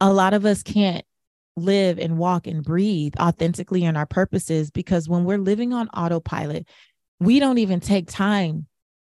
a 0.00 0.12
lot 0.12 0.34
of 0.34 0.46
us 0.46 0.62
can't 0.62 1.04
live 1.56 1.98
and 1.98 2.18
walk 2.18 2.46
and 2.46 2.64
breathe 2.64 3.14
authentically 3.18 3.84
in 3.84 3.96
our 3.96 4.06
purposes 4.06 4.70
because 4.70 5.08
when 5.08 5.24
we're 5.24 5.38
living 5.38 5.72
on 5.72 5.88
autopilot, 5.88 6.66
we 7.18 7.38
don't 7.38 7.58
even 7.58 7.80
take 7.80 8.08
time 8.08 8.66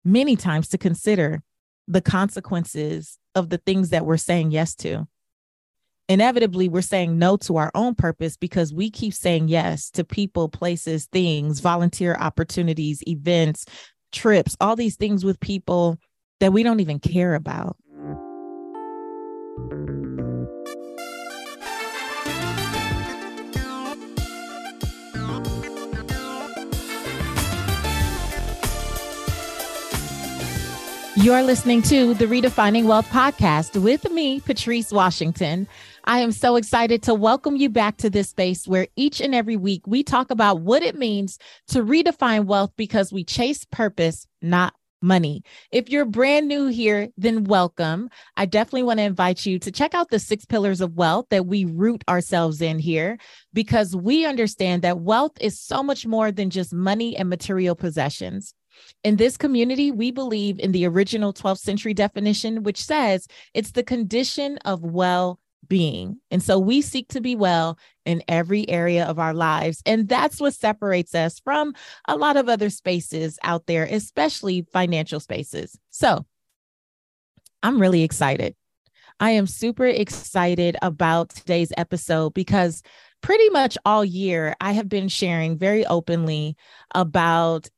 many 0.04 0.36
times 0.36 0.70
to 0.70 0.78
consider 0.78 1.42
the 1.88 2.02
consequences 2.02 3.18
of 3.36 3.50
the 3.50 3.58
things 3.58 3.90
that 3.90 4.06
we're 4.06 4.18
saying 4.18 4.52
yes 4.52 4.76
to. 4.76 5.08
Inevitably, 6.10 6.68
we're 6.68 6.82
saying 6.82 7.18
no 7.18 7.38
to 7.38 7.56
our 7.58 7.72
own 7.74 7.96
purpose 7.96 8.36
because 8.36 8.74
we 8.74 8.92
keep 8.92 9.14
saying 9.14 9.48
yes 9.48 9.90
to 9.92 10.04
people, 10.04 10.50
places, 10.50 11.06
things, 11.06 11.62
volunteer 11.62 12.16
opportunities, 12.20 13.02
events, 13.08 13.66
trips, 14.12 14.58
all 14.60 14.76
these 14.76 14.98
things 14.98 15.24
with 15.24 15.40
people 15.40 15.98
that 16.42 16.52
we 16.52 16.62
don't 16.62 16.82
even 16.82 17.00
care 17.00 17.36
about. 17.36 17.78
You're 31.24 31.42
listening 31.42 31.82
to 31.84 32.14
the 32.16 32.26
Redefining 32.26 32.84
Wealth 32.84 33.10
podcast 33.10 33.82
with 33.82 34.12
me, 34.12 34.42
Patrice 34.42 34.92
Washington. 34.92 35.70
I 36.04 36.20
am 36.20 36.34
so 36.34 36.58
excited 36.58 37.02
to 37.04 37.14
welcome 37.14 37.56
you 37.56 37.70
back 37.70 37.96
to 38.00 38.10
this 38.10 38.28
space 38.28 38.68
where 38.68 38.90
each 38.98 39.22
and 39.22 39.34
every 39.34 39.56
week 39.56 39.88
we 39.88 40.04
talk 40.04 40.32
about 40.32 40.60
what 40.60 40.84
it 40.84 40.98
means 40.98 41.40
to 41.68 41.82
redefine 41.82 42.44
wealth 42.44 42.74
because 42.76 43.14
we 43.14 43.24
chase 43.24 43.64
purpose, 43.64 44.28
not 44.42 44.74
money. 45.02 45.44
If 45.72 45.90
you're 45.90 46.04
brand 46.04 46.50
new 46.50 46.68
here, 46.68 47.08
then 47.16 47.46
welcome. 47.46 48.10
I 48.36 48.46
definitely 48.46 48.84
want 48.84 49.00
to 49.00 49.04
invite 49.04 49.46
you 49.46 49.60
to 49.60 49.72
check 49.72 49.96
out 49.96 50.10
the 50.10 50.20
six 50.20 50.44
pillars 50.44 50.82
of 50.82 50.96
wealth 50.96 51.28
that 51.30 51.46
we 51.46 51.64
root 51.64 52.04
ourselves 52.10 52.62
in 52.62 52.80
here 52.80 53.18
because 53.54 53.96
we 53.96 54.26
understand 54.26 54.82
that 54.82 55.00
wealth 55.00 55.38
is 55.40 55.58
so 55.58 55.84
much 55.84 56.06
more 56.06 56.34
than 56.34 56.50
just 56.50 56.74
money 56.74 57.16
and 57.16 57.30
material 57.30 57.76
possessions. 57.76 58.54
In 59.04 59.18
this 59.18 59.38
community, 59.38 59.92
we 59.92 60.12
believe 60.12 60.60
in 60.60 60.72
the 60.72 60.86
original 60.86 61.34
12th 61.34 61.60
century 61.60 61.94
definition, 61.94 62.64
which 62.64 62.84
says 62.84 63.28
it's 63.54 63.72
the 63.72 63.84
condition 63.84 64.58
of 64.60 64.82
well 64.82 65.40
being. 65.68 66.20
And 66.30 66.44
so 66.44 66.60
we 66.60 66.82
seek 66.82 67.08
to 67.10 67.22
be 67.22 67.36
well 67.36 67.78
in 68.06 68.24
every 68.28 68.70
area 68.70 69.06
of 69.06 69.20
our 69.20 69.34
lives. 69.34 69.82
And 69.86 70.08
that's 70.08 70.40
what 70.40 70.54
separates 70.54 71.16
us 71.16 71.40
from 71.40 71.74
a 72.08 72.18
lot 72.18 72.38
of 72.38 72.50
other 72.50 72.70
spaces 72.70 73.40
out 73.44 73.66
there, 73.66 73.86
especially 73.86 74.66
financial 74.72 75.20
spaces. 75.20 75.78
So 75.90 76.26
I'm 77.62 77.80
really 77.80 78.04
excited. 78.04 78.56
I 79.20 79.32
am 79.32 79.48
super 79.48 79.86
excited 79.86 80.76
about 80.82 81.30
today's 81.30 81.72
episode 81.78 82.34
because 82.34 82.82
pretty 83.22 83.50
much 83.50 83.78
all 83.86 84.04
year 84.04 84.56
I 84.60 84.74
have 84.74 84.90
been 84.90 85.08
sharing 85.08 85.58
very 85.58 85.86
openly 85.86 86.58
about 86.94 87.70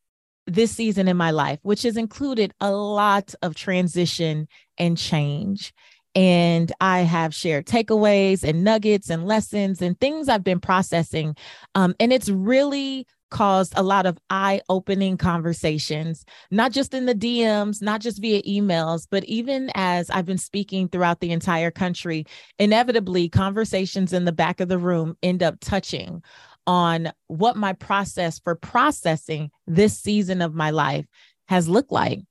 this 0.48 0.72
season 0.72 1.08
in 1.08 1.18
my 1.18 1.32
life, 1.32 1.60
which 1.64 1.84
has 1.84 1.98
included 1.98 2.54
a 2.60 2.72
lot 2.72 3.34
of 3.42 3.56
transition 3.56 4.48
and 4.78 4.98
change. 4.98 5.74
And 6.14 6.72
I 6.80 7.00
have 7.00 7.36
shared 7.36 7.66
takeaways 7.66 8.44
and 8.44 8.64
nuggets 8.64 9.10
and 9.10 9.26
lessons 9.26 9.82
and 9.82 10.00
things 10.00 10.30
I've 10.30 10.44
been 10.46 10.62
processing. 10.62 11.36
Um, 11.74 11.94
and 12.00 12.14
it's 12.14 12.30
really 12.30 13.06
caused 13.32 13.74
a 13.76 13.84
lot 13.84 14.06
of 14.06 14.18
eye 14.30 14.62
opening 14.70 15.18
conversations, 15.18 16.24
not 16.52 16.72
just 16.72 16.94
in 16.94 17.06
the 17.06 17.16
DMs, 17.16 17.82
not 17.82 18.00
just 18.00 18.22
via 18.22 18.42
emails, 18.44 19.08
but 19.10 19.26
even 19.26 19.70
as 19.76 20.10
I've 20.10 20.26
been 20.26 20.38
speaking 20.38 20.88
throughout 20.88 21.20
the 21.20 21.32
entire 21.32 21.72
country, 21.72 22.26
inevitably 22.60 23.28
conversations 23.28 24.14
in 24.14 24.24
the 24.24 24.32
back 24.32 24.62
of 24.62 24.70
the 24.70 24.78
room 24.78 25.18
end 25.22 25.44
up 25.44 25.60
touching 25.60 26.24
on 26.68 27.12
what 27.28 27.56
my 27.56 27.74
process 27.74 28.40
for 28.40 28.56
processing 28.56 29.52
this 29.68 30.00
season 30.00 30.42
of 30.42 30.54
my 30.54 30.72
life 30.72 31.06
has 31.48 31.70
looked 31.70 31.92
like. 31.92 32.22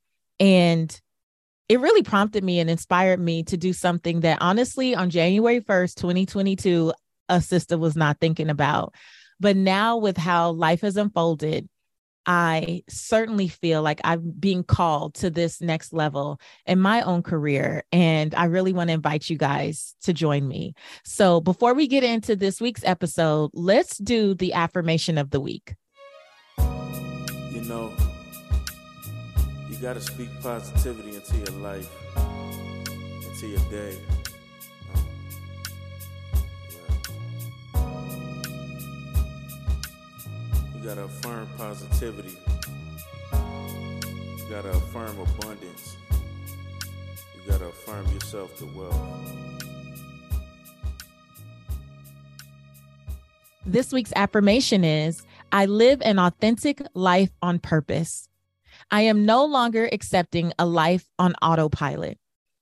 And 0.41 1.01
it 1.69 1.81
really 1.81 2.03
prompted 2.03 2.45
me 2.45 2.61
and 2.61 2.69
inspired 2.69 3.21
me 3.21 3.43
to 3.45 3.57
do 3.57 3.73
something 3.73 4.21
that 4.21 4.39
honestly 4.41 4.95
on 4.95 5.11
January 5.11 5.61
1st, 5.61 5.95
2022, 5.95 6.93
a 7.29 7.41
sister 7.41 7.79
was 7.79 7.97
not 7.97 8.21
thinking 8.21 8.51
about. 8.51 8.95
But 9.41 9.57
now, 9.57 9.97
with 9.97 10.17
how 10.17 10.51
life 10.53 10.83
has 10.83 10.97
unfolded, 10.97 11.69
I 12.27 12.83
certainly 12.89 13.49
feel 13.49 13.83
like 13.83 14.01
I'm 14.05 14.33
being 14.39 14.65
called 14.65 15.15
to 15.17 15.31
this 15.31 15.61
next 15.61 15.93
level 15.93 16.41
in 16.67 16.79
my 16.79 17.03
own 17.03 17.23
career. 17.23 17.85
And 17.93 18.35
I 18.35 18.47
really 18.47 18.73
want 18.73 18.89
to 18.89 18.95
invite 18.95 19.29
you 19.29 19.37
guys 19.37 19.95
to 20.03 20.13
join 20.13 20.47
me. 20.49 20.75
So 21.05 21.41
before 21.41 21.75
we 21.75 21.87
get 21.87 22.05
into 22.05 22.37
this 22.37 22.61
week's 22.61 22.85
episode, 22.85 23.51
let's 23.53 23.99
do 23.99 24.35
the 24.35 24.55
affirmation 24.55 25.19
of 25.19 25.31
the 25.31 25.41
week. 25.41 25.75
You 26.59 27.63
know, 27.63 27.93
you 29.69 29.77
got 29.77 29.95
to 29.95 30.01
speak 30.01 30.29
positivity 30.41 31.17
into 31.17 31.37
your 31.37 31.61
life, 31.61 31.91
into 33.27 33.49
your 33.49 33.71
day. 33.71 33.99
Gotta 40.85 41.05
affirm 41.05 41.49
positivity. 41.57 42.37
You 43.33 44.51
gotta 44.51 44.69
affirm 44.69 45.19
abundance. 45.19 45.97
You 47.35 47.51
gotta 47.51 47.69
affirm 47.69 48.07
yourself 48.13 48.55
to 48.59 48.67
wealth. 48.67 49.01
This 53.65 53.93
week's 53.93 54.13
affirmation 54.15 54.85
is 54.85 55.23
I 55.51 55.65
live 55.65 56.03
an 56.03 56.19
authentic 56.19 56.83
life 56.93 57.31
on 57.41 57.61
purpose. 57.61 58.29
I 58.91 59.03
am 59.03 59.25
no 59.25 59.47
longer 59.47 59.89
accepting 59.91 60.53
a 60.59 60.67
life 60.67 61.09
on 61.19 61.33
autopilot. 61.41 62.19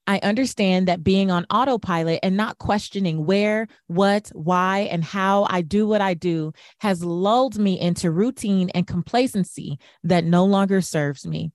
I 0.07 0.19
understand 0.19 0.89
that 0.89 1.05
being 1.05 1.31
on 1.31 1.47
autopilot 1.49 2.21
and 2.23 2.37
not 2.37 2.59
questioning 2.59 3.25
where, 3.25 3.69
what, 3.87 4.31
why, 4.35 4.89
and 4.91 5.05
how 5.05 5.47
I 5.49 5.63
do 5.63 5.87
what 5.87 6.01
I 6.01 6.15
do 6.15 6.53
has 6.81 7.05
lulled 7.05 7.59
me 7.59 7.79
into 7.79 8.11
routine 8.11 8.71
and 8.71 8.87
complacency 8.87 9.79
that 10.03 10.25
no 10.25 10.45
longer 10.45 10.81
serves 10.81 11.27
me. 11.27 11.53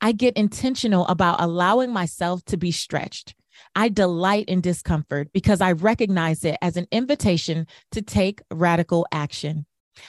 I 0.00 0.12
get 0.12 0.36
intentional 0.36 1.06
about 1.08 1.40
allowing 1.40 1.92
myself 1.92 2.44
to 2.46 2.56
be 2.56 2.70
stretched. 2.70 3.34
I 3.74 3.88
delight 3.88 4.48
in 4.48 4.62
discomfort 4.62 5.28
because 5.32 5.60
I 5.60 5.72
recognize 5.72 6.44
it 6.44 6.56
as 6.62 6.76
an 6.76 6.86
invitation 6.90 7.66
to 7.92 8.00
take 8.00 8.40
radical 8.50 9.06
action. 9.12 9.66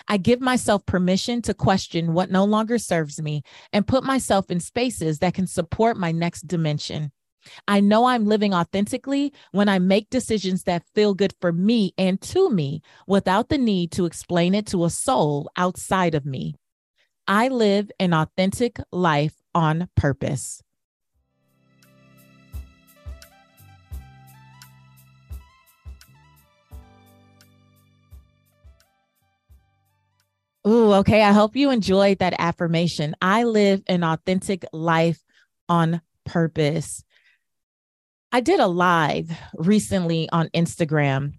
I 0.07 0.18
give 0.18 0.40
myself 0.40 0.85
permission 0.85 1.41
to 1.44 1.53
question 1.53 2.13
what 2.13 2.31
no 2.31 2.46
longer 2.46 2.78
serves 2.78 3.22
me 3.22 3.44
and 3.74 3.88
put 3.88 4.06
myself 4.06 4.50
in 4.50 4.62
spaces 4.62 5.19
that 5.19 5.34
can 5.34 5.47
support 5.47 5.97
my 5.97 6.13
next 6.13 6.47
dimension. 6.47 7.12
I 7.68 7.79
know 7.79 8.06
I'm 8.06 8.25
living 8.25 8.53
authentically 8.53 9.34
when 9.52 9.69
I 9.69 9.79
make 9.79 10.09
decisions 10.09 10.63
that 10.63 10.84
feel 10.94 11.13
good 11.13 11.34
for 11.41 11.52
me 11.52 11.94
and 11.97 12.22
to 12.22 12.50
me 12.50 12.81
without 13.07 13.50
the 13.50 13.57
need 13.57 13.91
to 13.94 14.06
explain 14.06 14.56
it 14.56 14.66
to 14.68 14.85
a 14.85 14.90
soul 14.90 15.50
outside 15.56 16.16
of 16.16 16.25
me. 16.25 16.56
I 17.28 17.47
live 17.47 17.91
an 18.00 18.13
authentic 18.13 18.80
life 18.91 19.41
on 19.53 19.90
purpose. 19.96 20.62
Ooh, 30.68 30.94
okay. 30.94 31.24
I 31.24 31.31
hope 31.31 31.56
you 31.56 31.72
enjoyed 31.72 32.19
that 32.19 32.35
affirmation. 32.38 33.16
I 33.22 33.46
live 33.46 33.81
an 33.88 34.03
authentic 34.03 34.63
life 34.72 35.24
on 35.68 36.01
purpose. 36.24 37.03
I 38.31 38.40
did 38.40 38.59
a 38.59 38.68
live 38.68 39.30
recently 39.56 40.30
on 40.31 40.47
Instagram. 40.50 41.33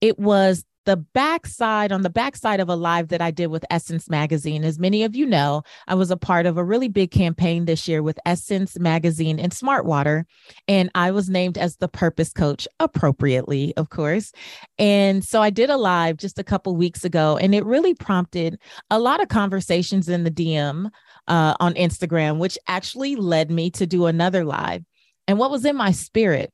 It 0.00 0.18
was 0.18 0.64
the 0.86 0.96
backside 0.96 1.92
on 1.92 2.02
the 2.02 2.10
backside 2.10 2.60
of 2.60 2.68
a 2.68 2.76
live 2.76 3.08
that 3.08 3.22
I 3.22 3.30
did 3.30 3.48
with 3.48 3.64
Essence 3.70 4.08
Magazine. 4.08 4.64
As 4.64 4.78
many 4.78 5.02
of 5.02 5.14
you 5.14 5.26
know, 5.26 5.62
I 5.86 5.94
was 5.94 6.10
a 6.10 6.16
part 6.16 6.46
of 6.46 6.56
a 6.56 6.64
really 6.64 6.88
big 6.88 7.10
campaign 7.10 7.64
this 7.64 7.88
year 7.88 8.02
with 8.02 8.18
Essence 8.24 8.78
Magazine 8.78 9.38
and 9.38 9.52
Smartwater. 9.52 10.24
And 10.68 10.90
I 10.94 11.10
was 11.10 11.28
named 11.28 11.58
as 11.58 11.76
the 11.76 11.88
purpose 11.88 12.32
coach 12.32 12.66
appropriately, 12.80 13.74
of 13.76 13.90
course. 13.90 14.32
And 14.78 15.24
so 15.24 15.42
I 15.42 15.50
did 15.50 15.70
a 15.70 15.76
live 15.76 16.16
just 16.16 16.38
a 16.38 16.44
couple 16.44 16.76
weeks 16.76 17.04
ago, 17.04 17.36
and 17.36 17.54
it 17.54 17.64
really 17.64 17.94
prompted 17.94 18.58
a 18.90 18.98
lot 18.98 19.22
of 19.22 19.28
conversations 19.28 20.08
in 20.08 20.24
the 20.24 20.30
DM 20.30 20.90
uh, 21.28 21.54
on 21.60 21.74
Instagram, 21.74 22.38
which 22.38 22.58
actually 22.68 23.16
led 23.16 23.50
me 23.50 23.70
to 23.70 23.86
do 23.86 24.06
another 24.06 24.44
live. 24.44 24.84
And 25.26 25.38
what 25.38 25.50
was 25.50 25.64
in 25.64 25.76
my 25.76 25.92
spirit 25.92 26.52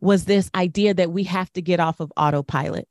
was 0.00 0.24
this 0.24 0.50
idea 0.54 0.94
that 0.94 1.12
we 1.12 1.24
have 1.24 1.52
to 1.52 1.62
get 1.62 1.80
off 1.80 2.00
of 2.00 2.12
autopilot. 2.16 2.88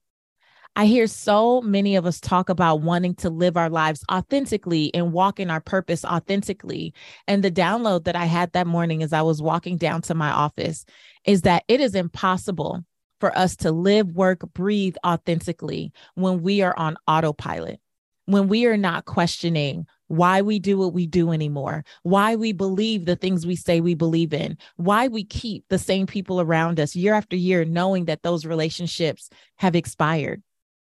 I 0.75 0.85
hear 0.85 1.07
so 1.07 1.61
many 1.61 1.95
of 1.95 2.06
us 2.06 2.19
talk 2.19 2.47
about 2.47 2.81
wanting 2.81 3.15
to 3.15 3.29
live 3.29 3.57
our 3.57 3.69
lives 3.69 4.03
authentically 4.09 4.94
and 4.94 5.11
walk 5.11 5.39
in 5.39 5.50
our 5.50 5.59
purpose 5.59 6.06
authentically. 6.06 6.94
And 7.27 7.44
the 7.44 7.51
download 7.51 8.06
that 8.06 8.15
I 8.15 8.25
had 8.25 8.53
that 8.53 8.67
morning 8.67 9.03
as 9.03 9.11
I 9.11 9.23
was 9.23 9.41
walking 9.41 9.77
down 9.77 10.01
to 10.03 10.13
my 10.13 10.29
office 10.29 10.85
is 11.25 11.41
that 11.41 11.63
it 11.67 11.81
is 11.81 11.95
impossible 11.95 12.85
for 13.19 13.38
us 13.38 13.56
to 13.57 13.71
live, 13.71 14.13
work, 14.13 14.41
breathe 14.53 14.95
authentically 15.06 15.91
when 16.15 16.41
we 16.41 16.61
are 16.61 16.77
on 16.77 16.95
autopilot, 17.07 17.81
when 18.29 18.47
we 18.47 18.67
are 18.67 18.77
not 18.77 19.05
questioning 19.05 19.87
why 20.05 20.43
we 20.43 20.59
do 20.59 20.77
what 20.77 20.93
we 20.93 21.07
do 21.07 21.31
anymore, 21.31 21.83
why 22.03 22.35
we 22.35 22.51
believe 22.51 23.05
the 23.05 23.15
things 23.15 23.43
we 23.43 23.55
say 23.55 23.81
we 23.81 23.95
believe 23.95 24.33
in, 24.33 24.55
why 24.75 25.07
we 25.07 25.23
keep 25.23 25.65
the 25.67 25.79
same 25.79 26.05
people 26.05 26.39
around 26.39 26.79
us 26.79 26.95
year 26.95 27.15
after 27.15 27.35
year, 27.35 27.65
knowing 27.65 28.05
that 28.05 28.21
those 28.21 28.45
relationships 28.45 29.31
have 29.57 29.75
expired 29.75 30.43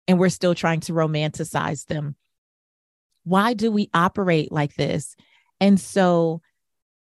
and 0.07 0.19
we're 0.19 0.30
still 0.30 0.53
trying 0.53 0.80
to 0.81 0.94
romanticize 0.94 1.88
them. 1.88 2.15
Why 3.24 3.56
do 3.56 3.71
we 3.71 3.89
operate 3.95 4.51
like 4.51 4.75
this? 4.75 5.15
And 5.59 5.79
so 5.79 6.41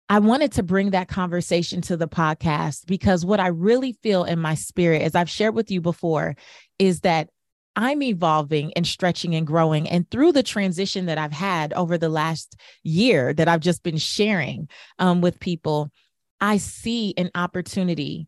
I 0.09 0.17
wanted 0.17 0.53
to 0.53 0.63
bring 0.63 0.91
that 0.91 1.09
conversation 1.09 1.81
to 1.81 1.97
the 1.97 2.07
podcast 2.07 2.87
because 2.87 3.23
what 3.23 3.39
I 3.39 3.47
really 3.47 3.93
feel 4.01 4.23
in 4.23 4.39
my 4.39 4.55
spirit, 4.55 5.03
as 5.03 5.13
I've 5.13 5.29
shared 5.29 5.53
with 5.53 5.69
you 5.69 5.79
before, 5.79 6.35
is 6.79 7.01
that 7.01 7.29
I'm 7.77 8.01
evolving 8.01 8.73
and 8.73 8.87
stretching 8.87 9.35
and 9.35 9.45
growing. 9.45 9.87
And 9.87 10.09
through 10.09 10.31
the 10.31 10.41
transition 10.41 11.05
that 11.05 11.19
I've 11.19 11.31
had 11.31 11.73
over 11.73 11.95
the 11.95 12.09
last 12.09 12.55
year 12.81 13.33
that 13.33 13.47
I've 13.47 13.61
just 13.61 13.83
been 13.83 13.97
sharing 13.97 14.67
um, 14.97 15.21
with 15.21 15.39
people, 15.39 15.91
I 16.41 16.57
see 16.57 17.13
an 17.17 17.29
opportunity 17.35 18.27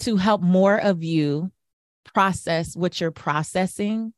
to 0.00 0.16
help 0.16 0.42
more 0.42 0.78
of 0.78 1.02
you 1.02 1.52
process 2.04 2.76
what 2.76 3.00
you're 3.00 3.10
processing, 3.10 4.12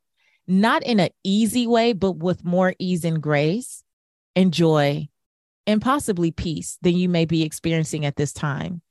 not 0.48 0.82
in 0.82 0.98
an 0.98 1.10
easy 1.22 1.68
way, 1.68 1.92
but 1.92 2.16
with 2.16 2.44
more 2.44 2.74
ease 2.80 3.04
and 3.04 3.22
grace 3.22 3.84
and 4.34 4.52
joy 4.52 5.08
and 5.68 5.80
possibly 5.80 6.32
peace 6.32 6.78
than 6.82 6.96
you 6.96 7.08
may 7.08 7.26
be 7.26 7.44
experiencing 7.44 8.04
at 8.04 8.16
this 8.16 8.32
time. 8.32 8.82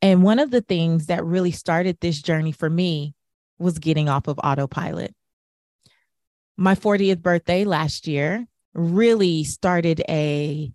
And 0.00 0.22
one 0.22 0.38
of 0.38 0.50
the 0.50 0.62
things 0.62 1.06
that 1.06 1.24
really 1.24 1.50
started 1.50 1.98
this 2.00 2.22
journey 2.22 2.52
for 2.52 2.70
me 2.70 3.15
was 3.58 3.78
getting 3.78 4.08
off 4.08 4.28
of 4.28 4.38
autopilot. 4.42 5.14
My 6.56 6.74
40th 6.74 7.20
birthday 7.20 7.64
last 7.64 8.06
year 8.06 8.46
really 8.74 9.44
started 9.44 10.02
a, 10.08 10.72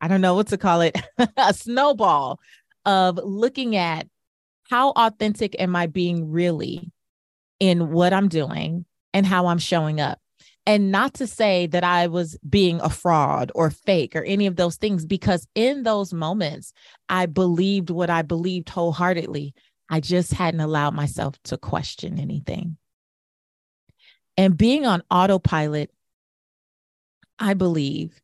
I 0.00 0.08
don't 0.08 0.20
know 0.20 0.34
what 0.34 0.48
to 0.48 0.58
call 0.58 0.80
it, 0.82 0.96
a 1.36 1.54
snowball 1.54 2.40
of 2.84 3.18
looking 3.22 3.76
at 3.76 4.06
how 4.68 4.90
authentic 4.90 5.54
am 5.60 5.76
I 5.76 5.86
being 5.86 6.30
really 6.30 6.90
in 7.60 7.92
what 7.92 8.12
I'm 8.12 8.28
doing 8.28 8.84
and 9.12 9.26
how 9.26 9.46
I'm 9.46 9.58
showing 9.58 10.00
up. 10.00 10.18
And 10.64 10.92
not 10.92 11.14
to 11.14 11.26
say 11.26 11.66
that 11.68 11.82
I 11.82 12.06
was 12.06 12.38
being 12.48 12.80
a 12.80 12.88
fraud 12.88 13.50
or 13.54 13.70
fake 13.70 14.14
or 14.14 14.22
any 14.22 14.46
of 14.46 14.56
those 14.56 14.76
things, 14.76 15.04
because 15.04 15.46
in 15.54 15.82
those 15.82 16.12
moments, 16.14 16.72
I 17.08 17.26
believed 17.26 17.90
what 17.90 18.10
I 18.10 18.22
believed 18.22 18.68
wholeheartedly. 18.68 19.54
I 19.88 20.00
just 20.00 20.32
hadn't 20.32 20.60
allowed 20.60 20.94
myself 20.94 21.40
to 21.44 21.56
question 21.58 22.18
anything. 22.18 22.76
And 24.36 24.56
being 24.56 24.86
on 24.86 25.02
autopilot, 25.10 25.90
I 27.38 27.54
believe, 27.54 28.20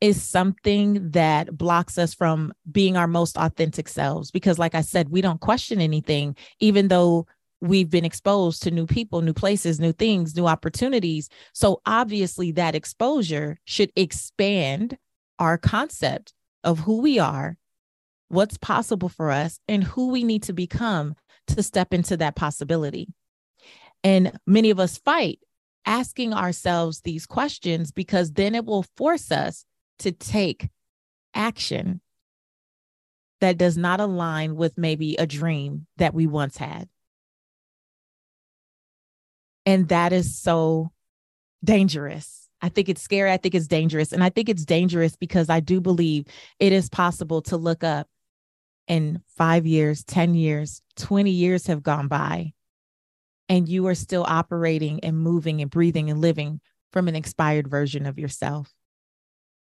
is 0.00 0.22
something 0.22 1.10
that 1.10 1.56
blocks 1.56 1.98
us 1.98 2.14
from 2.14 2.52
being 2.70 2.96
our 2.96 3.06
most 3.06 3.36
authentic 3.36 3.88
selves. 3.88 4.30
Because, 4.30 4.58
like 4.58 4.74
I 4.74 4.82
said, 4.82 5.08
we 5.08 5.20
don't 5.20 5.40
question 5.40 5.80
anything, 5.80 6.36
even 6.60 6.88
though 6.88 7.26
we've 7.60 7.90
been 7.90 8.04
exposed 8.04 8.62
to 8.62 8.70
new 8.70 8.86
people, 8.86 9.22
new 9.22 9.32
places, 9.32 9.80
new 9.80 9.92
things, 9.92 10.36
new 10.36 10.46
opportunities. 10.46 11.28
So, 11.52 11.80
obviously, 11.86 12.52
that 12.52 12.74
exposure 12.74 13.58
should 13.64 13.90
expand 13.96 14.98
our 15.38 15.58
concept 15.58 16.32
of 16.64 16.78
who 16.80 17.00
we 17.00 17.18
are, 17.18 17.56
what's 18.28 18.58
possible 18.58 19.08
for 19.08 19.30
us, 19.30 19.60
and 19.68 19.84
who 19.84 20.08
we 20.08 20.24
need 20.24 20.42
to 20.44 20.52
become 20.52 21.14
to 21.48 21.62
step 21.62 21.94
into 21.94 22.16
that 22.16 22.34
possibility. 22.36 23.08
And 24.02 24.38
many 24.46 24.70
of 24.70 24.80
us 24.80 24.98
fight 24.98 25.38
asking 25.84 26.34
ourselves 26.34 27.00
these 27.00 27.26
questions 27.26 27.92
because 27.92 28.32
then 28.32 28.54
it 28.54 28.64
will 28.64 28.84
force 28.96 29.30
us 29.30 29.64
to 30.00 30.12
take 30.12 30.68
action 31.34 32.00
that 33.40 33.58
does 33.58 33.76
not 33.76 34.00
align 34.00 34.56
with 34.56 34.76
maybe 34.78 35.14
a 35.16 35.26
dream 35.26 35.86
that 35.98 36.14
we 36.14 36.26
once 36.26 36.56
had. 36.56 36.88
And 39.64 39.88
that 39.88 40.12
is 40.12 40.38
so 40.38 40.92
dangerous. 41.62 42.48
I 42.62 42.68
think 42.68 42.88
it's 42.88 43.02
scary. 43.02 43.30
I 43.30 43.36
think 43.36 43.54
it's 43.54 43.66
dangerous. 43.66 44.12
And 44.12 44.24
I 44.24 44.30
think 44.30 44.48
it's 44.48 44.64
dangerous 44.64 45.16
because 45.16 45.50
I 45.50 45.60
do 45.60 45.80
believe 45.80 46.26
it 46.58 46.72
is 46.72 46.88
possible 46.88 47.42
to 47.42 47.56
look 47.56 47.84
up 47.84 48.08
and 48.88 49.20
five 49.36 49.66
years, 49.66 50.04
10 50.04 50.34
years, 50.34 50.82
20 50.96 51.30
years 51.30 51.66
have 51.66 51.82
gone 51.82 52.08
by, 52.08 52.52
and 53.48 53.68
you 53.68 53.86
are 53.86 53.94
still 53.94 54.24
operating 54.26 55.00
and 55.04 55.18
moving 55.18 55.60
and 55.60 55.70
breathing 55.70 56.10
and 56.10 56.20
living 56.20 56.60
from 56.92 57.08
an 57.08 57.16
expired 57.16 57.68
version 57.68 58.06
of 58.06 58.18
yourself, 58.18 58.72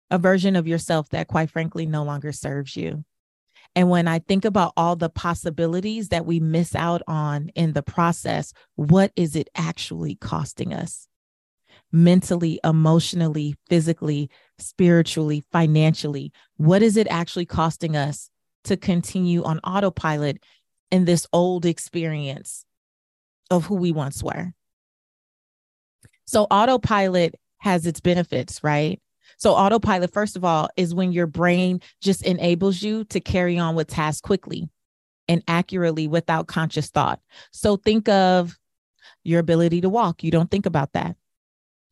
a 0.09 0.17
version 0.17 0.55
of 0.55 0.67
yourself 0.67 1.09
that, 1.09 1.27
quite 1.27 1.49
frankly, 1.49 1.85
no 1.85 2.03
longer 2.03 2.31
serves 2.31 2.75
you. 2.75 3.03
And 3.75 3.89
when 3.89 4.07
I 4.07 4.19
think 4.19 4.43
about 4.43 4.73
all 4.75 4.95
the 4.95 5.09
possibilities 5.09 6.09
that 6.09 6.25
we 6.25 6.39
miss 6.39 6.75
out 6.75 7.01
on 7.07 7.49
in 7.55 7.73
the 7.73 7.83
process, 7.83 8.53
what 8.75 9.11
is 9.15 9.35
it 9.35 9.49
actually 9.55 10.15
costing 10.15 10.73
us? 10.73 11.07
Mentally, 11.91 12.59
emotionally, 12.63 13.55
physically, 13.69 14.29
spiritually, 14.57 15.43
financially, 15.51 16.33
what 16.57 16.81
is 16.81 16.97
it 16.97 17.07
actually 17.09 17.45
costing 17.45 17.95
us 17.95 18.30
to 18.65 18.77
continue 18.77 19.43
on 19.43 19.59
autopilot 19.59 20.43
in 20.91 21.05
this 21.05 21.27
old 21.33 21.65
experience 21.65 22.65
of 23.49 23.65
who 23.65 23.75
we 23.75 23.91
once 23.91 24.23
were? 24.23 24.53
So, 26.25 26.43
autopilot 26.43 27.35
has 27.57 27.85
its 27.85 27.99
benefits, 27.99 28.63
right? 28.63 29.01
So, 29.37 29.53
autopilot, 29.53 30.13
first 30.13 30.35
of 30.35 30.45
all, 30.45 30.69
is 30.77 30.93
when 30.93 31.11
your 31.11 31.27
brain 31.27 31.81
just 32.01 32.23
enables 32.23 32.81
you 32.81 33.03
to 33.05 33.19
carry 33.19 33.57
on 33.57 33.75
with 33.75 33.87
tasks 33.87 34.21
quickly 34.21 34.69
and 35.27 35.43
accurately 35.47 36.07
without 36.07 36.47
conscious 36.47 36.89
thought. 36.89 37.19
So, 37.51 37.75
think 37.75 38.07
of 38.07 38.57
your 39.23 39.39
ability 39.39 39.81
to 39.81 39.89
walk. 39.89 40.23
You 40.23 40.31
don't 40.31 40.49
think 40.49 40.65
about 40.65 40.93
that. 40.93 41.15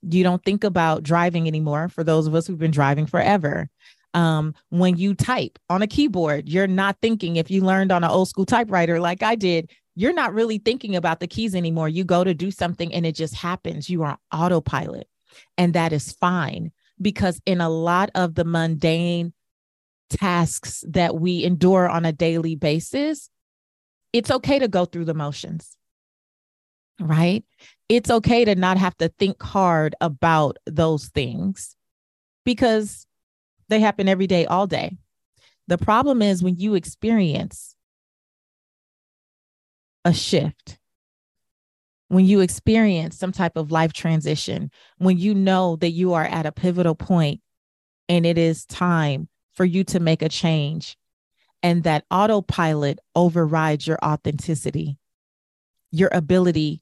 You 0.02 0.24
don't 0.24 0.44
think 0.44 0.64
about 0.64 1.04
driving 1.04 1.48
anymore 1.48 1.90
for 1.90 2.04
those 2.04 2.28
of 2.28 2.36
us 2.36 2.48
who've 2.48 2.58
been 2.58 2.72
driving 2.72 3.06
forever. 3.06 3.70
Um, 4.14 4.56
when 4.70 4.98
you 4.98 5.14
type 5.14 5.60
on 5.70 5.84
a 5.84 5.88
keyboard, 5.88 6.50
you're 6.50 6.68
not 6.68 6.98
thinking, 7.02 7.36
if 7.36 7.52
you 7.52 7.62
learned 7.62 7.92
on 7.92 8.04
an 8.04 8.10
old 8.10 8.28
school 8.28 8.46
typewriter 8.46 9.00
like 9.00 9.22
I 9.22 9.36
did, 9.36 9.70
you're 9.96 10.14
not 10.14 10.34
really 10.34 10.58
thinking 10.58 10.96
about 10.96 11.20
the 11.20 11.28
keys 11.28 11.54
anymore. 11.54 11.90
You 11.90 12.04
go 12.04 12.24
to 12.24 12.34
do 12.34 12.50
something 12.50 12.94
and 12.94 13.06
it 13.06 13.16
just 13.16 13.36
happens. 13.36 13.90
You 13.90 14.04
are 14.04 14.18
autopilot, 14.34 15.08
and 15.58 15.74
that 15.74 15.94
is 15.94 16.14
fine 16.14 16.72
because 17.02 17.42
in 17.46 17.62
a 17.62 17.70
lot 17.70 18.10
of 18.16 18.36
the 18.36 18.46
mundane 18.46 19.34
tasks 20.10 20.84
that 20.88 21.16
we 21.16 21.44
endure 21.44 21.88
on 21.88 22.06
a 22.06 22.12
daily 22.12 22.56
basis, 22.56 23.30
it's 24.12 24.32
okay 24.32 24.60
to 24.60 24.68
go 24.68 24.86
through 24.86 25.06
the 25.06 25.14
motions, 25.14 25.78
right? 27.00 27.44
It's 27.88 28.10
okay 28.10 28.46
to 28.46 28.56
not 28.56 28.78
have 28.78 28.98
to 28.98 29.10
think 29.20 29.42
hard 29.42 29.96
about 30.02 30.58
those 30.66 31.10
things 31.10 31.76
because 32.44 33.06
they 33.70 33.80
happen 33.80 34.10
every 34.10 34.28
day, 34.28 34.46
all 34.46 34.68
day. 34.68 34.98
The 35.68 35.78
problem 35.78 36.22
is 36.22 36.44
when 36.44 36.56
you 36.56 36.76
experience 36.76 37.76
a 40.04 40.14
shift, 40.14 40.80
when 42.08 42.26
you 42.26 42.40
experience 42.40 43.18
some 43.18 43.32
type 43.32 43.56
of 43.56 43.72
life 43.72 43.94
transition, 43.94 44.72
when 44.98 45.18
you 45.18 45.36
know 45.36 45.76
that 45.76 45.92
you 45.92 46.14
are 46.14 46.26
at 46.26 46.48
a 46.48 46.52
pivotal 46.52 46.96
point 46.96 47.42
and 48.08 48.26
it 48.26 48.38
is 48.38 48.66
time 48.66 49.30
for 49.54 49.66
you 49.66 49.84
to 49.84 50.00
make 50.00 50.22
a 50.22 50.30
change, 50.30 50.98
and 51.62 51.84
that 51.84 52.06
autopilot 52.10 53.00
overrides 53.16 53.86
your 53.86 54.00
authenticity, 54.04 54.98
your 55.92 56.10
ability 56.12 56.82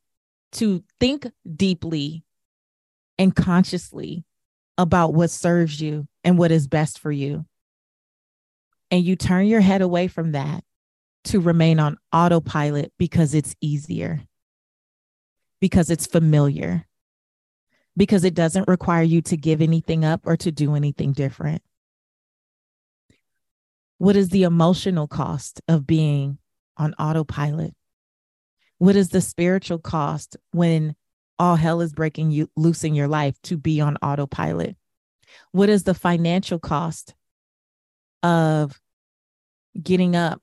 to 0.53 0.84
think 1.00 1.27
deeply 1.56 2.24
and 3.17 3.36
consciously 3.36 4.24
about 4.78 5.14
what 5.14 5.30
serves 5.30 5.82
you 5.82 6.08
and 6.24 6.38
what 6.38 6.52
is 6.52 6.68
best 6.68 7.00
for 7.00 7.12
you. 7.12 7.46
And 8.92 9.04
you 9.04 9.16
turn 9.16 9.48
your 9.48 9.62
head 9.62 9.82
away 9.82 10.08
from 10.08 10.32
that 10.34 10.64
to 11.26 11.40
remain 11.40 11.80
on 11.80 11.98
autopilot 12.14 12.94
because 12.98 13.34
it's 13.34 13.56
easier 13.60 14.22
because 15.60 15.90
it's 15.90 16.06
familiar, 16.06 16.86
because 17.96 18.24
it 18.24 18.34
doesn't 18.34 18.68
require 18.68 19.04
you 19.04 19.22
to 19.24 19.38
give 19.38 19.62
anything 19.62 20.06
up 20.06 20.22
or 20.26 20.38
to 20.38 20.52
do 20.52 20.76
anything 20.76 21.14
different. 21.14 21.62
What 23.98 24.16
is 24.16 24.30
the 24.30 24.44
emotional 24.44 25.08
cost 25.08 25.62
of 25.68 25.88
being 25.88 26.38
on 26.78 26.94
autopilot? 26.96 27.74
What 28.78 28.96
is 28.96 29.10
the 29.10 29.22
spiritual 29.22 29.80
cost 29.80 30.38
when 30.52 30.96
all 31.39 31.56
hell 31.56 31.82
is 31.82 31.94
breaking 31.94 32.32
you 32.32 32.50
loose 32.56 32.84
in 32.84 32.96
your 32.96 33.08
life 33.08 33.36
to 33.44 33.58
be 33.58 33.82
on 33.82 33.98
autopilot? 33.98 34.75
What 35.51 35.70
is 35.70 35.84
the 35.84 35.94
financial 35.94 36.60
cost 36.60 37.13
of 38.24 38.79
getting 39.82 40.15
up 40.15 40.41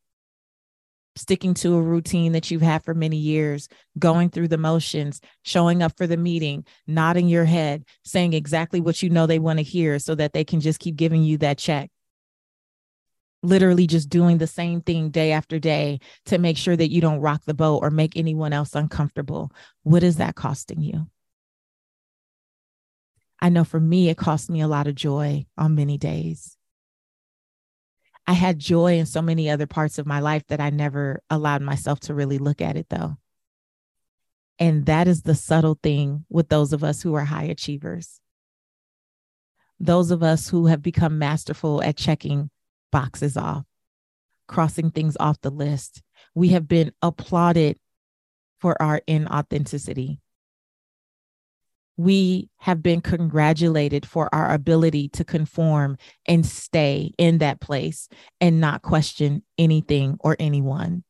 sticking 1.16 1.54
to 1.54 1.74
a 1.76 1.82
routine 1.82 2.32
that 2.32 2.50
you've 2.50 2.62
had 2.62 2.84
for 2.84 2.94
many 2.94 3.16
years, 3.16 3.68
going 3.98 4.28
through 4.30 4.48
the 4.48 4.58
motions, 4.58 5.20
showing 5.42 5.82
up 5.82 5.96
for 5.96 6.06
the 6.06 6.16
meeting, 6.16 6.64
nodding 6.86 7.28
your 7.28 7.44
head, 7.44 7.84
saying 8.04 8.32
exactly 8.32 8.80
what 8.80 9.02
you 9.02 9.10
know 9.10 9.26
they 9.26 9.38
want 9.38 9.58
to 9.58 9.62
hear 9.62 9.98
so 9.98 10.14
that 10.14 10.32
they 10.32 10.44
can 10.44 10.60
just 10.60 10.80
keep 10.80 10.96
giving 10.96 11.22
you 11.22 11.38
that 11.38 11.58
check. 11.58 11.90
Literally 13.44 13.86
just 13.86 14.08
doing 14.08 14.38
the 14.38 14.46
same 14.46 14.80
thing 14.80 15.10
day 15.10 15.32
after 15.32 15.58
day 15.58 16.00
to 16.24 16.38
make 16.38 16.56
sure 16.56 16.74
that 16.74 16.90
you 16.90 17.02
don't 17.02 17.20
rock 17.20 17.42
the 17.44 17.52
boat 17.52 17.80
or 17.82 17.90
make 17.90 18.16
anyone 18.16 18.54
else 18.54 18.74
uncomfortable. 18.74 19.52
What 19.82 20.02
is 20.02 20.16
that 20.16 20.34
costing 20.34 20.80
you? 20.80 21.08
I 23.40 23.50
know 23.50 23.64
for 23.64 23.78
me, 23.78 24.08
it 24.08 24.16
cost 24.16 24.48
me 24.48 24.62
a 24.62 24.66
lot 24.66 24.86
of 24.86 24.94
joy 24.94 25.44
on 25.58 25.74
many 25.74 25.98
days. 25.98 26.56
I 28.26 28.32
had 28.32 28.58
joy 28.58 28.94
in 28.98 29.04
so 29.04 29.20
many 29.20 29.50
other 29.50 29.66
parts 29.66 29.98
of 29.98 30.06
my 30.06 30.20
life 30.20 30.46
that 30.48 30.60
I 30.60 30.70
never 30.70 31.22
allowed 31.28 31.60
myself 31.60 32.00
to 32.00 32.14
really 32.14 32.38
look 32.38 32.62
at 32.62 32.78
it 32.78 32.86
though. 32.88 33.18
And 34.58 34.86
that 34.86 35.06
is 35.06 35.20
the 35.20 35.34
subtle 35.34 35.78
thing 35.82 36.24
with 36.30 36.48
those 36.48 36.72
of 36.72 36.82
us 36.82 37.02
who 37.02 37.12
are 37.12 37.24
high 37.24 37.44
achievers. 37.44 38.20
Those 39.78 40.10
of 40.10 40.22
us 40.22 40.48
who 40.48 40.66
have 40.66 40.80
become 40.80 41.18
masterful 41.18 41.82
at 41.82 41.98
checking 41.98 42.48
boxes 42.94 43.36
off, 43.36 43.64
crossing 44.46 44.90
things 44.90 45.16
off 45.18 45.40
the 45.40 45.50
list. 45.50 46.02
We 46.34 46.48
have 46.48 46.68
been 46.68 46.92
applauded 47.02 47.76
for 48.60 48.80
our 48.80 49.02
inauthenticity 49.06 50.18
we 51.96 52.48
have 52.58 52.82
been 52.82 53.00
congratulated 53.00 54.04
for 54.06 54.32
our 54.34 54.52
ability 54.52 55.08
to 55.10 55.24
conform 55.24 55.96
and 56.26 56.44
stay 56.44 57.12
in 57.18 57.38
that 57.38 57.60
place 57.60 58.08
and 58.40 58.60
not 58.60 58.82
question 58.82 59.42
anything 59.58 60.16
or 60.20 60.36
anyone. 60.38 61.04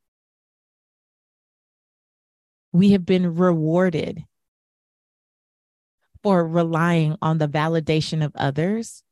We 2.73 2.91
have 2.91 3.07
been 3.07 3.35
rewarded 3.35 4.25
for 6.23 6.47
relying 6.47 7.17
on 7.23 7.39
the 7.39 7.49
validation 7.49 8.25
of 8.25 8.33
others 8.35 9.04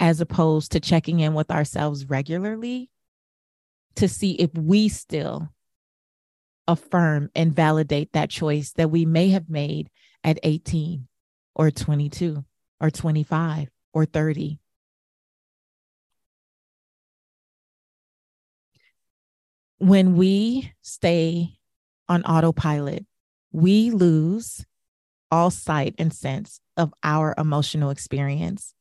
as 0.00 0.20
opposed 0.22 0.72
to 0.72 0.80
checking 0.80 1.20
in 1.20 1.34
with 1.34 1.50
ourselves 1.50 2.08
regularly 2.08 2.90
to 3.96 4.08
see 4.08 4.32
if 4.32 4.52
we 4.54 4.88
still 4.88 5.50
affirm 6.66 7.30
and 7.34 7.54
validate 7.54 8.12
that 8.12 8.30
choice 8.30 8.72
that 8.72 8.90
we 8.90 9.04
may 9.04 9.28
have 9.28 9.50
made 9.50 9.90
at 10.24 10.38
18 10.42 11.06
or 11.54 11.70
22 11.70 12.44
or 12.80 12.90
25 12.90 13.68
or 13.92 14.06
30. 14.06 14.58
When 19.78 20.16
we 20.16 20.72
stay 20.80 21.58
on 22.08 22.22
autopilot, 22.24 23.04
we 23.52 23.90
lose 23.90 24.64
all 25.30 25.50
sight 25.50 25.94
and 25.98 26.12
sense 26.12 26.60
of 26.76 26.92
our 27.02 27.34
emotional 27.36 27.90
experience. 27.90 28.74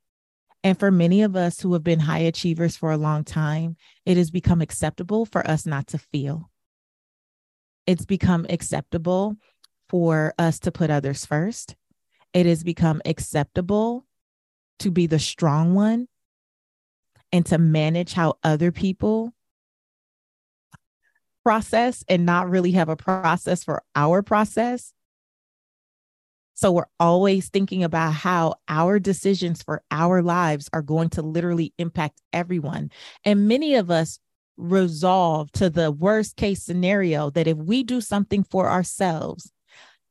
And 0.64 0.78
for 0.78 0.92
many 0.92 1.22
of 1.22 1.36
us 1.36 1.62
who 1.62 1.74
have 1.74 1.84
been 1.84 2.02
high 2.02 2.20
achievers 2.20 2.76
for 2.76 2.92
a 2.92 2.98
long 2.98 3.24
time, 3.24 3.78
it 4.06 4.18
has 4.18 4.30
become 4.30 4.62
acceptable 4.62 5.26
for 5.26 5.48
us 5.50 5.66
not 5.66 5.88
to 5.88 5.98
feel. 5.98 6.50
It's 7.88 8.06
become 8.06 8.46
acceptable 8.50 9.38
for 9.88 10.34
us 10.38 10.60
to 10.60 10.72
put 10.72 10.90
others 10.90 11.26
first 11.26 11.76
it 12.34 12.46
has 12.46 12.64
become 12.64 13.02
acceptable 13.06 14.06
to 14.80 14.92
be 14.92 15.08
the 15.08 15.20
strong 15.20 15.74
one 15.74 16.08
and 17.32 17.46
to 17.48 17.58
manage 17.58 18.14
how 18.14 18.36
other 18.44 18.72
people 18.72 19.34
process 21.44 22.04
and 22.08 22.26
not 22.26 22.50
really 22.50 22.72
have 22.72 22.90
a 22.90 22.96
process 22.96 23.64
for 23.64 23.84
our 23.96 24.22
process. 24.22 24.94
So 26.60 26.74
we're 26.74 26.88
always 27.00 27.48
thinking 27.48 27.86
about 27.86 28.12
how 28.12 28.56
our 28.68 29.00
decisions 29.00 29.64
for 29.64 29.82
our 29.92 30.22
lives 30.22 30.70
are 30.74 30.82
going 30.82 31.08
to 31.12 31.22
literally 31.22 31.74
impact 31.78 32.20
everyone. 32.34 32.92
And 33.24 33.48
many 33.48 33.76
of 33.76 33.90
us 33.90 34.20
resolve 34.58 35.54
to 35.54 35.70
the 35.70 35.90
worst 35.90 36.36
case 36.36 36.62
scenario 36.62 37.30
that 37.30 37.48
if 37.48 37.56
we 37.56 37.84
do 37.84 38.02
something 38.02 38.44
for 38.44 38.70
ourselves, 38.70 39.54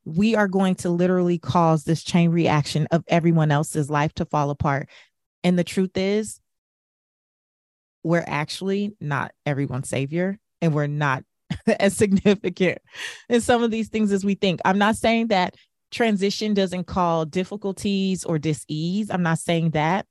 we 0.06 0.34
are 0.36 0.48
going 0.48 0.76
to 0.76 0.88
literally 0.88 1.36
cause 1.36 1.84
this 1.84 2.02
chain 2.02 2.30
reaction 2.30 2.88
of 2.90 3.04
everyone 3.08 3.50
else's 3.50 3.90
life 3.90 4.14
to 4.14 4.24
fall 4.24 4.48
apart. 4.48 4.88
And 5.44 5.58
the 5.58 5.64
truth 5.64 5.98
is, 5.98 6.40
we're 8.02 8.24
actually 8.26 8.96
not 9.02 9.32
everyone's 9.44 9.90
savior 9.90 10.38
and 10.62 10.72
we're 10.72 10.86
not 10.86 11.24
as 11.78 11.94
significant 11.94 12.78
in 13.28 13.42
some 13.42 13.62
of 13.62 13.70
these 13.70 13.88
things 13.88 14.12
as 14.12 14.24
we 14.24 14.34
think. 14.34 14.60
I'm 14.64 14.78
not 14.78 14.96
saying 14.96 15.26
that 15.26 15.54
transition 15.90 16.54
doesn't 16.54 16.84
call 16.84 17.24
difficulties 17.24 18.24
or 18.24 18.38
dis-ease. 18.38 19.10
I'm 19.10 19.22
not 19.22 19.38
saying 19.38 19.70
that. 19.70 20.06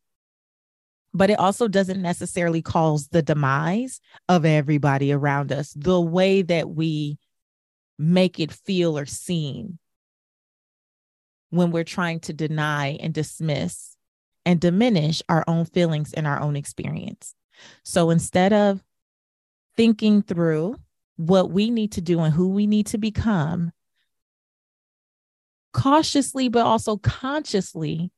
But 1.13 1.29
it 1.29 1.39
also 1.39 1.67
doesn't 1.67 2.01
necessarily 2.01 2.61
cause 2.61 3.07
the 3.07 3.21
demise 3.21 3.99
of 4.29 4.45
everybody 4.45 5.11
around 5.11 5.51
us. 5.51 5.73
The 5.75 5.99
way 5.99 6.41
that 6.43 6.69
we 6.69 7.17
make 7.97 8.39
it 8.39 8.51
feel 8.51 8.97
or 8.97 9.05
seem 9.05 9.79
when 11.49 11.71
we're 11.71 11.83
trying 11.83 12.19
to 12.19 12.33
deny 12.33 12.97
and 12.99 13.13
dismiss 13.13 13.95
and 14.45 14.59
diminish 14.59 15.21
our 15.27 15.43
own 15.47 15.65
feelings 15.65 16.13
and 16.13 16.27
our 16.27 16.39
own 16.39 16.55
experience. 16.55 17.33
So 17.83 18.09
instead 18.09 18.53
of 18.53 18.83
thinking 19.75 20.21
through 20.21 20.75
what 21.15 21.49
we 21.49 21.69
need 21.71 21.93
to 21.93 22.01
do 22.01 22.19
and 22.19 22.33
who 22.33 22.49
we 22.49 22.67
need 22.67 22.87
to 22.87 22.97
become, 22.97 23.71
cautiously, 25.77 26.49
but 26.49 26.65
also 26.65 26.97
consciously, 26.97 28.11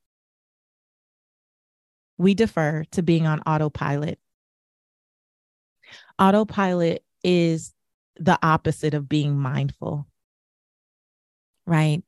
we 2.17 2.33
defer 2.33 2.85
to 2.91 3.03
being 3.03 3.27
on 3.27 3.41
autopilot. 3.41 4.17
Autopilot 6.17 7.03
is 7.21 7.73
the 8.15 8.39
opposite 8.41 8.93
of 8.93 9.09
being 9.09 9.37
mindful, 9.37 10.07
right? 11.65 12.01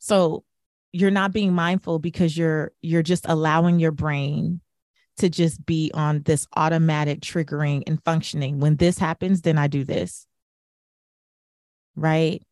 So 0.00 0.44
you're 0.92 1.12
not 1.12 1.32
being 1.32 1.52
mindful 1.52 2.00
because 2.00 2.36
you're 2.36 2.72
you're 2.82 3.02
just 3.04 3.26
allowing 3.28 3.78
your 3.78 3.92
brain 3.92 4.60
to 5.18 5.28
just 5.28 5.64
be 5.64 5.90
on 5.94 6.22
this 6.22 6.48
automatic 6.56 7.20
triggering 7.20 7.84
and 7.86 8.02
functioning 8.04 8.60
when 8.60 8.76
this 8.76 8.98
happens 8.98 9.42
then 9.42 9.58
i 9.58 9.66
do 9.66 9.82
this 9.82 10.26
right 11.96 12.42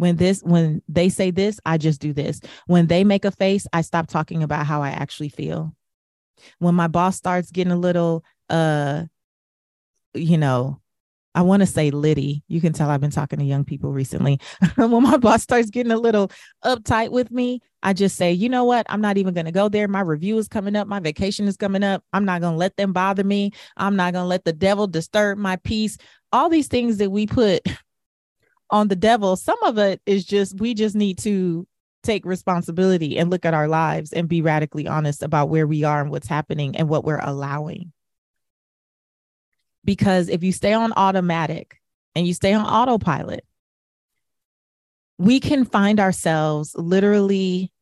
when 0.00 0.16
this 0.16 0.42
when 0.42 0.82
they 0.88 1.08
say 1.10 1.30
this 1.30 1.60
i 1.66 1.76
just 1.76 2.00
do 2.00 2.12
this 2.12 2.40
when 2.66 2.86
they 2.86 3.04
make 3.04 3.24
a 3.26 3.30
face 3.30 3.66
i 3.72 3.82
stop 3.82 4.06
talking 4.08 4.42
about 4.42 4.66
how 4.66 4.82
i 4.82 4.88
actually 4.88 5.28
feel 5.28 5.74
when 6.58 6.74
my 6.74 6.88
boss 6.88 7.16
starts 7.16 7.50
getting 7.50 7.72
a 7.72 7.76
little 7.76 8.24
uh 8.48 9.04
you 10.14 10.38
know 10.38 10.80
I 11.32 11.42
want 11.42 11.60
to 11.60 11.66
say 11.66 11.92
Liddy. 11.92 12.42
You 12.48 12.60
can 12.60 12.72
tell 12.72 12.90
I've 12.90 13.00
been 13.00 13.12
talking 13.12 13.38
to 13.38 13.44
young 13.44 13.64
people 13.64 13.92
recently. 13.92 14.40
when 14.74 15.02
my 15.02 15.16
boss 15.16 15.42
starts 15.42 15.70
getting 15.70 15.92
a 15.92 15.96
little 15.96 16.30
uptight 16.64 17.10
with 17.10 17.30
me, 17.30 17.60
I 17.84 17.92
just 17.92 18.16
say, 18.16 18.32
you 18.32 18.48
know 18.48 18.64
what? 18.64 18.84
I'm 18.88 19.00
not 19.00 19.16
even 19.16 19.32
going 19.32 19.46
to 19.46 19.52
go 19.52 19.68
there. 19.68 19.86
My 19.86 20.00
review 20.00 20.38
is 20.38 20.48
coming 20.48 20.74
up. 20.74 20.88
My 20.88 20.98
vacation 20.98 21.46
is 21.46 21.56
coming 21.56 21.84
up. 21.84 22.02
I'm 22.12 22.24
not 22.24 22.40
going 22.40 22.54
to 22.54 22.58
let 22.58 22.76
them 22.76 22.92
bother 22.92 23.22
me. 23.22 23.52
I'm 23.76 23.94
not 23.94 24.12
going 24.12 24.24
to 24.24 24.28
let 24.28 24.44
the 24.44 24.52
devil 24.52 24.88
disturb 24.88 25.38
my 25.38 25.54
peace. 25.54 25.98
All 26.32 26.48
these 26.48 26.66
things 26.66 26.96
that 26.96 27.10
we 27.10 27.28
put 27.28 27.62
on 28.70 28.88
the 28.88 28.96
devil, 28.96 29.36
some 29.36 29.62
of 29.62 29.78
it 29.78 30.00
is 30.06 30.24
just, 30.24 30.58
we 30.60 30.74
just 30.74 30.94
need 30.94 31.18
to 31.18 31.66
take 32.02 32.24
responsibility 32.24 33.18
and 33.18 33.30
look 33.30 33.44
at 33.44 33.54
our 33.54 33.68
lives 33.68 34.12
and 34.12 34.28
be 34.28 34.40
radically 34.40 34.86
honest 34.86 35.22
about 35.22 35.50
where 35.50 35.66
we 35.66 35.84
are 35.84 36.00
and 36.00 36.10
what's 36.10 36.28
happening 36.28 36.76
and 36.76 36.88
what 36.88 37.04
we're 37.04 37.20
allowing 37.20 37.92
because 39.84 40.28
if 40.28 40.42
you 40.42 40.52
stay 40.52 40.72
on 40.72 40.92
automatic 40.96 41.80
and 42.14 42.26
you 42.26 42.34
stay 42.34 42.52
on 42.52 42.64
autopilot, 42.64 43.44
we 45.18 45.40
can 45.40 45.64
find 45.64 46.00
ourselves 46.00 46.74
literally 46.76 47.72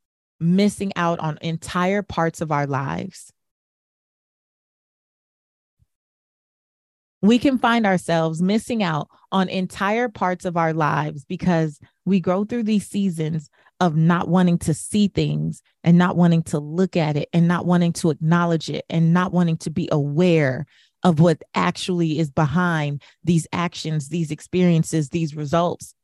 missing 0.40 0.92
out 0.96 1.18
on 1.20 1.38
entire 1.40 2.02
parts 2.02 2.40
of 2.40 2.52
our 2.52 2.66
lives. 2.66 3.32
We 7.20 7.38
can 7.38 7.58
find 7.58 7.84
ourselves 7.84 8.40
missing 8.40 8.82
out 8.82 9.08
on 9.32 9.48
entire 9.48 10.08
parts 10.08 10.44
of 10.44 10.56
our 10.56 10.72
lives 10.72 11.24
because 11.24 11.80
we 12.04 12.20
go 12.20 12.44
through 12.44 12.62
these 12.62 12.86
seasons 12.86 13.50
of 13.80 13.96
not 13.96 14.28
wanting 14.28 14.58
to 14.58 14.74
see 14.74 15.08
things 15.08 15.62
and 15.82 15.98
not 15.98 16.16
wanting 16.16 16.42
to 16.44 16.58
look 16.58 16.96
at 16.96 17.16
it 17.16 17.28
and 17.32 17.48
not 17.48 17.66
wanting 17.66 17.92
to 17.94 18.10
acknowledge 18.10 18.68
it 18.70 18.84
and 18.88 19.12
not 19.12 19.32
wanting 19.32 19.56
to 19.58 19.70
be 19.70 19.88
aware 19.90 20.66
of 21.04 21.20
what 21.20 21.42
actually 21.54 22.18
is 22.18 22.30
behind 22.30 23.02
these 23.22 23.46
actions, 23.52 24.08
these 24.08 24.30
experiences, 24.30 25.10
these 25.10 25.36
results. 25.36 25.94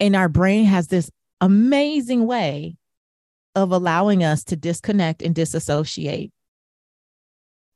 And 0.00 0.16
our 0.16 0.28
brain 0.28 0.64
has 0.64 0.88
this 0.88 1.10
amazing 1.40 2.26
way 2.26 2.76
of 3.54 3.72
allowing 3.72 4.24
us 4.24 4.44
to 4.44 4.56
disconnect 4.56 5.22
and 5.22 5.34
disassociate. 5.34 6.32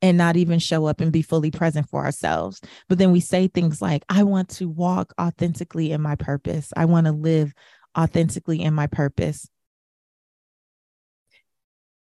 And 0.03 0.19
not 0.19 0.37
even 0.37 0.59
show 0.59 0.87
up 0.87 1.01
and 1.01 1.13
be 1.13 1.23
fully 1.23 1.51
present 1.51 1.89
for 1.89 2.05
ourselves. 2.05 2.61
But 2.89 2.99
then 2.99 3.13
we 3.13 3.21
say 3.21 3.49
things 3.49 3.81
like, 3.81 4.05
I 4.09 4.23
want 4.25 4.51
to 4.51 4.69
walk 4.69 5.15
authentically 5.21 5.91
in 5.93 6.03
my 6.03 6.17
purpose. 6.17 6.73
I 6.77 6.85
want 6.85 7.07
to 7.07 7.13
live 7.13 7.53
authentically 7.97 8.61
in 8.61 8.75
my 8.75 8.87
purpose. 8.87 9.49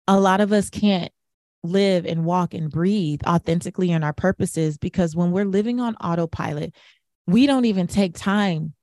A 0.07 0.19
lot 0.19 0.41
of 0.41 0.51
us 0.51 0.69
can't 0.69 1.11
live 1.63 2.05
and 2.05 2.25
walk 2.25 2.53
and 2.53 2.71
breathe 2.71 3.21
authentically 3.25 3.91
in 3.91 4.03
our 4.03 4.13
purposes 4.13 4.77
because 4.77 5.15
when 5.15 5.31
we're 5.31 5.45
living 5.45 5.79
on 5.79 5.95
autopilot, 5.95 6.73
we 7.27 7.47
don't 7.47 7.65
even 7.65 7.87
take 7.87 8.15
time 8.15 8.73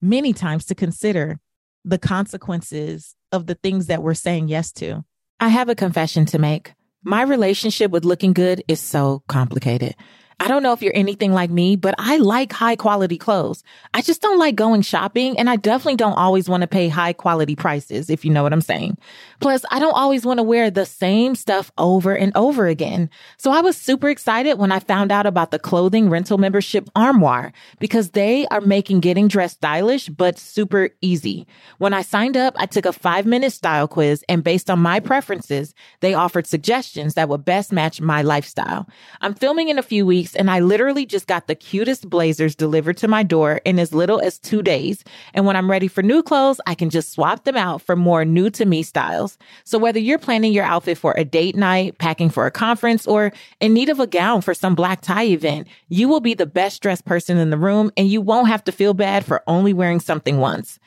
many 0.00 0.32
times 0.32 0.66
to 0.66 0.74
consider 0.74 1.40
the 1.84 1.98
consequences 1.98 3.14
of 3.32 3.46
the 3.46 3.54
things 3.54 3.86
that 3.86 4.02
we're 4.02 4.14
saying 4.14 4.48
yes 4.48 4.72
to. 4.72 5.04
I 5.40 5.48
have 5.48 5.68
a 5.68 5.74
confession 5.74 6.26
to 6.26 6.38
make. 6.38 6.72
My 7.04 7.22
relationship 7.22 7.92
with 7.92 8.04
looking 8.04 8.32
good 8.32 8.64
is 8.66 8.80
so 8.80 9.22
complicated. 9.28 9.94
I 10.40 10.46
don't 10.46 10.62
know 10.62 10.72
if 10.72 10.82
you're 10.82 10.92
anything 10.94 11.32
like 11.32 11.50
me, 11.50 11.74
but 11.74 11.96
I 11.98 12.18
like 12.18 12.52
high 12.52 12.76
quality 12.76 13.18
clothes. 13.18 13.64
I 13.92 14.02
just 14.02 14.22
don't 14.22 14.38
like 14.38 14.54
going 14.54 14.82
shopping 14.82 15.36
and 15.36 15.50
I 15.50 15.56
definitely 15.56 15.96
don't 15.96 16.12
always 16.12 16.48
want 16.48 16.60
to 16.60 16.68
pay 16.68 16.88
high 16.88 17.12
quality 17.12 17.56
prices, 17.56 18.08
if 18.08 18.24
you 18.24 18.30
know 18.30 18.44
what 18.44 18.52
I'm 18.52 18.60
saying. 18.60 18.98
Plus, 19.40 19.64
I 19.72 19.80
don't 19.80 19.96
always 19.96 20.24
want 20.24 20.38
to 20.38 20.44
wear 20.44 20.70
the 20.70 20.86
same 20.86 21.34
stuff 21.34 21.72
over 21.76 22.14
and 22.14 22.30
over 22.36 22.68
again. 22.68 23.10
So 23.36 23.50
I 23.50 23.62
was 23.62 23.76
super 23.76 24.08
excited 24.08 24.58
when 24.58 24.70
I 24.70 24.78
found 24.78 25.10
out 25.10 25.26
about 25.26 25.50
the 25.50 25.58
clothing 25.58 26.08
rental 26.08 26.38
membership 26.38 26.88
Armoire 26.94 27.52
because 27.80 28.10
they 28.10 28.46
are 28.46 28.60
making 28.60 29.00
getting 29.00 29.26
dressed 29.26 29.56
stylish, 29.56 30.08
but 30.08 30.38
super 30.38 30.90
easy. 31.00 31.48
When 31.78 31.92
I 31.92 32.02
signed 32.02 32.36
up, 32.36 32.54
I 32.56 32.66
took 32.66 32.86
a 32.86 32.92
five 32.92 33.26
minute 33.26 33.52
style 33.52 33.88
quiz 33.88 34.24
and 34.28 34.44
based 34.44 34.70
on 34.70 34.78
my 34.78 35.00
preferences, 35.00 35.74
they 35.98 36.14
offered 36.14 36.46
suggestions 36.46 37.14
that 37.14 37.28
would 37.28 37.44
best 37.44 37.72
match 37.72 38.00
my 38.00 38.22
lifestyle. 38.22 38.88
I'm 39.20 39.34
filming 39.34 39.68
in 39.68 39.80
a 39.80 39.82
few 39.82 40.06
weeks 40.06 40.27
and 40.34 40.50
I 40.50 40.60
literally 40.60 41.06
just 41.06 41.26
got 41.26 41.46
the 41.46 41.54
cutest 41.54 42.08
blazers 42.08 42.54
delivered 42.54 42.96
to 42.98 43.08
my 43.08 43.22
door 43.22 43.60
in 43.64 43.78
as 43.78 43.92
little 43.92 44.20
as 44.20 44.38
two 44.38 44.62
days. 44.62 45.04
And 45.34 45.46
when 45.46 45.56
I'm 45.56 45.70
ready 45.70 45.88
for 45.88 46.02
new 46.02 46.22
clothes, 46.22 46.60
I 46.66 46.74
can 46.74 46.90
just 46.90 47.12
swap 47.12 47.44
them 47.44 47.56
out 47.56 47.82
for 47.82 47.96
more 47.96 48.24
new 48.24 48.50
to 48.50 48.64
me 48.64 48.82
styles. 48.82 49.38
So 49.64 49.78
whether 49.78 49.98
you're 49.98 50.18
planning 50.18 50.52
your 50.52 50.64
outfit 50.64 50.98
for 50.98 51.14
a 51.16 51.24
date 51.24 51.56
night, 51.56 51.98
packing 51.98 52.30
for 52.30 52.46
a 52.46 52.50
conference, 52.50 53.06
or 53.06 53.32
in 53.60 53.74
need 53.74 53.88
of 53.88 54.00
a 54.00 54.06
gown 54.06 54.40
for 54.40 54.54
some 54.54 54.74
black 54.74 55.00
tie 55.00 55.26
event, 55.26 55.68
you 55.88 56.08
will 56.08 56.20
be 56.20 56.34
the 56.34 56.46
best 56.46 56.82
dressed 56.82 57.04
person 57.04 57.38
in 57.38 57.50
the 57.50 57.58
room 57.58 57.90
and 57.96 58.08
you 58.08 58.20
won't 58.20 58.48
have 58.48 58.64
to 58.64 58.72
feel 58.72 58.94
bad 58.94 59.24
for 59.24 59.42
only 59.46 59.72
wearing 59.72 60.00
something 60.00 60.38
once. 60.38 60.78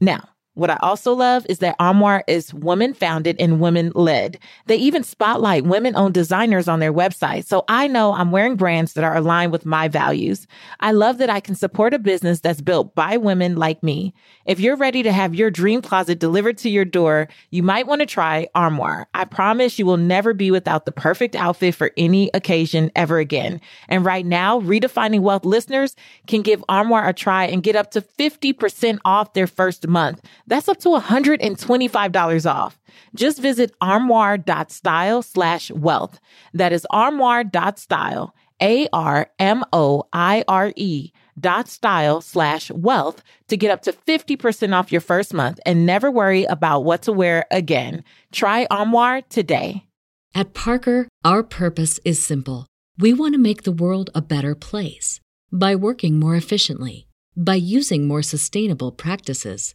Now, 0.00 0.28
what 0.58 0.70
I 0.70 0.78
also 0.82 1.12
love 1.12 1.46
is 1.48 1.60
that 1.60 1.76
Armoire 1.78 2.24
is 2.26 2.52
women 2.52 2.92
founded 2.92 3.36
and 3.38 3.60
women 3.60 3.92
led. 3.94 4.40
They 4.66 4.74
even 4.74 5.04
spotlight 5.04 5.62
women 5.62 5.94
owned 5.94 6.14
designers 6.14 6.66
on 6.66 6.80
their 6.80 6.92
website. 6.92 7.44
So 7.44 7.64
I 7.68 7.86
know 7.86 8.12
I'm 8.12 8.32
wearing 8.32 8.56
brands 8.56 8.94
that 8.94 9.04
are 9.04 9.14
aligned 9.14 9.52
with 9.52 9.64
my 9.64 9.86
values. 9.86 10.48
I 10.80 10.90
love 10.90 11.18
that 11.18 11.30
I 11.30 11.38
can 11.38 11.54
support 11.54 11.94
a 11.94 11.98
business 12.00 12.40
that's 12.40 12.60
built 12.60 12.96
by 12.96 13.16
women 13.16 13.54
like 13.54 13.84
me. 13.84 14.12
If 14.46 14.58
you're 14.58 14.76
ready 14.76 15.04
to 15.04 15.12
have 15.12 15.32
your 15.32 15.48
dream 15.48 15.80
closet 15.80 16.18
delivered 16.18 16.58
to 16.58 16.70
your 16.70 16.84
door, 16.84 17.28
you 17.50 17.62
might 17.62 17.86
want 17.86 18.00
to 18.00 18.06
try 18.06 18.48
Armoire. 18.56 19.06
I 19.14 19.26
promise 19.26 19.78
you 19.78 19.86
will 19.86 19.96
never 19.96 20.34
be 20.34 20.50
without 20.50 20.86
the 20.86 20.92
perfect 20.92 21.36
outfit 21.36 21.76
for 21.76 21.92
any 21.96 22.30
occasion 22.34 22.90
ever 22.96 23.18
again. 23.18 23.60
And 23.88 24.04
right 24.04 24.26
now, 24.26 24.60
Redefining 24.60 25.20
Wealth 25.20 25.44
listeners 25.44 25.94
can 26.26 26.42
give 26.42 26.64
Armoire 26.68 27.08
a 27.08 27.12
try 27.12 27.44
and 27.44 27.62
get 27.62 27.76
up 27.76 27.92
to 27.92 28.00
50% 28.00 28.98
off 29.04 29.34
their 29.34 29.46
first 29.46 29.86
month. 29.86 30.20
That's 30.48 30.68
up 30.68 30.78
to 30.78 30.88
$125 30.88 32.50
off. 32.50 32.80
Just 33.14 33.40
visit 33.40 33.70
armoire.style 33.82 35.22
slash 35.22 35.70
wealth. 35.70 36.18
That 36.54 36.72
is 36.72 36.86
armoire.style, 36.90 38.34
A 38.62 38.88
R 38.90 39.30
M 39.38 39.62
O 39.74 40.04
I 40.10 40.44
R 40.48 40.72
E 40.74 41.12
dot 41.38 41.68
style 41.68 42.22
slash 42.22 42.70
wealth 42.70 43.22
to 43.48 43.56
get 43.58 43.70
up 43.70 43.82
to 43.82 43.92
50% 43.92 44.74
off 44.74 44.90
your 44.90 45.02
first 45.02 45.34
month 45.34 45.60
and 45.66 45.84
never 45.84 46.10
worry 46.10 46.44
about 46.44 46.80
what 46.84 47.02
to 47.02 47.12
wear 47.12 47.44
again. 47.50 48.02
Try 48.32 48.66
Armoire 48.70 49.22
today. 49.28 49.84
At 50.34 50.54
Parker, 50.54 51.08
our 51.24 51.42
purpose 51.42 52.00
is 52.06 52.22
simple. 52.22 52.66
We 52.98 53.12
want 53.12 53.34
to 53.34 53.38
make 53.38 53.62
the 53.62 53.72
world 53.72 54.10
a 54.14 54.22
better 54.22 54.54
place 54.54 55.20
by 55.52 55.76
working 55.76 56.18
more 56.18 56.34
efficiently, 56.34 57.06
by 57.36 57.54
using 57.54 58.08
more 58.08 58.22
sustainable 58.22 58.90
practices 58.90 59.74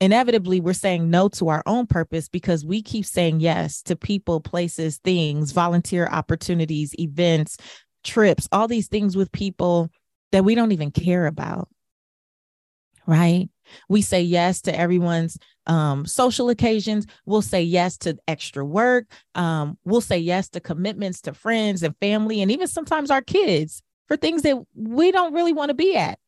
inevitably 0.00 0.60
we're 0.60 0.72
saying 0.72 1.10
no 1.10 1.28
to 1.28 1.48
our 1.48 1.62
own 1.66 1.86
purpose 1.86 2.28
because 2.28 2.64
we 2.64 2.82
keep 2.82 3.04
saying 3.04 3.40
yes 3.40 3.82
to 3.82 3.96
people, 3.96 4.40
places, 4.40 4.98
things, 4.98 5.52
volunteer 5.52 6.06
opportunities, 6.06 6.94
events, 6.98 7.56
trips, 8.04 8.48
all 8.52 8.68
these 8.68 8.88
things 8.88 9.16
with 9.16 9.32
people 9.32 9.90
that 10.32 10.44
we 10.44 10.54
don't 10.54 10.72
even 10.72 10.90
care 10.90 11.26
about. 11.26 11.68
Right? 13.06 13.48
We 13.88 14.02
say 14.02 14.22
yes 14.22 14.62
to 14.62 14.78
everyone's 14.78 15.38
um, 15.66 16.06
social 16.06 16.50
occasions. 16.50 17.06
We'll 17.26 17.42
say 17.42 17.62
yes 17.62 17.96
to 17.98 18.18
extra 18.26 18.64
work. 18.64 19.06
Um, 19.34 19.78
we'll 19.84 20.00
say 20.00 20.18
yes 20.18 20.48
to 20.50 20.60
commitments 20.60 21.22
to 21.22 21.34
friends 21.34 21.82
and 21.82 21.96
family, 22.00 22.42
and 22.42 22.50
even 22.50 22.66
sometimes 22.66 23.10
our 23.10 23.22
kids 23.22 23.82
for 24.08 24.16
things 24.16 24.42
that 24.42 24.56
we 24.74 25.10
don't 25.10 25.34
really 25.34 25.52
want 25.52 25.68
to 25.68 25.74
be 25.74 25.96
at. 25.96 26.18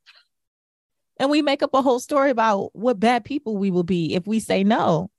And 1.20 1.30
we 1.30 1.42
make 1.42 1.62
up 1.62 1.74
a 1.74 1.82
whole 1.82 2.00
story 2.00 2.30
about 2.30 2.74
what 2.74 2.98
bad 2.98 3.26
people 3.26 3.58
we 3.58 3.70
will 3.70 3.84
be 3.84 4.14
if 4.14 4.26
we 4.26 4.40
say 4.40 4.64
no. 4.64 5.10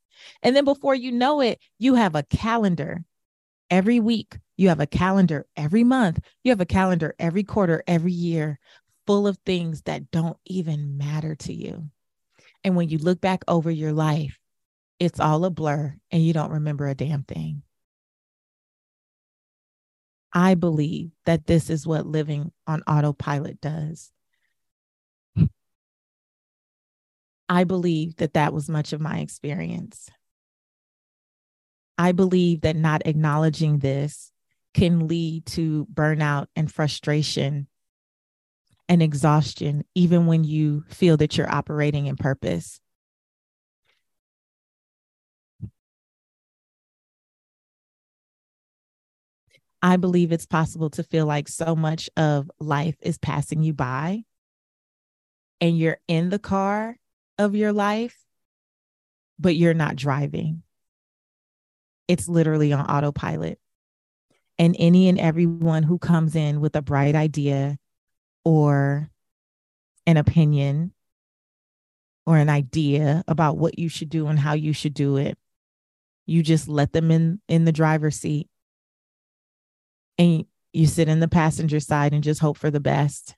And 0.41 0.55
then 0.55 0.65
before 0.65 0.95
you 0.95 1.11
know 1.11 1.41
it, 1.41 1.59
you 1.77 1.93
have 1.93 2.15
a 2.15 2.23
calendar 2.23 3.05
every 3.69 3.99
week. 3.99 4.39
You 4.57 4.69
have 4.69 4.79
a 4.79 4.87
calendar 4.87 5.45
every 5.55 5.83
month. 5.83 6.19
You 6.43 6.51
have 6.51 6.59
a 6.59 6.65
calendar 6.65 7.13
every 7.19 7.43
quarter, 7.43 7.83
every 7.85 8.13
year, 8.13 8.59
full 9.05 9.27
of 9.27 9.37
things 9.45 9.83
that 9.83 10.09
don't 10.09 10.37
even 10.43 10.97
matter 10.97 11.35
to 11.35 11.53
you. 11.53 11.91
And 12.63 12.75
when 12.75 12.89
you 12.89 12.97
look 12.97 13.21
back 13.21 13.43
over 13.47 13.69
your 13.69 13.93
life, 13.93 14.39
it's 14.97 15.19
all 15.19 15.45
a 15.45 15.51
blur 15.51 15.95
and 16.09 16.25
you 16.25 16.33
don't 16.33 16.51
remember 16.51 16.87
a 16.87 16.95
damn 16.95 17.21
thing. 17.23 17.61
I 20.33 20.55
believe 20.55 21.11
that 21.25 21.45
this 21.45 21.69
is 21.69 21.85
what 21.85 22.07
living 22.07 22.51
on 22.65 22.81
autopilot 22.87 23.61
does. 23.61 24.11
I 27.51 27.65
believe 27.65 28.15
that 28.15 28.35
that 28.35 28.53
was 28.53 28.69
much 28.69 28.93
of 28.93 29.01
my 29.01 29.19
experience. 29.19 30.09
I 31.97 32.13
believe 32.13 32.61
that 32.61 32.77
not 32.77 33.05
acknowledging 33.05 33.79
this 33.79 34.31
can 34.73 35.09
lead 35.09 35.45
to 35.47 35.85
burnout 35.93 36.47
and 36.55 36.71
frustration 36.71 37.67
and 38.87 39.03
exhaustion, 39.03 39.83
even 39.95 40.27
when 40.27 40.45
you 40.45 40.85
feel 40.87 41.17
that 41.17 41.37
you're 41.37 41.53
operating 41.53 42.05
in 42.05 42.15
purpose. 42.15 42.79
I 49.81 49.97
believe 49.97 50.31
it's 50.31 50.45
possible 50.45 50.89
to 50.91 51.03
feel 51.03 51.25
like 51.25 51.49
so 51.49 51.75
much 51.75 52.09
of 52.15 52.49
life 52.61 52.95
is 53.01 53.17
passing 53.17 53.61
you 53.61 53.73
by 53.73 54.23
and 55.59 55.77
you're 55.77 55.99
in 56.07 56.29
the 56.29 56.39
car 56.39 56.95
of 57.41 57.55
your 57.55 57.73
life, 57.73 58.17
but 59.39 59.55
you're 59.55 59.73
not 59.73 59.95
driving. 59.95 60.63
It's 62.07 62.27
literally 62.29 62.71
on 62.71 62.85
autopilot. 62.85 63.59
And 64.57 64.75
any 64.77 65.09
and 65.09 65.19
everyone 65.19 65.83
who 65.83 65.97
comes 65.97 66.35
in 66.35 66.61
with 66.61 66.75
a 66.75 66.81
bright 66.81 67.15
idea 67.15 67.77
or 68.45 69.09
an 70.05 70.17
opinion 70.17 70.93
or 72.25 72.37
an 72.37 72.49
idea 72.49 73.23
about 73.27 73.57
what 73.57 73.79
you 73.79 73.89
should 73.89 74.09
do 74.09 74.27
and 74.27 74.37
how 74.37 74.53
you 74.53 74.73
should 74.73 74.93
do 74.93 75.17
it. 75.17 75.37
You 76.27 76.43
just 76.43 76.67
let 76.67 76.93
them 76.93 77.09
in 77.09 77.41
in 77.47 77.65
the 77.65 77.71
driver's 77.71 78.17
seat. 78.17 78.47
And 80.17 80.45
you 80.73 80.85
sit 80.85 81.09
in 81.09 81.19
the 81.19 81.27
passenger 81.27 81.79
side 81.79 82.13
and 82.13 82.23
just 82.23 82.41
hope 82.41 82.57
for 82.57 82.69
the 82.69 82.79
best. 82.79 83.35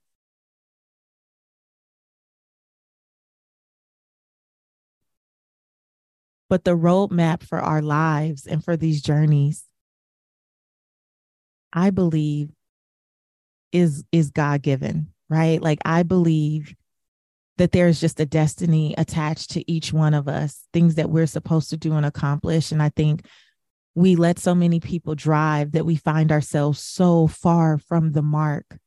But 6.50 6.64
the 6.64 6.78
roadmap 6.78 7.44
for 7.44 7.60
our 7.60 7.82
lives 7.82 8.46
and 8.46 8.64
for 8.64 8.78
these 8.78 9.02
journeys, 9.02 9.64
I 11.72 11.90
believe, 11.90 12.50
is 13.72 14.04
is 14.12 14.30
God 14.30 14.62
given, 14.62 15.08
right? 15.30 15.62
Like 15.62 15.80
I 15.84 16.04
believe 16.04 16.76
that 17.58 17.72
there's 17.72 18.00
just 18.00 18.20
a 18.20 18.26
destiny 18.26 18.96
attached 18.98 19.52
to 19.52 19.72
each 19.72 19.94
one 19.94 20.14
of 20.14 20.28
us, 20.28 20.66
things 20.74 20.96
that 20.96 21.10
we're 21.10 21.28
supposed 21.28 21.70
to 21.70 21.78
do 21.78 21.94
and 21.94 22.06
accomplish. 22.06 22.72
And 22.72 22.82
I 22.82 22.90
think 22.90 23.26
we 23.96 24.16
let 24.16 24.40
so 24.40 24.56
many 24.56 24.80
people 24.80 25.16
drive 25.16 25.74
that 25.74 25.86
we 25.86 25.96
find 25.96 26.32
ourselves 26.32 26.80
so 26.80 27.28
far 27.28 27.78
from 27.78 28.14
the 28.14 28.24
mark. 28.24 28.78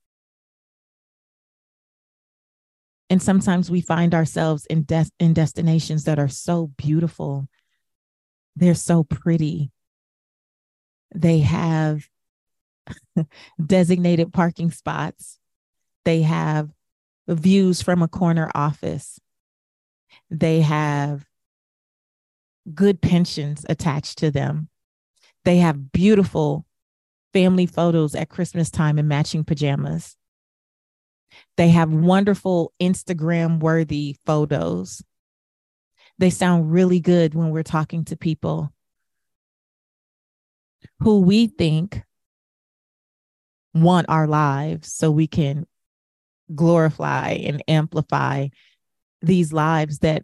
And 3.09 3.23
sometimes 3.23 3.71
we 3.71 3.81
find 3.81 4.15
ourselves 4.15 4.67
in, 4.67 4.87
in 5.21 5.33
destinations 5.33 6.05
that 6.05 6.19
are 6.19 6.29
so 6.29 6.69
beautiful. 6.77 7.49
They're 8.57 8.75
so 8.75 9.05
pretty. 9.05 9.71
They 11.15 11.41
have 11.41 12.09
designated 13.65 14.33
parking 14.33 14.71
spots. 14.71 15.39
They 16.05 16.23
have 16.23 16.71
views 17.29 17.83
from 17.83 18.03
a 18.03 18.09
corner 18.09 18.51
office. 18.55 19.21
They 20.31 20.61
have 20.63 21.27
good 22.75 23.01
pensions 23.01 23.65
attached 23.69 24.19
to 24.19 24.31
them. 24.31 24.69
They 25.45 25.59
have 25.59 25.93
beautiful 25.93 26.67
family 27.33 27.67
photos 27.67 28.15
at 28.15 28.29
Christmas 28.29 28.71
time 28.71 28.99
in 28.99 29.07
matching 29.07 29.45
pajamas. 29.45 30.17
They 31.57 31.71
have 31.71 31.91
wonderful 31.91 32.73
Instagram 32.81 33.61
worthy 33.61 34.17
photos. 34.27 35.03
They 36.19 36.31
sound 36.31 36.73
really 36.73 37.01
good 37.01 37.35
when 37.35 37.51
we're 37.51 37.63
talking 37.63 38.05
to 38.07 38.17
people 38.17 38.73
who 41.01 41.21
we 41.21 41.47
think 41.47 42.03
want 43.75 44.07
our 44.09 44.27
lives 44.27 44.93
so 44.93 45.11
we 45.11 45.27
can 45.27 45.67
glorify 46.55 47.31
and 47.31 47.63
amplify 47.69 48.49
these 49.21 49.53
lives 49.53 49.99
that 49.99 50.23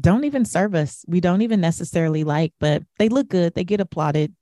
don't 0.00 0.24
even 0.24 0.44
serve 0.44 0.74
us. 0.74 1.04
We 1.06 1.20
don't 1.20 1.42
even 1.42 1.60
necessarily 1.60 2.24
like, 2.24 2.52
but 2.58 2.82
they 2.98 3.08
look 3.08 3.28
good. 3.28 3.54
They 3.54 3.64
get 3.64 3.80
applauded. 3.80 4.34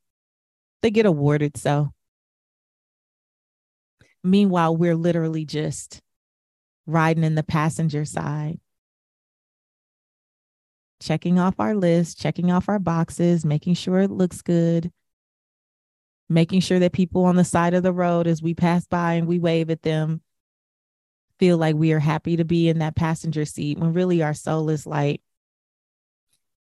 They 0.83 0.91
get 0.91 1.07
awarded. 1.07 1.57
So, 1.57 1.93
meanwhile, 4.23 4.77
we're 4.77 4.97
literally 4.97 5.45
just 5.45 6.01
riding 6.87 7.25
in 7.25 7.35
the 7.35 7.43
passenger 7.43 8.05
side, 8.05 8.59
checking 11.01 11.39
off 11.39 11.55
our 11.59 11.75
list, 11.75 12.21
checking 12.21 12.51
off 12.51 12.69
our 12.69 12.79
boxes, 12.79 13.45
making 13.45 13.75
sure 13.75 14.01
it 14.01 14.11
looks 14.11 14.43
good, 14.43 14.91
making 16.29 16.61
sure 16.61 16.79
that 16.79 16.93
people 16.93 17.25
on 17.25 17.37
the 17.37 17.45
side 17.45 17.75
of 17.75 17.83
the 17.83 17.93
road 17.93 18.27
as 18.27 18.43
we 18.43 18.55
pass 18.55 18.87
by 18.87 19.15
and 19.15 19.27
we 19.27 19.39
wave 19.39 19.71
at 19.71 19.83
them 19.83 20.21
feel 21.39 21.57
like 21.57 21.75
we 21.75 21.93
are 21.93 21.99
happy 21.99 22.37
to 22.37 22.45
be 22.45 22.69
in 22.69 22.81
that 22.81 22.95
passenger 22.95 23.47
seat 23.47 23.79
when 23.79 23.95
really 23.95 24.23
our 24.23 24.35
soul 24.35 24.69
is 24.69 24.87
like, 24.87 25.23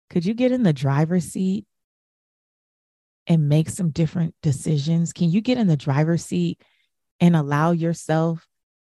could 0.09 0.23
you 0.23 0.35
get 0.35 0.51
in 0.51 0.63
the 0.63 0.71
driver's 0.71 1.25
seat 1.25 1.65
and 3.25 3.49
make 3.49 3.69
some 3.69 3.89
different 3.89 4.35
decisions? 4.43 5.11
Can 5.13 5.31
you 5.31 5.41
get 5.41 5.57
in 5.57 5.67
the 5.67 5.75
driver's 5.75 6.23
seat 6.23 6.61
and 7.19 7.35
allow 7.35 7.71
yourself 7.71 8.47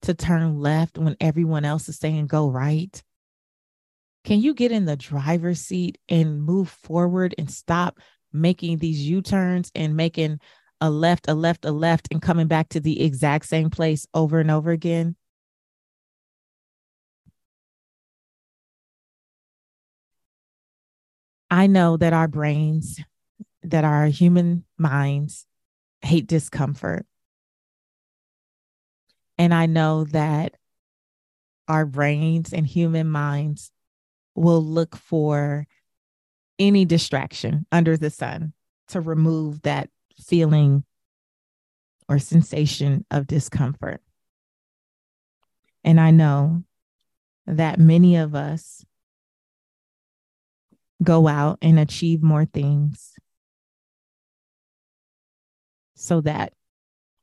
to 0.03 0.15
turn 0.15 0.59
left 0.59 0.99
when 0.99 1.17
everyone 1.21 1.65
else 1.65 1.89
is 1.89 1.99
saying 1.99 2.27
go 2.27 2.51
right? 2.51 3.03
Can 4.25 4.41
you 4.41 4.55
get 4.55 4.73
in 4.73 4.85
the 4.85 4.97
driver's 4.97 5.61
seat 5.61 5.99
and 6.09 6.43
move 6.43 6.69
forward 6.69 7.35
and 7.39 7.51
stop 7.51 7.99
making 8.33 8.79
these 8.79 9.01
U 9.09 9.23
turns 9.23 9.73
and 9.75 9.97
making 9.97 10.41
a 10.81 10.91
left, 10.91 11.29
a 11.29 11.35
left, 11.35 11.65
a 11.65 11.73
left, 11.73 12.09
and 12.11 12.23
coming 12.23 12.47
back 12.47 12.69
to 12.71 12.81
the 12.81 13.03
exact 13.03 13.47
same 13.47 13.71
place 13.71 14.07
over 14.15 14.41
and 14.41 14.51
over 14.51 14.71
again? 14.71 15.17
I 21.51 21.67
know 21.67 21.97
that 21.97 22.13
our 22.13 22.29
brains, 22.29 23.01
that 23.63 23.85
our 23.85 24.07
human 24.07 24.65
minds 24.79 25.47
hate 26.03 26.27
discomfort. 26.27 27.07
And 29.41 29.55
I 29.55 29.65
know 29.65 30.05
that 30.05 30.55
our 31.67 31.87
brains 31.87 32.53
and 32.53 32.67
human 32.67 33.11
minds 33.11 33.73
will 34.35 34.63
look 34.63 34.95
for 34.95 35.67
any 36.59 36.85
distraction 36.85 37.65
under 37.73 37.97
the 37.97 38.11
sun 38.11 38.53
to 38.89 39.01
remove 39.01 39.63
that 39.63 39.89
feeling 40.23 40.85
or 42.07 42.19
sensation 42.19 43.07
of 43.11 43.27
discomfort. 43.27 44.03
And 45.85 45.99
I 45.99 46.11
know 46.11 46.65
that 47.47 47.79
many 47.79 48.17
of 48.17 48.35
us 48.35 48.85
go 51.03 51.29
out 51.29 51.57
and 51.63 51.79
achieve 51.79 52.23
more 52.23 52.45
things 52.45 53.15
so 55.95 56.21
that 56.21 56.53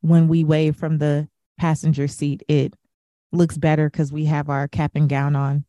when 0.01 0.27
we 0.27 0.43
wave 0.43 0.75
from 0.75 0.97
the 0.97 1.30
passenger 1.57 2.07
seat, 2.07 2.43
it 2.47 2.73
looks 3.31 3.57
better 3.57 3.89
because 3.89 4.11
we 4.11 4.25
have 4.25 4.49
our 4.49 4.67
cap 4.67 4.91
and 4.95 5.09
gown 5.09 5.35
on, 5.35 5.65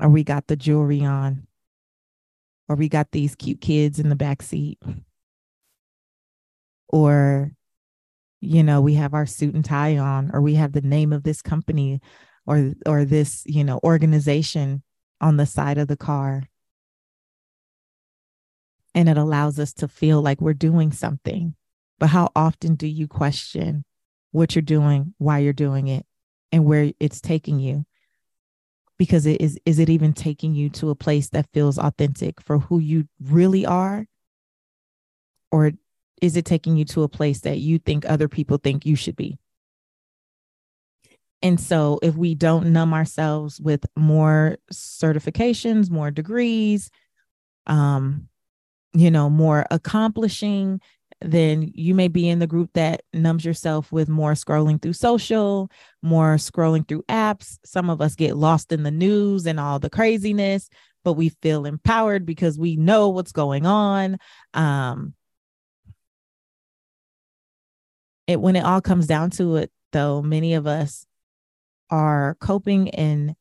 or 0.00 0.08
we 0.08 0.24
got 0.24 0.46
the 0.46 0.56
jewelry 0.56 1.04
on, 1.04 1.46
or 2.68 2.76
we 2.76 2.88
got 2.88 3.10
these 3.12 3.34
cute 3.34 3.60
kids 3.60 3.98
in 3.98 4.08
the 4.08 4.16
back 4.16 4.42
seat, 4.42 4.78
or 6.88 7.52
you 8.40 8.62
know 8.62 8.80
we 8.80 8.94
have 8.94 9.14
our 9.14 9.26
suit 9.26 9.54
and 9.54 9.64
tie 9.64 9.96
on, 9.96 10.30
or 10.32 10.40
we 10.40 10.54
have 10.54 10.72
the 10.72 10.82
name 10.82 11.12
of 11.12 11.22
this 11.22 11.42
company, 11.42 12.00
or 12.46 12.72
or 12.84 13.04
this 13.04 13.42
you 13.46 13.64
know 13.64 13.80
organization 13.82 14.82
on 15.20 15.36
the 15.36 15.46
side 15.46 15.78
of 15.78 15.88
the 15.88 15.96
car 15.96 16.42
and 18.96 19.10
it 19.10 19.18
allows 19.18 19.58
us 19.58 19.74
to 19.74 19.86
feel 19.86 20.22
like 20.22 20.40
we're 20.40 20.54
doing 20.54 20.90
something. 20.90 21.54
But 21.98 22.08
how 22.08 22.30
often 22.34 22.76
do 22.76 22.86
you 22.86 23.06
question 23.06 23.84
what 24.32 24.54
you're 24.54 24.62
doing, 24.62 25.14
why 25.18 25.38
you're 25.38 25.52
doing 25.52 25.88
it, 25.88 26.06
and 26.52 26.64
where 26.64 26.92
it's 27.00 27.20
taking 27.20 27.58
you? 27.58 27.84
Because 28.98 29.26
it 29.26 29.40
is 29.40 29.58
is 29.66 29.78
it 29.78 29.90
even 29.90 30.12
taking 30.12 30.54
you 30.54 30.70
to 30.70 30.90
a 30.90 30.94
place 30.94 31.28
that 31.30 31.48
feels 31.52 31.78
authentic 31.78 32.40
for 32.40 32.58
who 32.58 32.78
you 32.78 33.08
really 33.22 33.66
are? 33.66 34.06
Or 35.50 35.72
is 36.22 36.36
it 36.36 36.44
taking 36.44 36.76
you 36.76 36.84
to 36.86 37.02
a 37.02 37.08
place 37.08 37.40
that 37.40 37.58
you 37.58 37.78
think 37.78 38.04
other 38.04 38.28
people 38.28 38.58
think 38.58 38.86
you 38.86 38.96
should 38.96 39.16
be? 39.16 39.38
And 41.42 41.60
so 41.60 41.98
if 42.02 42.16
we 42.16 42.34
don't 42.34 42.72
numb 42.72 42.94
ourselves 42.94 43.60
with 43.60 43.84
more 43.94 44.56
certifications, 44.72 45.90
more 45.90 46.10
degrees, 46.10 46.90
um, 47.66 48.28
you 48.94 49.10
know, 49.10 49.28
more 49.28 49.66
accomplishing, 49.70 50.80
then 51.20 51.70
you 51.74 51.94
may 51.94 52.08
be 52.08 52.28
in 52.28 52.38
the 52.38 52.46
group 52.46 52.70
that 52.74 53.02
numbs 53.12 53.44
yourself 53.44 53.90
with 53.90 54.08
more 54.08 54.32
scrolling 54.32 54.80
through 54.80 54.92
social, 54.92 55.70
more 56.02 56.36
scrolling 56.36 56.86
through 56.86 57.04
apps. 57.08 57.58
Some 57.64 57.88
of 57.88 58.00
us 58.00 58.14
get 58.14 58.36
lost 58.36 58.70
in 58.70 58.82
the 58.82 58.90
news 58.90 59.46
and 59.46 59.58
all 59.58 59.78
the 59.78 59.90
craziness, 59.90 60.68
but 61.04 61.14
we 61.14 61.30
feel 61.40 61.64
empowered 61.64 62.26
because 62.26 62.58
we 62.58 62.76
know 62.76 63.08
what's 63.08 63.32
going 63.32 63.64
on. 63.64 64.18
Um, 64.52 65.14
it 68.26 68.40
when 68.40 68.56
it 68.56 68.64
all 68.64 68.80
comes 68.80 69.06
down 69.06 69.30
to 69.30 69.56
it, 69.56 69.70
though, 69.92 70.20
many 70.20 70.54
of 70.54 70.66
us 70.66 71.06
are 71.88 72.36
coping 72.40 72.90
and 72.90 73.34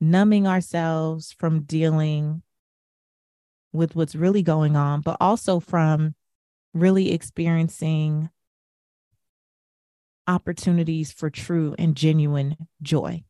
numbing 0.00 0.46
ourselves 0.46 1.34
from 1.38 1.62
dealing 1.62 2.42
with 3.72 3.96
what's 3.96 4.14
really 4.14 4.42
going 4.42 4.76
on, 4.76 5.00
but 5.00 5.16
also 5.20 5.60
from 5.60 6.14
really 6.74 7.12
experiencing 7.12 8.30
opportunities 10.26 11.12
for 11.12 11.30
true 11.30 11.74
and 11.78 11.96
genuine 11.96 12.56
joy. 12.80 13.24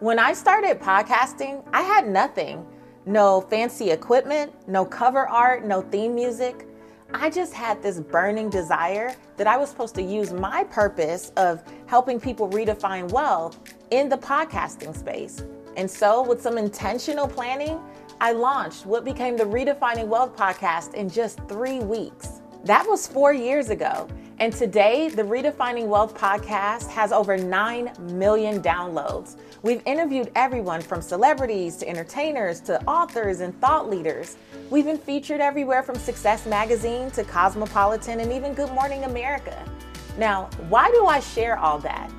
When 0.00 0.18
I 0.18 0.32
started 0.32 0.80
podcasting, 0.80 1.64
I 1.72 1.82
had 1.82 2.08
nothing 2.08 2.66
no 3.08 3.40
fancy 3.40 3.90
equipment, 3.90 4.52
no 4.68 4.84
cover 4.84 5.26
art, 5.26 5.64
no 5.64 5.80
theme 5.80 6.14
music. 6.14 6.66
I 7.14 7.30
just 7.30 7.54
had 7.54 7.82
this 7.82 8.00
burning 8.00 8.50
desire 8.50 9.16
that 9.38 9.46
I 9.46 9.56
was 9.56 9.70
supposed 9.70 9.94
to 9.94 10.02
use 10.02 10.30
my 10.30 10.64
purpose 10.64 11.32
of 11.38 11.62
helping 11.86 12.20
people 12.20 12.50
redefine 12.50 13.10
wealth 13.10 13.58
in 13.90 14.10
the 14.10 14.18
podcasting 14.18 14.94
space. 14.94 15.42
And 15.78 15.90
so, 15.90 16.22
with 16.22 16.42
some 16.42 16.58
intentional 16.58 17.26
planning, 17.26 17.80
I 18.20 18.32
launched 18.32 18.84
what 18.84 19.04
became 19.04 19.36
the 19.36 19.44
Redefining 19.44 20.08
Wealth 20.08 20.34
podcast 20.34 20.94
in 20.94 21.08
just 21.08 21.38
three 21.46 21.78
weeks. 21.78 22.40
That 22.64 22.84
was 22.84 23.06
four 23.06 23.32
years 23.32 23.70
ago. 23.70 24.08
And 24.40 24.52
today, 24.52 25.08
the 25.08 25.22
Redefining 25.22 25.86
Wealth 25.86 26.18
podcast 26.18 26.88
has 26.90 27.12
over 27.12 27.36
9 27.36 27.92
million 28.16 28.60
downloads. 28.60 29.36
We've 29.62 29.82
interviewed 29.86 30.32
everyone 30.34 30.80
from 30.80 31.00
celebrities 31.00 31.76
to 31.76 31.88
entertainers 31.88 32.58
to 32.62 32.84
authors 32.86 33.38
and 33.38 33.58
thought 33.60 33.88
leaders. 33.88 34.36
We've 34.68 34.84
been 34.84 34.98
featured 34.98 35.40
everywhere 35.40 35.84
from 35.84 35.94
Success 35.94 36.44
Magazine 36.44 37.12
to 37.12 37.22
Cosmopolitan 37.22 38.18
and 38.18 38.32
even 38.32 38.52
Good 38.52 38.72
Morning 38.72 39.04
America. 39.04 39.64
Now, 40.18 40.50
why 40.68 40.90
do 40.90 41.06
I 41.06 41.20
share 41.20 41.56
all 41.56 41.78
that? 41.80 42.10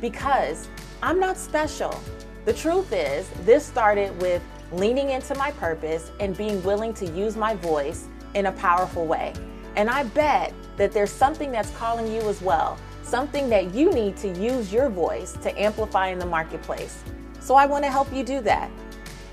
Because 0.00 0.68
I'm 1.02 1.18
not 1.18 1.36
special. 1.36 2.00
The 2.44 2.52
truth 2.52 2.92
is, 2.92 3.28
this 3.44 3.66
started 3.66 4.16
with 4.22 4.40
leaning 4.72 5.10
into 5.10 5.34
my 5.34 5.50
purpose 5.52 6.10
and 6.20 6.36
being 6.36 6.62
willing 6.62 6.92
to 6.94 7.06
use 7.12 7.36
my 7.36 7.54
voice 7.54 8.06
in 8.34 8.46
a 8.46 8.52
powerful 8.52 9.06
way. 9.06 9.32
And 9.76 9.88
I 9.88 10.04
bet 10.04 10.52
that 10.76 10.92
there's 10.92 11.10
something 11.10 11.50
that's 11.50 11.70
calling 11.76 12.12
you 12.12 12.20
as 12.28 12.42
well, 12.42 12.78
something 13.02 13.48
that 13.48 13.74
you 13.74 13.90
need 13.92 14.16
to 14.18 14.28
use 14.28 14.72
your 14.72 14.88
voice 14.88 15.32
to 15.42 15.60
amplify 15.60 16.08
in 16.08 16.18
the 16.18 16.26
marketplace. 16.26 17.02
So 17.40 17.54
I 17.54 17.66
want 17.66 17.84
to 17.84 17.90
help 17.90 18.12
you 18.12 18.24
do 18.24 18.40
that. 18.42 18.70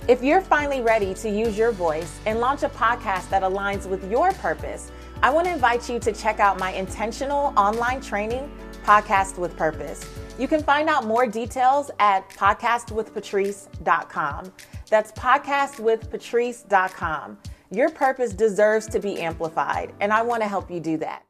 If 0.07 0.23
you're 0.23 0.41
finally 0.41 0.81
ready 0.81 1.15
to 1.15 1.29
use 1.29 1.57
your 1.57 1.71
voice 1.71 2.19
and 2.27 2.39
launch 2.39 2.61
a 2.61 2.69
podcast 2.69 3.29
that 3.29 3.41
aligns 3.41 3.89
with 3.89 4.09
your 4.09 4.31
purpose, 4.33 4.91
I 5.23 5.31
want 5.31 5.47
to 5.47 5.53
invite 5.53 5.89
you 5.89 5.97
to 5.99 6.11
check 6.11 6.39
out 6.39 6.59
my 6.59 6.71
intentional 6.73 7.53
online 7.57 8.01
training, 8.01 8.51
Podcast 8.83 9.39
with 9.39 9.57
Purpose. 9.57 10.07
You 10.37 10.47
can 10.47 10.61
find 10.61 10.89
out 10.89 11.05
more 11.05 11.25
details 11.25 11.89
at 11.97 12.29
podcastwithpatrice.com. 12.31 14.51
That's 14.89 15.11
podcastwithpatrice.com. 15.13 17.37
Your 17.71 17.89
purpose 17.89 18.33
deserves 18.33 18.85
to 18.87 18.99
be 18.99 19.19
amplified, 19.19 19.93
and 19.99 20.13
I 20.13 20.21
want 20.21 20.43
to 20.43 20.47
help 20.47 20.69
you 20.69 20.79
do 20.79 20.97
that. 20.97 21.23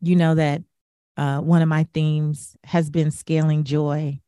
You 0.00 0.16
know 0.16 0.34
that 0.34 0.62
uh, 1.16 1.40
one 1.40 1.62
of 1.62 1.68
my 1.68 1.86
themes 1.94 2.56
has 2.64 2.90
been 2.90 3.10
scaling 3.10 3.64
joy 3.64 4.20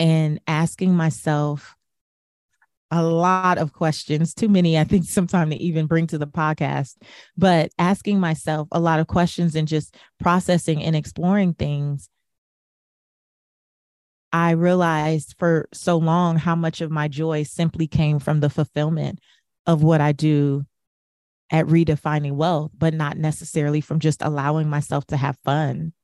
and 0.00 0.40
asking 0.46 0.94
myself 0.94 1.76
a 2.90 3.02
lot 3.02 3.58
of 3.58 3.72
questions, 3.72 4.34
too 4.34 4.48
many, 4.48 4.78
I 4.78 4.84
think, 4.84 5.04
sometimes 5.04 5.52
to 5.52 5.62
even 5.62 5.86
bring 5.86 6.06
to 6.08 6.18
the 6.18 6.26
podcast, 6.26 6.96
but 7.36 7.70
asking 7.78 8.20
myself 8.20 8.68
a 8.72 8.80
lot 8.80 9.00
of 9.00 9.06
questions 9.06 9.54
and 9.54 9.68
just 9.68 9.96
processing 10.20 10.82
and 10.82 10.96
exploring 10.96 11.54
things. 11.54 12.08
I 14.36 14.50
realized 14.50 15.34
for 15.38 15.66
so 15.72 15.96
long 15.96 16.36
how 16.36 16.54
much 16.54 16.82
of 16.82 16.90
my 16.90 17.08
joy 17.08 17.44
simply 17.44 17.86
came 17.86 18.18
from 18.18 18.40
the 18.40 18.50
fulfillment 18.50 19.18
of 19.66 19.82
what 19.82 20.02
I 20.02 20.12
do 20.12 20.66
at 21.50 21.64
redefining 21.64 22.32
wealth, 22.32 22.70
but 22.76 22.92
not 22.92 23.16
necessarily 23.16 23.80
from 23.80 23.98
just 23.98 24.20
allowing 24.20 24.68
myself 24.68 25.06
to 25.06 25.16
have 25.16 25.38
fun. 25.42 25.94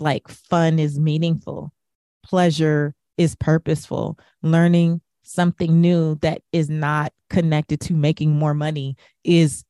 Like 0.00 0.26
fun 0.26 0.80
is 0.80 0.98
meaningful, 0.98 1.72
pleasure 2.24 2.96
is 3.16 3.36
purposeful, 3.36 4.18
learning 4.42 5.00
something 5.22 5.80
new 5.80 6.16
that 6.22 6.42
is 6.52 6.68
not 6.68 7.12
connected 7.30 7.80
to 7.82 7.92
making 7.92 8.32
more 8.32 8.54
money 8.54 8.96
is 9.22 9.62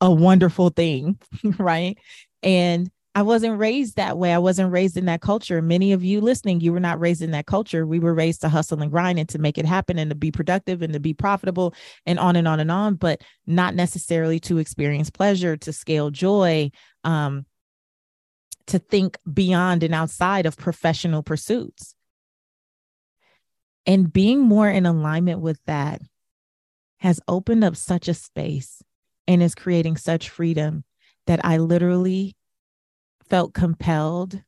a 0.00 0.12
wonderful 0.12 0.68
thing, 0.68 1.18
right? 1.58 1.98
And 2.44 2.88
I 3.16 3.22
wasn't 3.22 3.58
raised 3.58 3.96
that 3.96 4.18
way. 4.18 4.34
I 4.34 4.38
wasn't 4.38 4.70
raised 4.70 4.98
in 4.98 5.06
that 5.06 5.22
culture. 5.22 5.62
Many 5.62 5.92
of 5.92 6.04
you 6.04 6.20
listening, 6.20 6.60
you 6.60 6.70
were 6.70 6.80
not 6.80 7.00
raised 7.00 7.22
in 7.22 7.30
that 7.30 7.46
culture. 7.46 7.86
We 7.86 7.98
were 7.98 8.12
raised 8.12 8.42
to 8.42 8.50
hustle 8.50 8.82
and 8.82 8.90
grind 8.90 9.18
and 9.18 9.28
to 9.30 9.38
make 9.38 9.56
it 9.56 9.64
happen 9.64 9.98
and 9.98 10.10
to 10.10 10.14
be 10.14 10.30
productive 10.30 10.82
and 10.82 10.92
to 10.92 11.00
be 11.00 11.14
profitable 11.14 11.72
and 12.04 12.18
on 12.18 12.36
and 12.36 12.46
on 12.46 12.60
and 12.60 12.70
on, 12.70 12.96
but 12.96 13.22
not 13.46 13.74
necessarily 13.74 14.38
to 14.40 14.58
experience 14.58 15.08
pleasure, 15.08 15.56
to 15.56 15.72
scale 15.72 16.10
joy, 16.10 16.70
um, 17.04 17.46
to 18.66 18.78
think 18.78 19.16
beyond 19.32 19.82
and 19.82 19.94
outside 19.94 20.44
of 20.44 20.58
professional 20.58 21.22
pursuits. 21.22 21.94
And 23.86 24.12
being 24.12 24.40
more 24.40 24.68
in 24.68 24.84
alignment 24.84 25.40
with 25.40 25.58
that 25.64 26.02
has 26.98 27.18
opened 27.26 27.64
up 27.64 27.76
such 27.76 28.08
a 28.08 28.14
space 28.14 28.82
and 29.26 29.42
is 29.42 29.54
creating 29.54 29.96
such 29.96 30.28
freedom 30.28 30.84
that 31.26 31.42
I 31.42 31.56
literally 31.56 32.35
felt 33.28 33.54
compelled, 33.54 34.42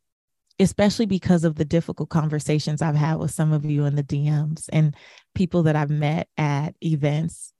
especially 0.58 1.06
because 1.06 1.44
of 1.44 1.56
the 1.56 1.64
difficult 1.64 2.08
conversations 2.08 2.82
I've 2.82 2.94
had 2.94 3.16
with 3.16 3.30
some 3.30 3.52
of 3.52 3.64
you 3.64 3.84
in 3.84 3.96
the 3.96 4.02
DMs 4.02 4.68
and 4.72 4.94
people 5.34 5.64
that 5.64 5.76
I've 5.76 5.90
met 5.90 6.28
at 6.36 6.74
events 6.82 7.52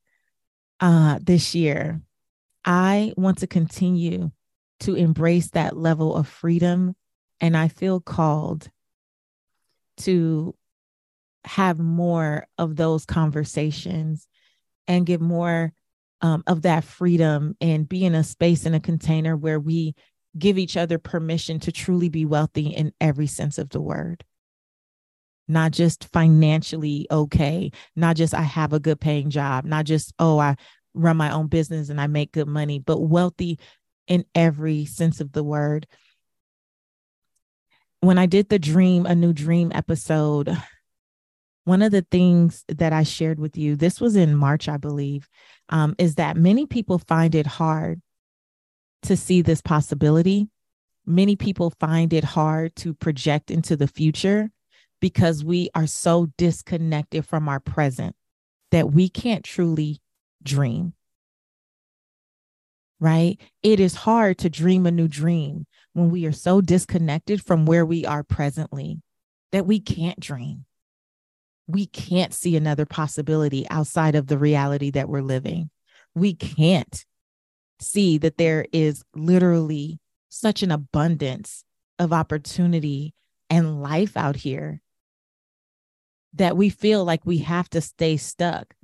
uh, 0.81 1.18
this 1.22 1.54
year. 1.54 2.00
I 2.64 3.12
want 3.16 3.38
to 3.38 3.46
continue 3.46 4.31
to 4.81 4.94
embrace 4.94 5.50
that 5.50 5.76
level 5.76 6.14
of 6.14 6.28
freedom. 6.28 6.94
And 7.40 7.57
I 7.57 7.68
feel 7.68 8.00
called 8.00 8.70
to 9.98 10.54
have 11.44 11.78
more 11.78 12.46
of 12.59 12.76
those 12.76 13.04
conversations 13.04 14.28
and 14.87 15.07
get 15.07 15.20
more 15.20 15.72
um, 16.20 16.42
of 16.46 16.62
that 16.62 16.85
freedom 16.85 17.57
and 17.61 17.88
be 17.88 18.04
in 18.04 18.14
a 18.14 18.24
space 18.24 18.66
in 18.66 18.74
a 18.74 18.81
container 18.81 19.37
where 19.37 19.61
we 19.61 19.94
give 20.38 20.59
each 20.59 20.77
other 20.77 20.98
permission 20.98 21.61
to 21.61 21.72
truly 21.72 22.09
be 22.09 22.24
wealthy 22.24 22.68
in 22.68 22.92
every 23.01 23.27
sense 23.27 23.59
of 23.59 23.70
the 23.70 23.81
word. 23.81 24.24
Not 25.46 25.72
just 25.72 26.05
financially 26.12 27.07
okay, 27.11 27.72
not 27.96 28.16
just 28.16 28.35
I 28.35 28.42
have 28.42 28.72
a 28.72 28.81
good 28.81 29.01
paying 29.01 29.31
job, 29.31 29.64
not 29.64 29.87
just, 29.87 30.12
oh, 30.18 30.38
I 30.38 30.57
run 30.94 31.16
my 31.16 31.31
own 31.31 31.46
business 31.46 31.88
and 31.88 32.01
I 32.01 32.07
make 32.07 32.33
good 32.33 32.48
money, 32.48 32.79
but 32.79 33.01
wealthy 33.01 33.59
in 34.07 34.24
every 34.35 34.85
sense 34.85 35.20
of 35.20 35.33
the 35.33 35.44
word. 35.44 35.87
When 38.01 38.18
I 38.18 38.27
did 38.27 38.48
the 38.48 38.59
dream, 38.59 39.07
a 39.07 39.14
new 39.14 39.33
dream 39.33 39.72
episode, 39.74 40.57
one 41.64 41.83
of 41.83 41.92
the 41.92 42.07
things 42.11 42.64
that 42.68 42.92
I 42.92 43.03
shared 43.03 43.40
with 43.40 43.57
you, 43.57 43.77
this 43.77 44.01
was 44.01 44.16
in 44.16 44.35
March, 44.35 44.68
I 44.68 44.77
believe, 44.77 45.29
um, 45.68 45.94
is 45.98 46.14
that 46.14 46.37
many 46.37 46.66
people 46.66 46.98
find 46.98 47.35
it 47.35 47.46
hard 47.46 48.01
to 49.02 49.16
see 49.16 49.42
this 49.42 49.61
possibility. 49.61 50.48
Many 51.06 51.37
people 51.37 51.72
find 51.78 52.12
it 52.12 52.24
hard 52.24 52.76
to 52.76 52.94
project 52.94 53.50
into 53.50 53.76
the 53.76 53.88
future 53.88 54.50
because 55.00 55.44
we 55.44 55.70
are 55.74 55.87
so 55.87 56.28
disconnected 56.37 57.24
from 57.24 57.48
our 57.48 57.61
present 57.61 58.14
that 58.70 58.92
we 58.92 59.08
can't 59.08 59.44
truly 59.44 60.00
dream. 60.42 60.92
Right? 63.00 63.40
It 63.62 63.78
is 63.78 63.94
hard 63.94 64.38
to 64.38 64.50
dream 64.50 64.84
a 64.84 64.90
new 64.90 65.08
dream 65.08 65.66
when 65.92 66.11
we 66.11 66.26
are 66.26 66.32
so 66.32 66.61
disconnected 66.61 67.42
from 67.42 67.64
where 67.64 67.87
we 67.87 68.04
are 68.04 68.24
presently 68.24 69.00
that 69.52 69.66
we 69.66 69.80
can't 69.80 70.18
dream. 70.18 70.64
We 71.66 71.87
can't 71.87 72.34
see 72.34 72.56
another 72.56 72.87
possibility 72.87 73.68
outside 73.70 74.14
of 74.14 74.26
the 74.26 74.38
reality 74.38 74.90
that 74.90 75.08
we're 75.08 75.22
living. 75.22 75.70
We 76.14 76.34
can't 76.34 77.04
see 77.80 78.18
that 78.18 78.38
there 78.38 78.66
is 78.72 79.04
literally 79.14 80.00
such 80.28 80.62
an 80.62 80.70
abundance 80.70 81.64
of 81.98 82.12
opportunity 82.12 83.14
and 83.50 83.82
life 83.82 84.16
out 84.16 84.36
here 84.36 84.80
that 86.34 86.56
we 86.56 86.68
feel 86.68 87.04
like 87.04 87.24
we 87.24 87.38
have 87.38 87.68
to 87.70 87.80
stay 87.80 88.16
stuck 88.16 88.74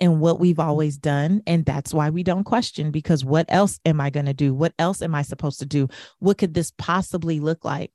in 0.00 0.18
what 0.18 0.40
we've 0.40 0.58
always 0.58 0.98
done. 0.98 1.42
And 1.46 1.64
that's 1.64 1.94
why 1.94 2.10
we 2.10 2.24
don't 2.24 2.44
question 2.44 2.90
because 2.90 3.24
what 3.24 3.46
else 3.48 3.78
am 3.84 4.00
I 4.00 4.10
going 4.10 4.26
to 4.26 4.34
do? 4.34 4.52
What 4.52 4.74
else 4.78 5.00
am 5.00 5.14
I 5.14 5.22
supposed 5.22 5.60
to 5.60 5.66
do? 5.66 5.88
What 6.18 6.38
could 6.38 6.54
this 6.54 6.72
possibly 6.76 7.38
look 7.38 7.64
like? 7.64 7.92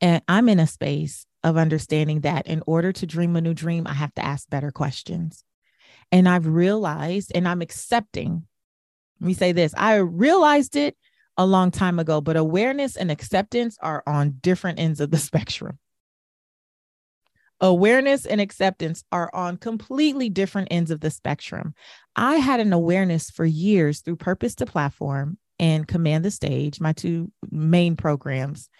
And 0.00 0.22
I'm 0.28 0.48
in 0.48 0.58
a 0.58 0.66
space 0.66 1.26
of 1.42 1.56
understanding 1.56 2.20
that 2.20 2.46
in 2.46 2.62
order 2.66 2.92
to 2.92 3.06
dream 3.06 3.36
a 3.36 3.40
new 3.40 3.54
dream, 3.54 3.86
I 3.86 3.94
have 3.94 4.14
to 4.14 4.24
ask 4.24 4.48
better 4.48 4.70
questions. 4.70 5.44
And 6.12 6.28
I've 6.28 6.46
realized 6.46 7.32
and 7.34 7.46
I'm 7.46 7.62
accepting 7.62 8.46
let 9.20 9.26
me 9.26 9.34
say 9.34 9.52
this 9.52 9.74
I 9.76 9.96
realized 9.96 10.76
it 10.76 10.96
a 11.36 11.46
long 11.46 11.70
time 11.70 11.98
ago, 11.98 12.20
but 12.20 12.36
awareness 12.36 12.96
and 12.96 13.10
acceptance 13.10 13.76
are 13.80 14.02
on 14.06 14.36
different 14.40 14.78
ends 14.78 15.00
of 15.00 15.10
the 15.10 15.18
spectrum. 15.30 15.78
Awareness 17.62 18.24
and 18.24 18.40
acceptance 18.40 19.04
are 19.12 19.30
on 19.34 19.58
completely 19.58 20.30
different 20.30 20.68
ends 20.70 20.90
of 20.90 21.00
the 21.00 21.10
spectrum. 21.10 21.74
I 22.16 22.36
had 22.36 22.58
an 22.58 22.72
awareness 22.72 23.30
for 23.30 23.44
years 23.44 24.00
through 24.00 24.16
Purpose 24.16 24.54
to 24.56 24.66
Platform 24.66 25.36
and 25.58 25.86
Command 25.86 26.24
the 26.24 26.30
Stage, 26.30 26.80
my 26.80 26.94
two 26.94 27.30
main 27.50 27.96
programs, 27.96 28.70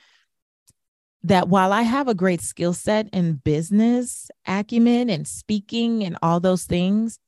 that 1.25 1.49
while 1.49 1.75
I 1.75 1.83
have 1.83 2.09
a 2.09 2.15
great 2.15 2.41
skill 2.41 2.73
set 2.73 3.11
in 3.13 3.35
business 3.35 4.31
acumen 4.47 5.11
and 5.11 5.29
speaking 5.29 6.03
and 6.03 6.17
all 6.23 6.41
those 6.41 6.65
things, 6.65 7.19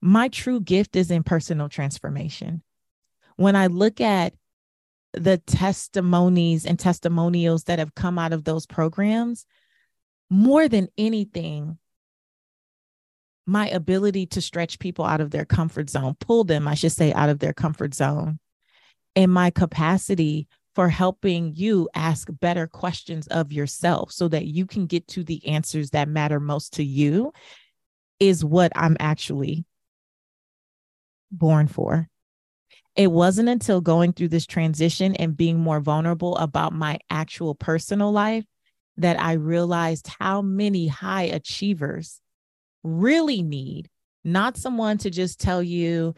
My 0.00 0.28
true 0.28 0.60
gift 0.60 0.96
is 0.96 1.10
in 1.10 1.22
personal 1.22 1.68
transformation. 1.68 2.62
When 3.36 3.56
I 3.56 3.66
look 3.66 4.00
at 4.00 4.34
the 5.12 5.38
testimonies 5.38 6.66
and 6.66 6.78
testimonials 6.78 7.64
that 7.64 7.78
have 7.78 7.94
come 7.94 8.18
out 8.18 8.32
of 8.32 8.44
those 8.44 8.66
programs, 8.66 9.46
more 10.30 10.68
than 10.68 10.88
anything, 10.98 11.78
my 13.46 13.68
ability 13.68 14.26
to 14.26 14.40
stretch 14.40 14.78
people 14.78 15.04
out 15.04 15.20
of 15.20 15.30
their 15.30 15.44
comfort 15.44 15.88
zone, 15.88 16.16
pull 16.18 16.44
them, 16.44 16.66
I 16.66 16.74
should 16.74 16.92
say, 16.92 17.12
out 17.12 17.28
of 17.28 17.38
their 17.38 17.52
comfort 17.52 17.94
zone, 17.94 18.38
and 19.14 19.32
my 19.32 19.50
capacity 19.50 20.48
for 20.74 20.88
helping 20.90 21.54
you 21.54 21.88
ask 21.94 22.28
better 22.40 22.66
questions 22.66 23.26
of 23.28 23.50
yourself 23.50 24.12
so 24.12 24.28
that 24.28 24.44
you 24.44 24.66
can 24.66 24.86
get 24.86 25.08
to 25.08 25.24
the 25.24 25.46
answers 25.46 25.90
that 25.90 26.08
matter 26.08 26.38
most 26.38 26.74
to 26.74 26.84
you 26.84 27.32
is 28.20 28.44
what 28.44 28.72
I'm 28.74 28.96
actually 29.00 29.64
born 31.30 31.66
for. 31.68 32.08
It 32.94 33.10
wasn't 33.10 33.48
until 33.48 33.80
going 33.80 34.12
through 34.12 34.28
this 34.28 34.46
transition 34.46 35.14
and 35.16 35.36
being 35.36 35.58
more 35.58 35.80
vulnerable 35.80 36.36
about 36.36 36.72
my 36.72 36.98
actual 37.10 37.54
personal 37.54 38.10
life 38.10 38.44
that 38.96 39.20
I 39.20 39.32
realized 39.32 40.08
how 40.18 40.40
many 40.40 40.88
high 40.88 41.24
achievers 41.24 42.20
really 42.82 43.42
need 43.42 43.88
not 44.26 44.56
someone 44.56 44.98
to 44.98 45.10
just 45.10 45.38
tell 45.38 45.62
you 45.62 46.14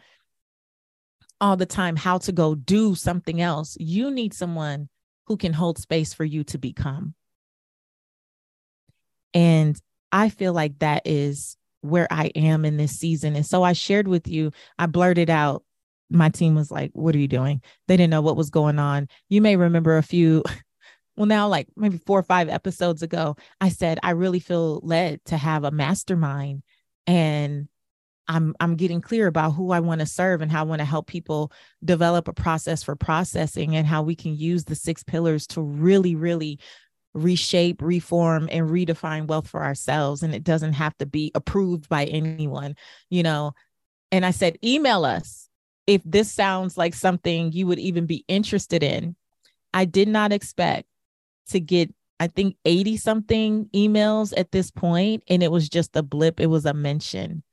all 1.39 1.55
the 1.55 1.65
time 1.65 1.95
how 1.95 2.17
to 2.17 2.31
go 2.31 2.55
do 2.55 2.95
something 2.95 3.39
else. 3.39 3.77
You 3.79 4.09
need 4.09 4.33
someone 4.33 4.89
who 5.27 5.37
can 5.37 5.53
hold 5.53 5.77
space 5.77 6.13
for 6.13 6.25
you 6.25 6.43
to 6.45 6.57
become. 6.57 7.13
And 9.33 9.79
I 10.11 10.29
feel 10.29 10.53
like 10.53 10.79
that 10.79 11.03
is 11.05 11.55
where 11.81 12.07
I 12.11 12.27
am 12.35 12.65
in 12.65 12.77
this 12.77 12.97
season. 12.97 13.35
And 13.35 13.45
so 13.45 13.63
I 13.63 13.73
shared 13.73 14.07
with 14.07 14.27
you, 14.27 14.51
I 14.77 14.85
blurted 14.85 15.29
out. 15.29 15.63
My 16.09 16.29
team 16.29 16.55
was 16.55 16.71
like, 16.71 16.91
What 16.93 17.15
are 17.15 17.19
you 17.19 17.27
doing? 17.27 17.61
They 17.87 17.97
didn't 17.97 18.11
know 18.11 18.21
what 18.21 18.37
was 18.37 18.49
going 18.49 18.79
on. 18.79 19.07
You 19.29 19.41
may 19.41 19.55
remember 19.55 19.97
a 19.97 20.03
few 20.03 20.43
well 21.19 21.27
now 21.27 21.47
like 21.47 21.67
maybe 21.75 21.97
four 21.97 22.17
or 22.17 22.23
five 22.23 22.47
episodes 22.49 23.03
ago 23.03 23.35
i 23.59 23.67
said 23.67 23.99
i 24.01 24.11
really 24.11 24.39
feel 24.39 24.79
led 24.83 25.23
to 25.25 25.37
have 25.37 25.65
a 25.65 25.71
mastermind 25.71 26.63
and 27.05 27.67
i'm 28.29 28.55
i'm 28.59 28.75
getting 28.75 29.01
clear 29.01 29.27
about 29.27 29.51
who 29.51 29.71
i 29.71 29.81
want 29.81 29.99
to 29.99 30.07
serve 30.07 30.41
and 30.41 30.49
how 30.49 30.61
i 30.61 30.63
want 30.63 30.79
to 30.79 30.85
help 30.85 31.07
people 31.07 31.51
develop 31.83 32.29
a 32.29 32.33
process 32.33 32.81
for 32.81 32.95
processing 32.95 33.75
and 33.75 33.85
how 33.85 34.01
we 34.01 34.15
can 34.15 34.33
use 34.33 34.63
the 34.63 34.75
six 34.75 35.03
pillars 35.03 35.45
to 35.45 35.61
really 35.61 36.15
really 36.15 36.57
reshape 37.13 37.81
reform 37.81 38.47
and 38.51 38.69
redefine 38.69 39.27
wealth 39.27 39.47
for 39.47 39.63
ourselves 39.63 40.21
and 40.21 40.33
it 40.35 40.43
doesn't 40.43 40.73
have 40.73 40.95
to 40.97 41.05
be 41.05 41.31
approved 41.33 41.89
by 41.89 42.05
anyone 42.05 42.75
you 43.09 43.23
know 43.23 43.51
and 44.11 44.25
i 44.25 44.31
said 44.31 44.57
email 44.63 45.05
us 45.05 45.49
if 45.87 46.01
this 46.05 46.31
sounds 46.31 46.77
like 46.77 46.93
something 46.93 47.51
you 47.51 47.65
would 47.65 47.79
even 47.79 48.05
be 48.05 48.23
interested 48.27 48.83
in 48.83 49.15
i 49.73 49.85
did 49.85 50.07
not 50.07 50.31
expect 50.31 50.87
to 51.47 51.59
get 51.59 51.93
I 52.19 52.27
think 52.27 52.57
80 52.65 52.97
something 52.97 53.69
emails 53.73 54.33
at 54.35 54.51
this 54.51 54.71
point, 54.71 55.23
and 55.29 55.41
it 55.41 55.51
was 55.51 55.69
just 55.69 55.95
a 55.95 56.03
blip, 56.03 56.39
it 56.39 56.47
was 56.47 56.65
a 56.65 56.73
mention. 56.73 57.43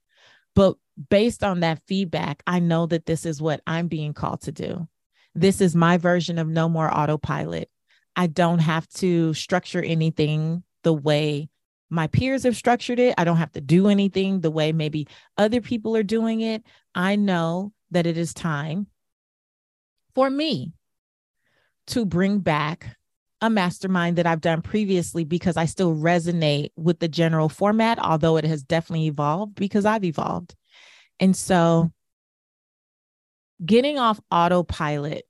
But 0.55 0.77
based 1.09 1.45
on 1.45 1.61
that 1.61 1.83
feedback, 1.87 2.43
I 2.47 2.59
know 2.59 2.87
that 2.87 3.07
this 3.07 3.27
is 3.27 3.41
what 3.41 3.61
I'm 3.67 3.87
being 3.87 4.13
called 4.13 4.41
to 4.43 4.53
do. 4.53 4.89
This 5.35 5.61
is 5.61 5.77
my 5.77 5.99
version 5.99 6.39
of 6.39 6.49
no 6.49 6.69
more 6.69 6.93
autopilot. 6.93 7.71
I 8.17 8.27
don't 8.27 8.61
have 8.61 8.89
to 8.95 9.35
structure 9.35 9.83
anything 9.83 10.63
the 10.83 10.93
way 10.93 11.49
my 11.89 12.09
peers 12.09 12.43
have 12.43 12.57
structured 12.57 12.99
it. 12.99 13.15
I 13.17 13.25
don't 13.25 13.37
have 13.37 13.53
to 13.53 13.61
do 13.61 13.89
anything 13.89 14.41
the 14.41 14.51
way 14.51 14.73
maybe 14.73 15.07
other 15.37 15.61
people 15.61 15.97
are 15.97 16.03
doing 16.03 16.41
it. 16.41 16.65
I 16.95 17.17
know 17.17 17.73
that 17.91 18.07
it 18.07 18.19
is 18.19 18.35
time 18.35 18.89
for 20.15 20.29
me 20.29 20.73
to 21.89 22.05
bring 22.05 22.41
back 22.41 22.97
a 23.41 23.51
mastermind 23.51 24.17
that 24.17 24.27
I've 24.27 24.41
done 24.41 24.63
previously 24.63 25.25
because 25.25 25.57
I 25.57 25.67
still 25.67 25.95
resonate 25.95 26.71
with 26.75 26.99
the 26.99 27.09
general 27.09 27.49
format, 27.49 27.99
although 27.99 28.39
it 28.39 28.45
has 28.45 28.63
definitely 28.63 29.07
evolved 29.07 29.55
because 29.55 29.85
I've 29.85 30.05
evolved. 30.05 30.55
And 31.21 31.37
so 31.37 31.93
getting 33.65 33.99
off 33.99 34.21
autopilot 34.31 35.26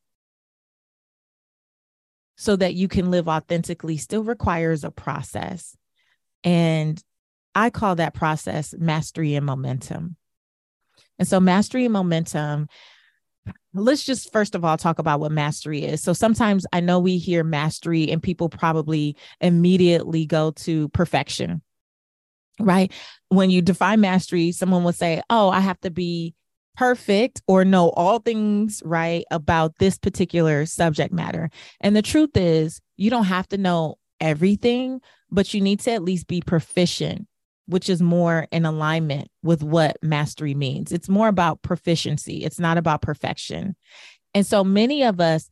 so 2.37 2.57
that 2.57 2.75
you 2.75 2.89
can 2.89 3.11
live 3.11 3.29
authentically 3.29 3.97
still 3.97 4.23
requires 4.23 4.85
a 4.85 4.91
process. 4.91 5.77
And 6.45 7.03
I 7.55 7.71
call 7.71 7.97
that 7.97 8.15
process 8.15 8.75
mastery 8.79 9.35
and 9.35 9.47
momentum. 9.47 10.17
And 11.19 11.27
so, 11.27 11.41
mastery 11.41 11.87
and 11.87 11.93
momentum 11.93 12.69
let's 13.75 14.05
just 14.05 14.33
first 14.33 14.55
of 14.55 14.65
all 14.65 14.77
talk 14.77 14.99
about 14.99 15.21
what 15.21 15.33
mastery 15.33 15.85
is. 15.85 16.03
So 16.03 16.13
sometimes 16.13 16.67
I 16.73 16.81
know 16.81 16.99
we 16.99 17.19
hear 17.19 17.45
mastery 17.45 18.11
and 18.11 18.23
people 18.23 18.49
probably 18.49 19.17
immediately 19.41 20.27
go 20.27 20.53
to 20.53 20.89
perfection. 20.91 21.63
Right? 22.59 22.91
When 23.29 23.51
you 23.51 23.61
define 23.61 24.01
mastery, 24.01 24.51
someone 24.53 24.83
will 24.83 24.95
say, 24.95 25.21
"Oh, 25.29 25.51
I 25.51 25.61
have 25.61 25.79
to 25.81 25.91
be 25.91 26.35
perfect 26.77 27.43
or 27.47 27.65
know 27.65 27.91
all 27.91 28.19
things 28.19 28.83
right 28.85 29.25
about 29.31 29.79
this 29.79 29.99
particular 29.99 30.67
subject 30.67 31.13
matter." 31.13 31.51
And 31.81 31.97
the 31.97 32.03
truth 32.03 32.37
is, 32.37 32.81
you 32.97 33.11
don't 33.11 33.25
have 33.25 33.49
to 33.49 33.59
know 33.59 33.97
everything, 34.21 35.01
but 35.31 35.53
you 35.53 35.61
need 35.61 35.81
to 35.81 35.93
at 35.93 36.03
least 36.03 36.27
be 36.27 36.41
proficient 36.41 37.27
which 37.67 37.89
is 37.89 38.01
more 38.01 38.47
in 38.53 38.65
alignment 38.65 39.29
with 39.43 39.63
what 39.63 39.97
mastery 40.03 40.55
means. 40.55 40.93
It's 40.93 41.09
more 41.09 41.29
about 41.29 41.63
proficiency, 41.63 42.45
it's 42.45 42.59
not 42.61 42.79
about 42.79 43.03
perfection. 43.03 43.77
And 44.35 44.47
so 44.47 44.63
many 44.63 45.03
of 45.03 45.21
us 45.21 45.49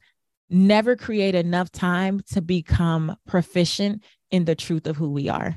never 0.50 0.96
create 0.96 1.34
enough 1.34 1.70
time 1.70 2.20
to 2.32 2.40
become 2.40 3.16
proficient 3.26 4.04
in 4.30 4.44
the 4.44 4.54
truth 4.54 4.87
of 4.87 4.96
who 4.96 5.10
we 5.10 5.28
are. 5.28 5.56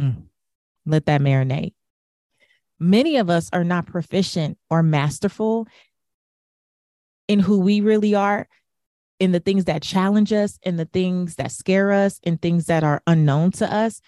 Mm. 0.00 0.24
Let 0.86 1.06
that 1.06 1.20
marinate. 1.20 1.74
Many 2.78 3.16
of 3.16 3.30
us 3.30 3.48
are 3.52 3.64
not 3.64 3.86
proficient 3.86 4.58
or 4.68 4.82
masterful 4.82 5.66
in 7.28 7.38
who 7.38 7.60
we 7.60 7.80
really 7.80 8.14
are 8.14 8.48
in 9.20 9.32
the 9.32 9.40
things 9.40 9.64
that 9.64 9.82
challenge 9.82 10.32
us, 10.32 10.58
in 10.62 10.76
the 10.76 10.84
things 10.84 11.36
that 11.36 11.52
scare 11.52 11.92
us, 11.92 12.18
in 12.22 12.36
things 12.36 12.66
that 12.66 12.84
are 12.84 13.02
unknown 13.06 13.52
to 13.52 13.72
us, 13.72 14.00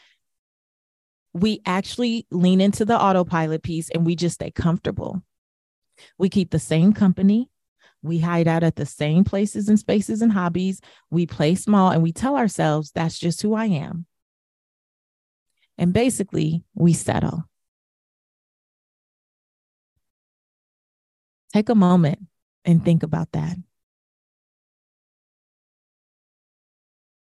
we 1.32 1.60
actually 1.66 2.26
lean 2.30 2.60
into 2.60 2.84
the 2.84 2.98
autopilot 2.98 3.62
piece 3.62 3.90
and 3.90 4.06
we 4.06 4.16
just 4.16 4.36
stay 4.36 4.50
comfortable. 4.50 5.22
We 6.18 6.28
keep 6.28 6.50
the 6.50 6.58
same 6.58 6.92
company. 6.92 7.50
We 8.02 8.18
hide 8.18 8.48
out 8.48 8.62
at 8.62 8.76
the 8.76 8.86
same 8.86 9.24
places 9.24 9.68
and 9.68 9.78
spaces 9.78 10.22
and 10.22 10.32
hobbies. 10.32 10.80
We 11.10 11.26
play 11.26 11.54
small 11.54 11.90
and 11.90 12.02
we 12.02 12.12
tell 12.12 12.36
ourselves 12.36 12.90
that's 12.90 13.18
just 13.18 13.42
who 13.42 13.54
I 13.54 13.66
am. 13.66 14.06
And 15.78 15.92
basically, 15.92 16.64
we 16.74 16.92
settle. 16.92 17.44
Take 21.52 21.68
a 21.68 21.74
moment 21.74 22.20
and 22.64 22.84
think 22.84 23.02
about 23.02 23.32
that. 23.32 23.56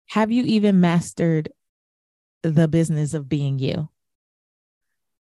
have 0.08 0.32
you 0.32 0.42
even 0.44 0.80
mastered 0.80 1.50
the 2.42 2.66
business 2.66 3.14
of 3.14 3.28
being 3.28 3.58
you? 3.58 3.88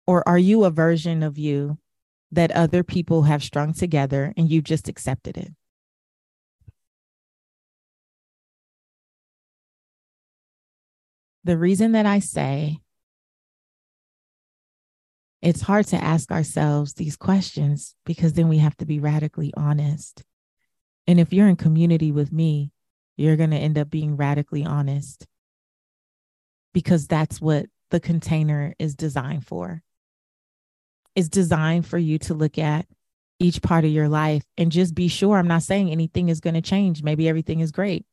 Or 0.05 0.27
are 0.27 0.37
you 0.37 0.63
a 0.63 0.71
version 0.71 1.23
of 1.23 1.37
you 1.37 1.77
that 2.31 2.51
other 2.51 2.83
people 2.83 3.23
have 3.23 3.43
strung 3.43 3.73
together 3.73 4.33
and 4.37 4.49
you 4.49 4.61
just 4.61 4.87
accepted 4.87 5.37
it? 5.37 5.51
The 11.43 11.57
reason 11.57 11.93
that 11.93 12.05
I 12.05 12.19
say 12.19 12.79
it's 15.41 15.61
hard 15.61 15.87
to 15.87 16.03
ask 16.03 16.31
ourselves 16.31 16.93
these 16.93 17.15
questions 17.15 17.95
because 18.05 18.33
then 18.33 18.49
we 18.49 18.57
have 18.57 18.75
to 18.77 18.85
be 18.85 18.99
radically 18.99 19.53
honest. 19.55 20.23
And 21.07 21.19
if 21.19 21.31
you're 21.31 21.47
in 21.47 21.55
community 21.55 22.11
with 22.11 22.31
me, 22.31 22.71
you're 23.15 23.37
going 23.37 23.51
to 23.51 23.57
end 23.57 23.77
up 23.77 23.89
being 23.89 24.17
radically 24.17 24.65
honest 24.65 25.25
because 26.73 27.07
that's 27.07 27.41
what 27.41 27.65
the 27.89 27.99
container 27.99 28.75
is 28.79 28.95
designed 28.95 29.47
for. 29.47 29.81
It's 31.15 31.29
designed 31.29 31.87
for 31.87 31.97
you 31.97 32.19
to 32.19 32.33
look 32.33 32.57
at 32.57 32.85
each 33.39 33.61
part 33.61 33.85
of 33.85 33.91
your 33.91 34.09
life 34.09 34.43
and 34.57 34.71
just 34.71 34.93
be 34.93 35.07
sure. 35.07 35.37
I'm 35.37 35.47
not 35.47 35.63
saying 35.63 35.89
anything 35.89 36.29
is 36.29 36.41
going 36.41 36.53
to 36.53 36.61
change. 36.61 37.01
Maybe 37.01 37.27
everything 37.27 37.61
is 37.61 37.71
great. 37.71 38.05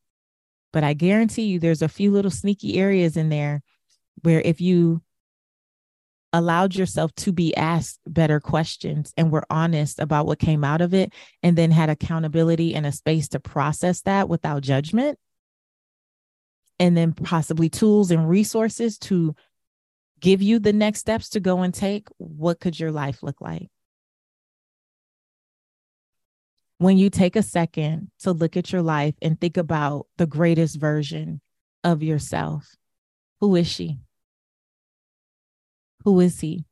But 0.72 0.84
I 0.84 0.92
guarantee 0.92 1.44
you 1.44 1.58
there's 1.58 1.82
a 1.82 1.88
few 1.88 2.10
little 2.10 2.30
sneaky 2.30 2.78
areas 2.78 3.16
in 3.16 3.28
there 3.28 3.62
where 4.22 4.40
if 4.40 4.60
you 4.60 5.02
allowed 6.36 6.74
yourself 6.74 7.14
to 7.14 7.32
be 7.32 7.56
asked 7.56 7.98
better 8.06 8.40
questions 8.40 9.10
and 9.16 9.32
were 9.32 9.46
honest 9.48 9.98
about 9.98 10.26
what 10.26 10.38
came 10.38 10.64
out 10.64 10.82
of 10.82 10.92
it 10.92 11.14
and 11.42 11.56
then 11.56 11.70
had 11.70 11.88
accountability 11.88 12.74
and 12.74 12.84
a 12.84 12.92
space 12.92 13.28
to 13.28 13.40
process 13.40 14.02
that 14.02 14.28
without 14.28 14.62
judgment. 14.62 15.18
And 16.78 16.94
then 16.94 17.14
possibly 17.14 17.70
tools 17.70 18.10
and 18.10 18.28
resources 18.28 18.98
to 18.98 19.34
give 20.20 20.42
you 20.42 20.58
the 20.58 20.74
next 20.74 21.00
steps 21.00 21.30
to 21.30 21.40
go 21.40 21.62
and 21.62 21.72
take. 21.72 22.08
What 22.18 22.60
could 22.60 22.78
your 22.78 22.92
life 22.92 23.22
look 23.22 23.40
like? 23.40 23.70
When 26.76 26.98
you 26.98 27.08
take 27.08 27.36
a 27.36 27.42
second 27.42 28.10
to 28.18 28.32
look 28.32 28.58
at 28.58 28.72
your 28.72 28.82
life 28.82 29.14
and 29.22 29.40
think 29.40 29.56
about 29.56 30.06
the 30.18 30.26
greatest 30.26 30.76
version 30.78 31.40
of 31.82 32.02
yourself 32.02 32.76
who 33.40 33.56
is 33.56 33.66
she 33.66 34.00
who 36.06 36.20
is 36.20 36.38
he? 36.38 36.64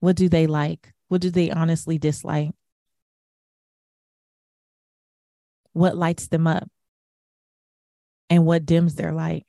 What 0.00 0.14
do 0.14 0.28
they 0.28 0.46
like? 0.46 0.92
What 1.08 1.22
do 1.22 1.30
they 1.30 1.50
honestly 1.50 1.96
dislike? 1.96 2.50
What 5.72 5.96
lights 5.96 6.28
them 6.28 6.46
up? 6.46 6.68
And 8.28 8.44
what 8.44 8.66
dims 8.66 8.94
their 8.94 9.12
light? 9.12 9.46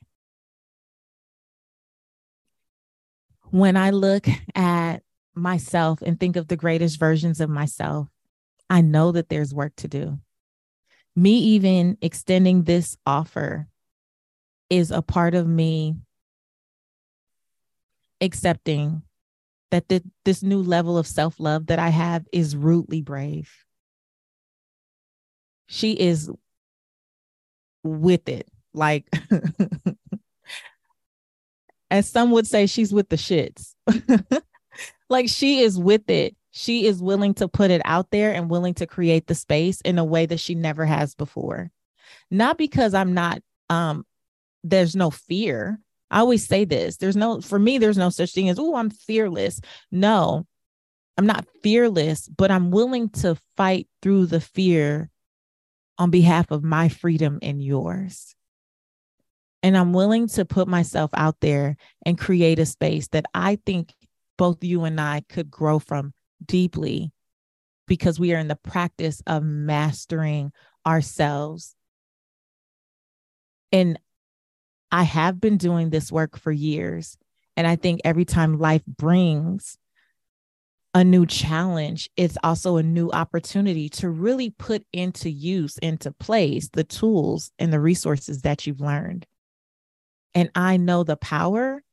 When 3.50 3.76
I 3.76 3.90
look 3.90 4.26
at 4.56 5.04
myself 5.36 6.02
and 6.02 6.18
think 6.18 6.38
of 6.38 6.48
the 6.48 6.56
greatest 6.56 6.98
versions 6.98 7.42
of 7.42 7.50
myself, 7.50 8.08
I 8.70 8.80
know 8.80 9.12
that 9.12 9.28
there's 9.28 9.54
work 9.54 9.76
to 9.78 9.90
do. 9.90 10.18
Me 11.14 11.32
even 11.32 11.98
extending 12.02 12.64
this 12.64 12.96
offer 13.06 13.68
is 14.70 14.92
a 14.92 15.02
part 15.02 15.36
of 15.36 15.46
me 15.46 15.98
accepting 18.22 19.04
that 19.72 19.90
the, 19.90 20.04
this 20.26 20.44
new 20.44 20.62
level 20.62 20.98
of 20.98 21.08
self 21.08 21.40
love 21.40 21.68
that 21.68 21.80
I 21.80 21.90
have 21.90 22.26
is 22.32 22.56
rudely 22.56 23.02
brave. 23.02 23.52
She 25.68 25.94
is 25.94 26.32
with 27.84 28.30
it. 28.30 28.48
Like, 28.74 29.08
as 31.92 32.10
some 32.10 32.32
would 32.32 32.48
say, 32.48 32.66
she's 32.66 32.94
with 32.94 33.10
the 33.10 33.16
shits. 33.16 33.74
like, 35.10 35.30
she 35.30 35.60
is 35.60 35.78
with 35.78 36.10
it. 36.10 36.36
She 36.52 36.86
is 36.86 37.02
willing 37.02 37.34
to 37.36 37.48
put 37.48 37.72
it 37.72 37.82
out 37.86 38.10
there 38.12 38.34
and 38.34 38.50
willing 38.50 38.74
to 38.76 38.88
create 38.88 39.28
the 39.28 39.36
space 39.36 39.82
in 39.82 40.00
a 40.00 40.06
way 40.06 40.26
that 40.26 40.40
she 40.40 40.56
never 40.56 40.86
has 40.86 41.16
before. 41.16 41.72
Not 42.32 42.58
because 42.58 42.94
I'm 42.94 43.14
not, 43.14 43.42
um, 43.70 44.06
there's 44.64 44.96
no 44.96 45.12
fear 45.12 45.80
I 46.10 46.20
always 46.20 46.46
say 46.46 46.66
this 46.66 46.98
there's 46.98 47.16
no, 47.16 47.42
for 47.42 47.60
me, 47.60 47.78
there's 47.78 47.98
no 47.98 48.10
such 48.10 48.34
thing 48.34 48.50
as, 48.50 48.60
oh, 48.60 48.76
I'm 48.76 48.90
fearless. 48.90 49.62
No, 49.92 50.46
I'm 51.18 51.26
not 51.26 51.48
fearless, 51.64 52.28
but 52.28 52.52
I'm 52.52 52.72
willing 52.72 53.10
to 53.10 53.38
fight 53.56 53.88
through 54.02 54.28
the 54.28 54.42
fear 54.42 55.10
on 55.98 56.12
behalf 56.12 56.52
of 56.52 56.64
my 56.64 56.90
freedom 56.90 57.40
and 57.42 57.62
yours. 57.62 58.36
And 59.64 59.76
I'm 59.76 59.92
willing 59.92 60.28
to 60.30 60.46
put 60.46 60.68
myself 60.68 61.10
out 61.16 61.38
there 61.42 61.76
and 62.06 62.18
create 62.18 62.60
a 62.60 62.66
space 62.66 63.08
that 63.10 63.26
I 63.34 63.58
think 63.66 63.94
both 64.38 64.64
you 64.64 64.84
and 64.84 65.02
I 65.02 65.24
could 65.28 65.50
grow 65.50 65.80
from 65.80 66.14
deeply 66.46 67.12
because 67.88 68.20
we 68.20 68.34
are 68.36 68.38
in 68.38 68.48
the 68.48 68.56
practice 68.56 69.24
of 69.26 69.44
mastering 69.44 70.52
ourselves. 70.86 71.76
And 73.72 74.00
I 74.92 75.04
have 75.04 75.40
been 75.40 75.58
doing 75.58 75.90
this 75.90 76.12
work 76.12 76.38
for 76.38 76.52
years. 76.52 77.18
And 77.56 77.66
I 77.66 77.76
think 77.76 78.02
every 78.04 78.26
time 78.26 78.60
life 78.60 78.86
brings 78.86 79.78
a 80.94 81.04
new 81.04 81.26
challenge, 81.26 82.10
it's 82.16 82.38
also 82.44 82.78
a 82.78 82.84
new 82.84 83.10
opportunity 83.12 83.90
to 83.90 84.10
really 84.10 84.50
put 84.52 84.86
into 84.94 85.30
use, 85.30 85.78
into 85.80 86.12
place 86.12 86.70
the 86.70 86.84
tools 86.84 87.52
and 87.60 87.74
the 87.74 87.80
resources 87.80 88.42
that 88.44 88.66
you've 88.66 88.82
learned. 88.82 89.26
And 90.34 90.52
I 90.56 90.78
know 90.78 91.04
the 91.04 91.18
power 91.18 91.84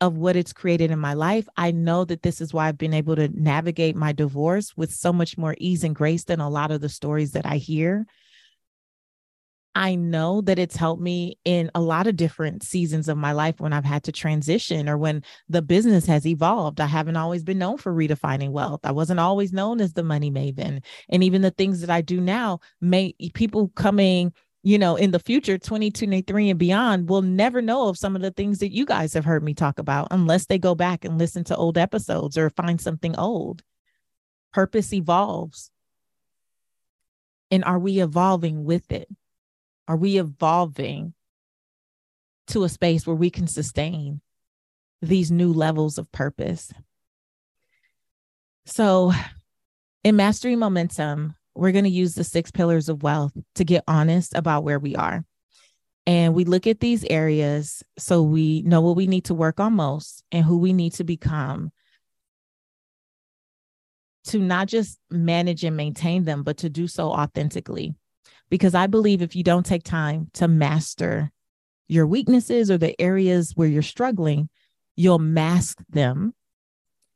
of 0.00 0.16
what 0.16 0.34
it's 0.34 0.52
created 0.52 0.90
in 0.90 0.98
my 0.98 1.14
life. 1.14 1.46
I 1.56 1.70
know 1.70 2.04
that 2.06 2.22
this 2.22 2.40
is 2.40 2.52
why 2.52 2.66
I've 2.66 2.78
been 2.78 2.94
able 2.94 3.14
to 3.16 3.28
navigate 3.28 3.94
my 3.94 4.12
divorce 4.12 4.76
with 4.76 4.92
so 4.92 5.12
much 5.12 5.38
more 5.38 5.54
ease 5.58 5.84
and 5.84 5.94
grace 5.94 6.24
than 6.24 6.40
a 6.40 6.50
lot 6.50 6.70
of 6.72 6.80
the 6.80 6.88
stories 6.88 7.32
that 7.32 7.46
I 7.46 7.58
hear 7.58 8.06
I 9.74 9.94
know 9.94 10.42
that 10.42 10.58
it's 10.58 10.76
helped 10.76 11.00
me 11.00 11.38
in 11.44 11.70
a 11.74 11.80
lot 11.80 12.06
of 12.06 12.16
different 12.16 12.62
seasons 12.62 13.08
of 13.08 13.16
my 13.16 13.32
life 13.32 13.58
when 13.58 13.72
I've 13.72 13.86
had 13.86 14.04
to 14.04 14.12
transition 14.12 14.86
or 14.86 14.98
when 14.98 15.24
the 15.48 15.62
business 15.62 16.04
has 16.06 16.26
evolved. 16.26 16.78
I 16.78 16.86
haven't 16.86 17.16
always 17.16 17.42
been 17.42 17.58
known 17.58 17.78
for 17.78 17.92
redefining 17.92 18.50
wealth. 18.50 18.80
I 18.84 18.92
wasn't 18.92 19.20
always 19.20 19.52
known 19.52 19.80
as 19.80 19.94
the 19.94 20.02
money 20.02 20.30
maven. 20.30 20.82
And 21.08 21.24
even 21.24 21.40
the 21.40 21.50
things 21.50 21.80
that 21.80 21.88
I 21.88 22.02
do 22.02 22.20
now, 22.20 22.60
may 22.82 23.14
people 23.32 23.68
coming, 23.74 24.34
you 24.62 24.76
know, 24.76 24.96
in 24.96 25.10
the 25.10 25.18
future, 25.18 25.56
2023 25.56 26.50
and 26.50 26.58
beyond, 26.58 27.08
will 27.08 27.22
never 27.22 27.62
know 27.62 27.88
of 27.88 27.96
some 27.96 28.14
of 28.14 28.20
the 28.20 28.30
things 28.30 28.58
that 28.58 28.74
you 28.74 28.84
guys 28.84 29.14
have 29.14 29.24
heard 29.24 29.42
me 29.42 29.54
talk 29.54 29.78
about 29.78 30.08
unless 30.10 30.46
they 30.46 30.58
go 30.58 30.74
back 30.74 31.02
and 31.06 31.18
listen 31.18 31.44
to 31.44 31.56
old 31.56 31.78
episodes 31.78 32.36
or 32.36 32.50
find 32.50 32.78
something 32.78 33.16
old. 33.16 33.62
Purpose 34.52 34.92
evolves. 34.92 35.70
And 37.50 37.64
are 37.64 37.78
we 37.78 38.02
evolving 38.02 38.64
with 38.64 38.92
it? 38.92 39.08
Are 39.92 39.96
we 39.96 40.16
evolving 40.16 41.12
to 42.46 42.64
a 42.64 42.68
space 42.70 43.06
where 43.06 43.14
we 43.14 43.28
can 43.28 43.46
sustain 43.46 44.22
these 45.02 45.30
new 45.30 45.52
levels 45.52 45.98
of 45.98 46.10
purpose? 46.10 46.72
So, 48.64 49.12
in 50.02 50.16
Mastering 50.16 50.58
Momentum, 50.58 51.34
we're 51.54 51.72
going 51.72 51.84
to 51.84 51.90
use 51.90 52.14
the 52.14 52.24
six 52.24 52.50
pillars 52.50 52.88
of 52.88 53.02
wealth 53.02 53.36
to 53.56 53.64
get 53.66 53.84
honest 53.86 54.34
about 54.34 54.64
where 54.64 54.78
we 54.78 54.96
are. 54.96 55.26
And 56.06 56.32
we 56.32 56.46
look 56.46 56.66
at 56.66 56.80
these 56.80 57.04
areas 57.10 57.82
so 57.98 58.22
we 58.22 58.62
know 58.62 58.80
what 58.80 58.96
we 58.96 59.06
need 59.06 59.26
to 59.26 59.34
work 59.34 59.60
on 59.60 59.74
most 59.74 60.24
and 60.32 60.42
who 60.42 60.56
we 60.56 60.72
need 60.72 60.94
to 60.94 61.04
become 61.04 61.70
to 64.28 64.38
not 64.38 64.68
just 64.68 64.98
manage 65.10 65.64
and 65.64 65.76
maintain 65.76 66.24
them, 66.24 66.44
but 66.44 66.56
to 66.56 66.70
do 66.70 66.88
so 66.88 67.10
authentically 67.10 67.94
because 68.52 68.74
I 68.74 68.86
believe 68.86 69.22
if 69.22 69.34
you 69.34 69.42
don't 69.42 69.64
take 69.64 69.82
time 69.82 70.28
to 70.34 70.46
master 70.46 71.32
your 71.88 72.06
weaknesses 72.06 72.70
or 72.70 72.76
the 72.76 73.00
areas 73.00 73.52
where 73.56 73.66
you're 73.66 73.80
struggling, 73.80 74.50
you'll 74.94 75.18
mask 75.18 75.78
them 75.88 76.34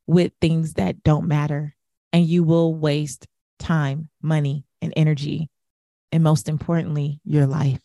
with 0.06 0.32
things 0.40 0.72
that 0.74 1.02
don't 1.02 1.28
matter 1.28 1.76
and 2.10 2.24
you 2.24 2.42
will 2.42 2.74
waste 2.74 3.26
time, 3.58 4.08
money, 4.22 4.64
and 4.80 4.94
energy. 4.96 5.50
And 6.10 6.24
most 6.24 6.48
importantly, 6.48 7.20
your 7.22 7.46
life. 7.46 7.82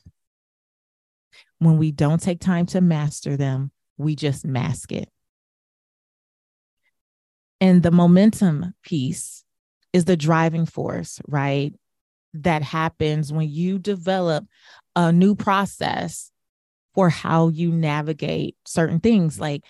When 1.60 1.78
we 1.78 1.92
don't 1.92 2.22
take 2.22 2.40
time 2.40 2.68
to 2.68 2.80
master 2.80 3.36
them, 3.36 3.72
we 3.98 4.16
just 4.16 4.46
mask 4.46 4.94
it. 4.94 5.10
And 7.60 7.84
the 7.84 7.92
momentum 7.92 8.76
piece 8.82 9.44
is 9.92 10.06
the 10.06 10.16
driving 10.16 10.66
force, 10.66 11.20
right? 11.28 11.74
That 12.34 12.64
happens 12.64 13.32
when 13.32 13.50
you 13.50 13.80
develop 13.80 14.46
a 14.96 15.12
new 15.12 15.36
process 15.36 16.32
for 16.94 17.10
how 17.10 17.50
you 17.50 17.72
navigate 17.72 18.56
certain 18.66 19.00
things. 19.00 19.40
Like, 19.40 19.64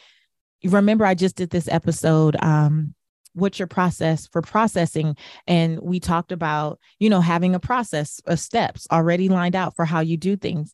remember, 0.63 1.05
I 1.05 1.13
just 1.13 1.35
did 1.35 1.49
this 1.49 1.67
episode. 1.67 2.35
Um, 2.41 2.95
what's 3.33 3.59
your 3.59 3.67
process 3.67 4.27
for 4.27 4.41
processing 4.41 5.15
and 5.47 5.79
we 5.79 6.01
talked 6.01 6.33
about 6.33 6.77
you 6.99 7.09
know 7.09 7.21
having 7.21 7.55
a 7.55 7.61
process 7.61 8.19
of 8.25 8.37
steps 8.37 8.85
already 8.91 9.29
lined 9.29 9.55
out 9.55 9.73
for 9.73 9.85
how 9.85 10.01
you 10.01 10.17
do 10.17 10.35
things 10.35 10.73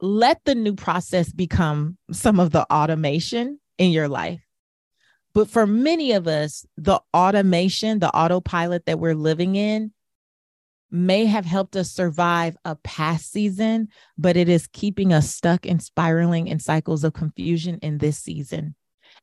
let 0.00 0.44
the 0.44 0.54
new 0.54 0.74
process 0.74 1.32
become 1.32 1.96
some 2.12 2.38
of 2.38 2.50
the 2.50 2.70
automation 2.72 3.58
in 3.78 3.90
your 3.90 4.08
life. 4.08 4.45
But 5.36 5.50
for 5.50 5.66
many 5.66 6.12
of 6.12 6.26
us, 6.26 6.64
the 6.78 6.98
automation, 7.12 7.98
the 7.98 8.08
autopilot 8.08 8.86
that 8.86 8.98
we're 8.98 9.14
living 9.14 9.54
in 9.54 9.92
may 10.90 11.26
have 11.26 11.44
helped 11.44 11.76
us 11.76 11.90
survive 11.90 12.56
a 12.64 12.76
past 12.76 13.32
season, 13.32 13.88
but 14.16 14.38
it 14.38 14.48
is 14.48 14.66
keeping 14.66 15.12
us 15.12 15.28
stuck 15.28 15.66
and 15.66 15.82
spiraling 15.82 16.46
in 16.46 16.58
cycles 16.58 17.04
of 17.04 17.12
confusion 17.12 17.78
in 17.82 17.98
this 17.98 18.18
season. 18.18 18.76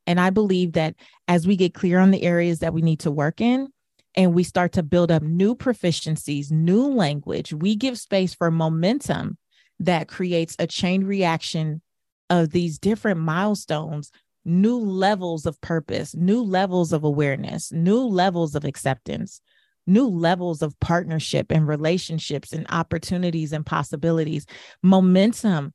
And 0.05 0.20
I 0.20 0.30
believe 0.30 0.74
that 0.74 0.93
as 1.28 1.47
we 1.47 1.55
get 1.55 1.74
clear 1.74 1.97
on 1.97 2.11
the 2.11 2.22
areas 2.22 2.59
that 2.59 2.76
we 2.76 2.84
need 2.84 2.99
to 2.99 3.09
work 3.09 3.41
in, 3.41 3.70
and 4.14 4.36
we 4.36 4.43
start 4.43 4.74
to 4.74 4.84
build 4.84 5.09
up 5.09 5.24
new 5.24 5.55
proficiencies, 5.55 6.51
new 6.51 6.89
language, 6.89 7.53
we 7.53 7.76
give 7.76 7.97
space 7.97 8.36
for 8.36 8.51
momentum 8.51 9.39
that 9.80 10.09
creates 10.09 10.55
a 10.59 10.68
chain 10.68 11.05
reaction 11.05 11.82
of 12.30 12.51
these 12.51 12.78
different 12.78 13.20
milestones, 13.20 14.11
new 14.46 14.78
levels 14.78 15.46
of 15.46 15.60
purpose, 15.62 16.16
new 16.16 16.41
levels 16.44 16.94
of 16.94 17.04
awareness, 17.04 17.72
new 17.72 18.00
levels 18.00 18.56
of 18.56 18.66
acceptance, 18.66 19.41
new 19.88 20.08
levels 20.08 20.62
of 20.62 20.80
partnership 20.80 21.52
and 21.52 21.68
relationships 21.68 22.54
and 22.54 22.66
opportunities 22.70 23.54
and 23.54 23.66
possibilities. 23.66 24.46
Momentum 24.82 25.74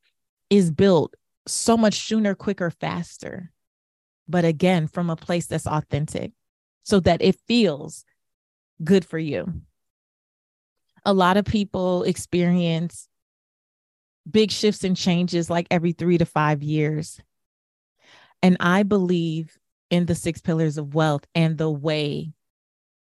is 0.49 0.71
built 0.71 1.13
so 1.47 1.77
much 1.77 2.07
sooner, 2.07 2.35
quicker, 2.35 2.69
faster. 2.69 3.51
But 4.27 4.45
again, 4.45 4.87
from 4.87 5.09
a 5.09 5.15
place 5.15 5.47
that's 5.47 5.67
authentic 5.67 6.31
so 6.83 6.99
that 7.01 7.21
it 7.21 7.39
feels 7.47 8.05
good 8.83 9.05
for 9.05 9.19
you. 9.19 9.53
A 11.05 11.13
lot 11.13 11.37
of 11.37 11.45
people 11.45 12.03
experience 12.03 13.07
big 14.29 14.51
shifts 14.51 14.83
and 14.83 14.95
changes 14.95 15.49
like 15.49 15.67
every 15.71 15.91
three 15.91 16.17
to 16.17 16.25
five 16.25 16.61
years. 16.61 17.19
And 18.41 18.57
I 18.59 18.83
believe 18.83 19.57
in 19.89 20.05
the 20.05 20.15
six 20.15 20.41
pillars 20.41 20.77
of 20.77 20.95
wealth 20.95 21.25
and 21.35 21.57
the 21.57 21.69
way 21.69 22.33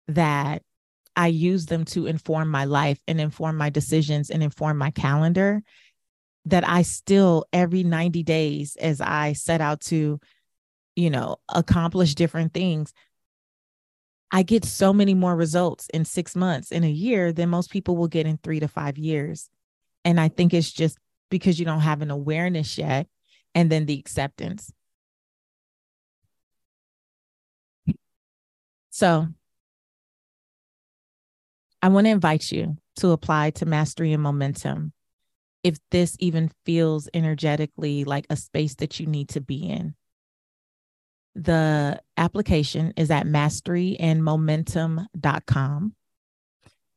that 0.09 0.63
I 1.15 1.29
use 1.29 1.67
them 1.67 1.85
to 1.87 2.07
inform 2.07 2.49
my 2.51 2.65
life 2.65 2.99
and 3.09 3.21
inform 3.21 3.57
my 3.57 3.71
decisions 3.71 4.31
and 4.31 4.43
inform 4.43 4.79
my 4.79 4.91
calendar. 4.91 5.63
That 6.45 6.69
I 6.69 6.83
still, 6.83 7.45
every 7.53 7.83
90 7.83 8.23
days, 8.23 8.77
as 8.77 9.01
I 9.01 9.33
set 9.33 9.61
out 9.61 9.81
to, 9.83 10.21
you 10.95 11.11
know, 11.11 11.39
accomplish 11.49 12.15
different 12.15 12.55
things, 12.55 12.93
I 14.31 14.43
get 14.43 14.65
so 14.65 14.93
many 14.93 15.15
more 15.15 15.35
results 15.35 15.89
in 15.93 16.05
six 16.05 16.37
months, 16.37 16.71
in 16.71 16.85
a 16.85 16.91
year, 16.91 17.33
than 17.33 17.49
most 17.49 17.71
people 17.71 17.97
will 17.97 18.09
get 18.09 18.27
in 18.27 18.39
three 18.39 18.61
to 18.61 18.69
five 18.69 18.97
years. 18.97 19.49
And 20.05 20.21
I 20.21 20.29
think 20.29 20.55
it's 20.55 20.71
just 20.71 20.99
because 21.31 21.59
you 21.59 21.65
don't 21.65 21.81
have 21.81 22.03
an 22.03 22.11
awareness 22.11 22.79
yet, 22.79 23.09
and 23.55 23.71
then 23.71 23.87
the 23.87 23.99
acceptance. 23.99 24.73
So 28.97 29.29
I 31.83 31.89
want 31.89 32.07
to 32.07 32.11
invite 32.11 32.51
you 32.51 32.79
to 33.01 33.11
apply 33.11 33.51
to 33.51 33.67
Mastery 33.67 34.15
and 34.15 34.23
Momentum 34.23 34.95
if 35.63 35.77
this 35.91 36.17
even 36.19 36.51
feels 36.65 37.07
energetically 37.13 38.05
like 38.05 38.25
a 38.31 38.37
space 38.37 38.75
that 38.77 38.99
you 38.99 39.07
need 39.07 39.29
to 39.29 39.43
be 39.43 39.69
in. 39.69 39.95
The 41.35 42.01
application 42.17 42.95
is 42.97 43.11
at 43.11 43.27
masteryandmomentum.com. 43.27 45.95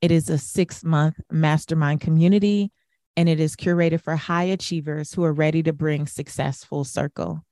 It 0.01 0.11
is 0.11 0.29
a 0.29 0.37
six 0.37 0.85
month 0.85 1.19
mastermind 1.29 1.99
community 1.99 2.71
and 3.17 3.27
it 3.27 3.41
is 3.41 3.57
curated 3.57 3.99
for 3.99 4.15
high 4.15 4.45
achievers 4.45 5.11
who 5.11 5.25
are 5.25 5.33
ready 5.33 5.61
to 5.63 5.73
bring 5.73 6.07
success 6.07 6.63
full 6.63 6.85
circle. 6.85 7.43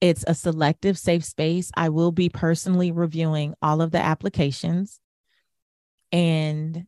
It's 0.00 0.24
a 0.26 0.34
selective 0.34 0.98
safe 0.98 1.24
space. 1.24 1.70
I 1.76 1.90
will 1.90 2.12
be 2.12 2.28
personally 2.28 2.90
reviewing 2.90 3.54
all 3.60 3.82
of 3.82 3.90
the 3.90 3.98
applications. 3.98 4.98
And 6.10 6.86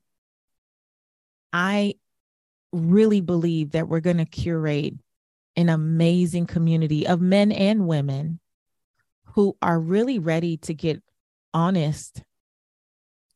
I 1.52 1.94
really 2.72 3.20
believe 3.20 3.72
that 3.72 3.88
we're 3.88 4.00
going 4.00 4.16
to 4.16 4.24
curate 4.24 4.94
an 5.56 5.68
amazing 5.68 6.46
community 6.46 7.06
of 7.06 7.20
men 7.20 7.52
and 7.52 7.86
women 7.86 8.40
who 9.34 9.56
are 9.60 9.78
really 9.78 10.18
ready 10.18 10.56
to 10.58 10.74
get 10.74 11.02
honest 11.52 12.22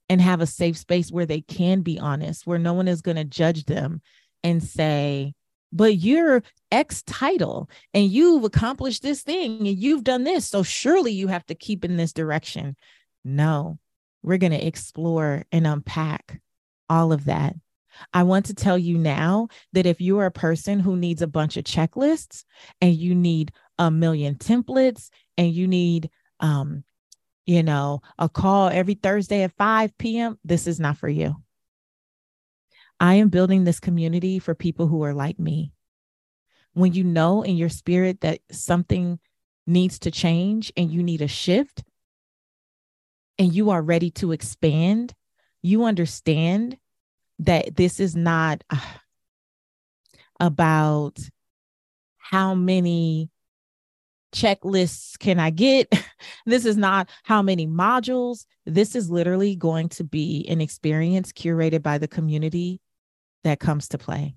and 0.08 0.20
have 0.20 0.40
a 0.40 0.46
safe 0.46 0.76
space 0.78 1.10
where 1.10 1.26
they 1.26 1.40
can 1.40 1.82
be 1.82 1.98
honest, 1.98 2.46
where 2.46 2.58
no 2.58 2.72
one 2.72 2.88
is 2.88 3.02
going 3.02 3.16
to 3.16 3.24
judge 3.24 3.64
them 3.64 4.00
and 4.42 4.62
say, 4.62 5.34
but 5.72 5.96
you're 5.96 6.42
X 6.70 7.02
title 7.02 7.70
and 7.94 8.10
you've 8.10 8.44
accomplished 8.44 9.02
this 9.02 9.22
thing 9.22 9.66
and 9.66 9.78
you've 9.78 10.04
done 10.04 10.24
this. 10.24 10.48
So 10.48 10.62
surely 10.62 11.12
you 11.12 11.28
have 11.28 11.46
to 11.46 11.54
keep 11.54 11.84
in 11.84 11.96
this 11.96 12.12
direction. 12.12 12.76
No, 13.24 13.78
we're 14.22 14.38
going 14.38 14.52
to 14.52 14.66
explore 14.66 15.44
and 15.52 15.66
unpack 15.66 16.40
all 16.88 17.12
of 17.12 17.26
that. 17.26 17.54
I 18.12 18.24
want 18.24 18.46
to 18.46 18.54
tell 18.54 18.76
you 18.76 18.98
now 18.98 19.48
that 19.72 19.86
if 19.86 20.00
you 20.00 20.18
are 20.18 20.26
a 20.26 20.30
person 20.30 20.80
who 20.80 20.96
needs 20.96 21.22
a 21.22 21.26
bunch 21.26 21.56
of 21.56 21.64
checklists 21.64 22.44
and 22.80 22.94
you 22.94 23.14
need 23.14 23.52
a 23.78 23.90
million 23.90 24.34
templates 24.34 25.08
and 25.38 25.52
you 25.52 25.66
need, 25.66 26.10
um, 26.40 26.84
you 27.46 27.62
know, 27.62 28.02
a 28.18 28.28
call 28.28 28.68
every 28.68 28.94
Thursday 28.94 29.42
at 29.42 29.56
5 29.56 29.96
p.m., 29.96 30.38
this 30.44 30.66
is 30.66 30.80
not 30.80 30.98
for 30.98 31.08
you. 31.08 31.36
I 32.98 33.14
am 33.14 33.28
building 33.28 33.64
this 33.64 33.80
community 33.80 34.38
for 34.38 34.54
people 34.54 34.86
who 34.86 35.02
are 35.04 35.14
like 35.14 35.38
me. 35.38 35.72
When 36.76 36.92
you 36.92 37.04
know 37.04 37.40
in 37.40 37.56
your 37.56 37.70
spirit 37.70 38.20
that 38.20 38.40
something 38.52 39.18
needs 39.66 39.98
to 40.00 40.10
change 40.10 40.70
and 40.76 40.90
you 40.90 41.02
need 41.02 41.22
a 41.22 41.26
shift 41.26 41.82
and 43.38 43.50
you 43.50 43.70
are 43.70 43.80
ready 43.80 44.10
to 44.10 44.32
expand, 44.32 45.14
you 45.62 45.84
understand 45.84 46.76
that 47.38 47.76
this 47.76 47.98
is 47.98 48.14
not 48.14 48.62
uh, 48.68 48.76
about 50.38 51.18
how 52.18 52.54
many 52.54 53.30
checklists 54.34 55.18
can 55.18 55.40
I 55.40 55.48
get? 55.48 55.90
this 56.44 56.66
is 56.66 56.76
not 56.76 57.08
how 57.22 57.40
many 57.40 57.66
modules. 57.66 58.44
This 58.66 58.94
is 58.94 59.08
literally 59.08 59.56
going 59.56 59.88
to 59.90 60.04
be 60.04 60.44
an 60.46 60.60
experience 60.60 61.32
curated 61.32 61.82
by 61.82 61.96
the 61.96 62.06
community 62.06 62.82
that 63.44 63.60
comes 63.60 63.88
to 63.88 63.96
play. 63.96 64.36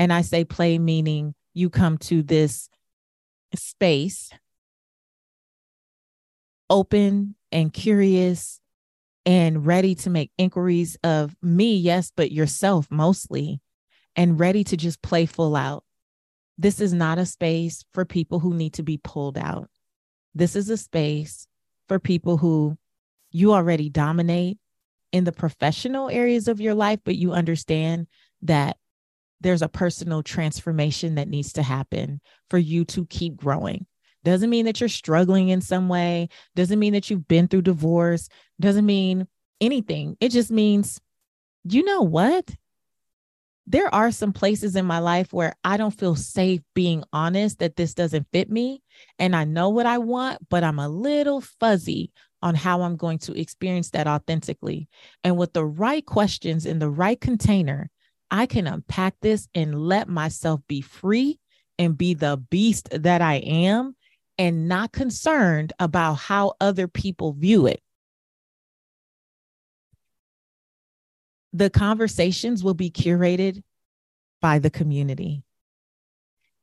And 0.00 0.14
I 0.14 0.22
say 0.22 0.46
play 0.46 0.78
meaning 0.78 1.34
you 1.52 1.68
come 1.68 1.98
to 1.98 2.22
this 2.22 2.70
space 3.54 4.30
open 6.70 7.34
and 7.52 7.70
curious 7.70 8.62
and 9.26 9.66
ready 9.66 9.94
to 9.96 10.08
make 10.08 10.30
inquiries 10.38 10.96
of 11.04 11.36
me, 11.42 11.76
yes, 11.76 12.12
but 12.16 12.32
yourself 12.32 12.86
mostly, 12.90 13.60
and 14.16 14.40
ready 14.40 14.64
to 14.64 14.76
just 14.78 15.02
play 15.02 15.26
full 15.26 15.54
out. 15.54 15.84
This 16.56 16.80
is 16.80 16.94
not 16.94 17.18
a 17.18 17.26
space 17.26 17.84
for 17.92 18.06
people 18.06 18.38
who 18.38 18.54
need 18.54 18.72
to 18.74 18.82
be 18.82 18.96
pulled 18.96 19.36
out. 19.36 19.68
This 20.34 20.56
is 20.56 20.70
a 20.70 20.78
space 20.78 21.46
for 21.88 21.98
people 21.98 22.38
who 22.38 22.78
you 23.32 23.52
already 23.52 23.90
dominate 23.90 24.56
in 25.12 25.24
the 25.24 25.32
professional 25.32 26.08
areas 26.08 26.48
of 26.48 26.58
your 26.58 26.74
life, 26.74 27.00
but 27.04 27.16
you 27.16 27.32
understand 27.32 28.06
that 28.40 28.78
there's 29.40 29.62
a 29.62 29.68
personal 29.68 30.22
transformation 30.22 31.14
that 31.14 31.28
needs 31.28 31.52
to 31.54 31.62
happen 31.62 32.20
for 32.48 32.58
you 32.58 32.84
to 32.86 33.06
keep 33.06 33.36
growing. 33.36 33.86
Doesn't 34.22 34.50
mean 34.50 34.66
that 34.66 34.80
you're 34.80 34.88
struggling 34.88 35.48
in 35.48 35.60
some 35.60 35.88
way, 35.88 36.28
doesn't 36.54 36.78
mean 36.78 36.92
that 36.92 37.08
you've 37.08 37.26
been 37.26 37.48
through 37.48 37.62
divorce, 37.62 38.28
doesn't 38.60 38.84
mean 38.84 39.26
anything. 39.60 40.16
It 40.20 40.30
just 40.30 40.50
means, 40.50 41.00
you 41.64 41.84
know 41.84 42.02
what? 42.02 42.50
There 43.66 43.94
are 43.94 44.10
some 44.10 44.32
places 44.32 44.76
in 44.76 44.84
my 44.84 44.98
life 44.98 45.32
where 45.32 45.54
I 45.64 45.76
don't 45.76 45.92
feel 45.92 46.16
safe 46.16 46.60
being 46.74 47.04
honest 47.12 47.60
that 47.60 47.76
this 47.76 47.94
doesn't 47.94 48.26
fit 48.32 48.50
me. 48.50 48.82
And 49.18 49.34
I 49.34 49.44
know 49.44 49.68
what 49.68 49.86
I 49.86 49.98
want, 49.98 50.48
but 50.48 50.64
I'm 50.64 50.78
a 50.78 50.88
little 50.88 51.40
fuzzy 51.40 52.12
on 52.42 52.54
how 52.54 52.82
I'm 52.82 52.96
going 52.96 53.18
to 53.18 53.38
experience 53.38 53.90
that 53.90 54.08
authentically. 54.08 54.88
And 55.22 55.36
with 55.36 55.52
the 55.52 55.64
right 55.64 56.04
questions 56.04 56.66
in 56.66 56.78
the 56.78 56.90
right 56.90 57.20
container, 57.20 57.90
I 58.30 58.46
can 58.46 58.66
unpack 58.66 59.16
this 59.20 59.48
and 59.54 59.80
let 59.80 60.08
myself 60.08 60.60
be 60.68 60.80
free 60.80 61.38
and 61.78 61.96
be 61.96 62.14
the 62.14 62.36
beast 62.36 62.88
that 62.92 63.22
I 63.22 63.36
am 63.36 63.96
and 64.38 64.68
not 64.68 64.92
concerned 64.92 65.72
about 65.78 66.14
how 66.14 66.54
other 66.60 66.86
people 66.88 67.32
view 67.32 67.66
it. 67.66 67.82
The 71.52 71.70
conversations 71.70 72.62
will 72.62 72.74
be 72.74 72.90
curated 72.90 73.62
by 74.40 74.60
the 74.60 74.70
community. 74.70 75.42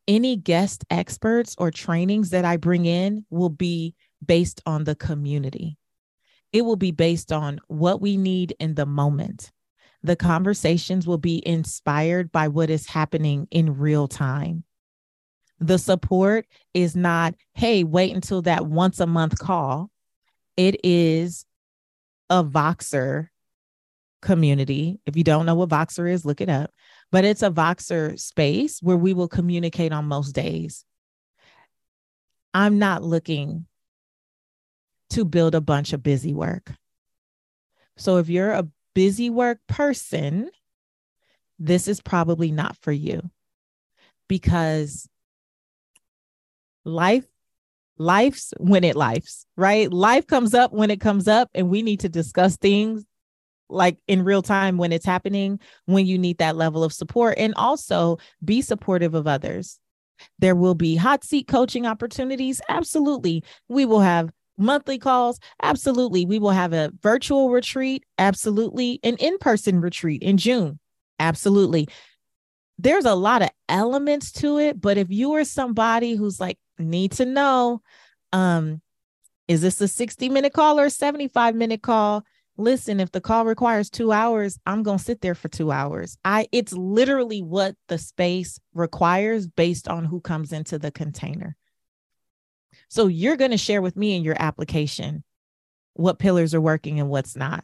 Any 0.07 0.37
guest 0.37 0.85
experts 0.89 1.55
or 1.57 1.69
trainings 1.69 2.29
that 2.29 2.45
I 2.45 2.55
bring 2.55 2.85
in 2.85 3.25
will 3.29 3.49
be 3.49 3.95
based 4.25 4.61
on 4.65 4.85
the 4.85 4.95
community. 4.95 5.77
It 6.53 6.61
will 6.61 6.77
be 6.77 6.91
based 6.91 7.33
on 7.33 7.59
what 7.67 7.99
we 7.99 8.15
need 8.15 8.55
in 8.59 8.75
the 8.75 8.85
moment. 8.85 9.51
The 10.07 10.15
conversations 10.15 11.05
will 11.05 11.17
be 11.17 11.45
inspired 11.45 12.31
by 12.31 12.47
what 12.47 12.69
is 12.69 12.87
happening 12.87 13.45
in 13.51 13.77
real 13.77 14.07
time. 14.07 14.63
The 15.59 15.77
support 15.77 16.45
is 16.73 16.95
not, 16.95 17.35
hey, 17.55 17.83
wait 17.83 18.15
until 18.15 18.41
that 18.43 18.65
once 18.65 19.01
a 19.01 19.05
month 19.05 19.37
call. 19.37 19.91
It 20.55 20.79
is 20.85 21.45
a 22.29 22.41
Voxer 22.41 23.27
community. 24.21 25.01
If 25.05 25.17
you 25.17 25.25
don't 25.25 25.45
know 25.45 25.55
what 25.55 25.67
Voxer 25.67 26.09
is, 26.09 26.23
look 26.23 26.39
it 26.39 26.47
up. 26.47 26.71
But 27.11 27.25
it's 27.25 27.43
a 27.43 27.51
Voxer 27.51 28.17
space 28.17 28.81
where 28.81 28.95
we 28.95 29.13
will 29.13 29.27
communicate 29.27 29.91
on 29.91 30.05
most 30.05 30.31
days. 30.31 30.85
I'm 32.53 32.79
not 32.79 33.03
looking 33.03 33.65
to 35.09 35.25
build 35.25 35.53
a 35.53 35.59
bunch 35.59 35.91
of 35.91 36.01
busy 36.01 36.33
work. 36.33 36.71
So 37.97 38.19
if 38.19 38.29
you're 38.29 38.51
a 38.51 38.69
busy 38.97 39.29
work 39.29 39.59
person, 39.67 40.49
this 41.59 41.87
is 41.87 42.01
probably 42.01 42.49
not 42.49 42.75
for 42.77 42.91
you 42.91 43.21
because 44.27 45.07
life 46.83 47.27
life's 47.99 48.55
when 48.57 48.83
it 48.83 48.95
life's 48.95 49.45
right? 49.55 49.93
Life 49.93 50.25
comes 50.25 50.55
up 50.55 50.73
when 50.73 50.89
it 50.89 50.99
comes 50.99 51.27
up 51.27 51.51
and 51.53 51.69
we 51.69 51.83
need 51.83 51.99
to 51.99 52.09
discuss 52.09 52.57
things 52.57 53.05
like 53.69 53.99
in 54.07 54.23
real 54.23 54.41
time 54.41 54.79
when 54.79 54.91
it's 54.91 55.05
happening 55.05 55.59
when 55.85 56.07
you 56.07 56.17
need 56.17 56.39
that 56.39 56.55
level 56.55 56.83
of 56.83 56.91
support 56.91 57.35
and 57.37 57.53
also 57.53 58.17
be 58.43 58.63
supportive 58.63 59.13
of 59.13 59.27
others. 59.27 59.79
There 60.39 60.55
will 60.55 60.73
be 60.73 60.95
hot 60.95 61.23
seat 61.23 61.47
coaching 61.47 61.85
opportunities 61.85 62.61
absolutely. 62.67 63.43
We 63.69 63.85
will 63.85 64.01
have 64.01 64.31
monthly 64.57 64.97
calls 64.97 65.39
absolutely 65.61 66.25
we 66.25 66.39
will 66.39 66.51
have 66.51 66.73
a 66.73 66.91
virtual 67.01 67.49
retreat 67.49 68.03
absolutely 68.17 68.99
an 69.03 69.15
in-person 69.17 69.79
retreat 69.81 70.21
in 70.21 70.37
june 70.37 70.79
absolutely. 71.19 71.87
There's 72.79 73.05
a 73.05 73.15
lot 73.15 73.41
of 73.41 73.49
elements 73.69 74.31
to 74.33 74.59
it 74.59 74.79
but 74.79 74.97
if 74.97 75.07
you 75.09 75.33
are 75.33 75.43
somebody 75.43 76.15
who's 76.15 76.39
like 76.39 76.57
need 76.77 77.11
to 77.13 77.25
know 77.25 77.81
um 78.33 78.81
is 79.47 79.61
this 79.61 79.81
a 79.81 79.87
60 79.87 80.29
minute 80.29 80.53
call 80.53 80.79
or 80.79 80.85
a 80.85 80.89
75 80.89 81.55
minute 81.55 81.81
call? 81.81 82.23
Listen 82.57 82.99
if 82.99 83.11
the 83.11 83.21
call 83.21 83.45
requires 83.45 83.89
2 83.89 84.11
hours 84.11 84.59
i'm 84.65 84.83
to 84.83 84.99
sit 84.99 85.21
there 85.21 85.35
for 85.35 85.47
2 85.47 85.71
hours. 85.71 86.17
I 86.23 86.47
it's 86.51 86.73
literally 86.73 87.41
what 87.41 87.75
the 87.87 87.97
space 87.97 88.59
requires 88.73 89.47
based 89.47 89.87
on 89.87 90.05
who 90.05 90.21
comes 90.21 90.51
into 90.51 90.77
the 90.77 90.91
container 90.91 91.55
so 92.89 93.07
you're 93.07 93.37
going 93.37 93.51
to 93.51 93.57
share 93.57 93.81
with 93.81 93.95
me 93.95 94.15
in 94.15 94.23
your 94.23 94.35
application 94.39 95.23
what 95.93 96.19
pillars 96.19 96.53
are 96.53 96.61
working 96.61 96.99
and 96.99 97.09
what's 97.09 97.35
not 97.35 97.63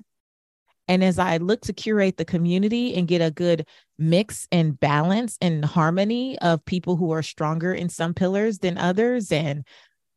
and 0.87 1.03
as 1.03 1.17
I 1.17 1.37
look 1.37 1.61
to 1.61 1.73
curate 1.73 2.17
the 2.17 2.25
community 2.25 2.95
and 2.95 3.07
get 3.07 3.21
a 3.21 3.31
good 3.31 3.65
mix 3.97 4.47
and 4.51 4.77
balance 4.79 5.37
and 5.41 5.63
harmony 5.63 6.37
of 6.39 6.65
people 6.65 6.97
who 6.97 7.11
are 7.11 7.23
stronger 7.23 7.73
in 7.73 7.89
some 7.89 8.13
pillars 8.13 8.59
than 8.59 8.77
others 8.77 9.31
and 9.31 9.65